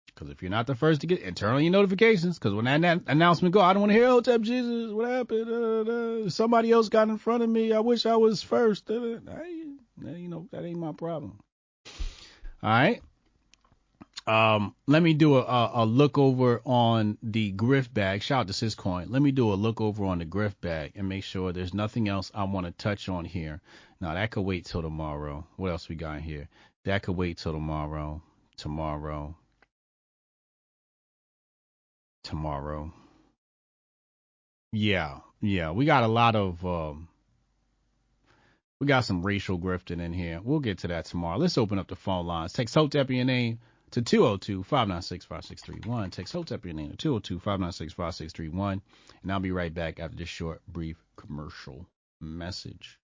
Because 0.06 0.30
if 0.30 0.42
you're 0.42 0.50
not 0.50 0.66
the 0.66 0.74
first 0.74 1.02
to 1.02 1.06
get, 1.06 1.22
and 1.22 1.36
turn 1.36 1.54
on 1.54 1.62
your 1.62 1.70
notifications. 1.70 2.38
Because 2.38 2.52
when 2.52 2.64
that 2.64 3.02
announcement 3.06 3.54
go, 3.54 3.60
I 3.60 3.72
don't 3.72 3.82
want 3.82 3.92
to 3.92 3.98
hear 3.98 4.08
Hotep 4.08 4.40
Jesus. 4.40 4.92
What 4.92 5.08
happened? 5.08 5.48
Uh, 5.48 6.26
uh, 6.26 6.28
somebody 6.28 6.72
else 6.72 6.88
got 6.88 7.08
in 7.08 7.18
front 7.18 7.44
of 7.44 7.48
me. 7.48 7.72
I 7.72 7.80
wish 7.80 8.04
I 8.04 8.16
was 8.16 8.42
first. 8.42 8.90
Uh, 8.90 8.96
you 8.96 10.28
know 10.28 10.48
that 10.50 10.64
ain't 10.64 10.78
my 10.78 10.92
problem. 10.92 11.38
All 12.62 12.70
right. 12.70 13.00
Um, 14.28 14.74
let 14.86 15.02
me 15.02 15.14
do 15.14 15.36
a, 15.36 15.40
a, 15.40 15.70
a, 15.72 15.86
look 15.86 16.18
over 16.18 16.60
on 16.66 17.16
the 17.22 17.50
grift 17.50 17.94
bag. 17.94 18.22
Shout 18.22 18.40
out 18.40 18.46
to 18.48 18.52
Syscoin. 18.52 19.06
Let 19.08 19.22
me 19.22 19.30
do 19.30 19.50
a 19.50 19.54
look 19.54 19.80
over 19.80 20.04
on 20.04 20.18
the 20.18 20.26
grift 20.26 20.60
bag 20.60 20.92
and 20.96 21.08
make 21.08 21.24
sure 21.24 21.50
there's 21.50 21.72
nothing 21.72 22.10
else 22.10 22.30
I 22.34 22.44
want 22.44 22.66
to 22.66 22.72
touch 22.72 23.08
on 23.08 23.24
here. 23.24 23.62
Now 24.02 24.12
that 24.12 24.30
could 24.30 24.42
wait 24.42 24.66
till 24.66 24.82
tomorrow. 24.82 25.46
What 25.56 25.70
else 25.70 25.88
we 25.88 25.94
got 25.94 26.20
here? 26.20 26.46
That 26.84 27.04
could 27.04 27.16
wait 27.16 27.38
till 27.38 27.52
tomorrow. 27.52 28.20
Tomorrow. 28.58 29.34
Tomorrow. 32.24 32.92
Yeah, 34.72 35.20
yeah. 35.40 35.70
We 35.70 35.86
got 35.86 36.04
a 36.04 36.08
lot 36.08 36.36
of 36.36 36.66
um, 36.66 37.08
we 38.78 38.86
got 38.86 39.06
some 39.06 39.22
racial 39.24 39.58
grifting 39.58 40.02
in 40.02 40.12
here. 40.12 40.40
We'll 40.44 40.60
get 40.60 40.80
to 40.80 40.88
that 40.88 41.06
tomorrow. 41.06 41.38
Let's 41.38 41.56
open 41.56 41.78
up 41.78 41.88
the 41.88 41.96
phone 41.96 42.26
lines. 42.26 42.52
Text 42.52 42.74
Hotep 42.74 43.08
your 43.08 43.24
name 43.24 43.60
to 43.90 44.02
202-596-5631. 44.02 46.12
Text 46.12 46.32
Hotep 46.32 46.64
your 46.64 46.74
name 46.74 46.94
to 46.96 47.20
202-596-5631. 47.20 48.80
And 49.22 49.32
I'll 49.32 49.40
be 49.40 49.52
right 49.52 49.72
back 49.72 50.00
after 50.00 50.16
this 50.16 50.28
short, 50.28 50.60
brief 50.66 50.96
commercial 51.16 51.86
message. 52.20 52.98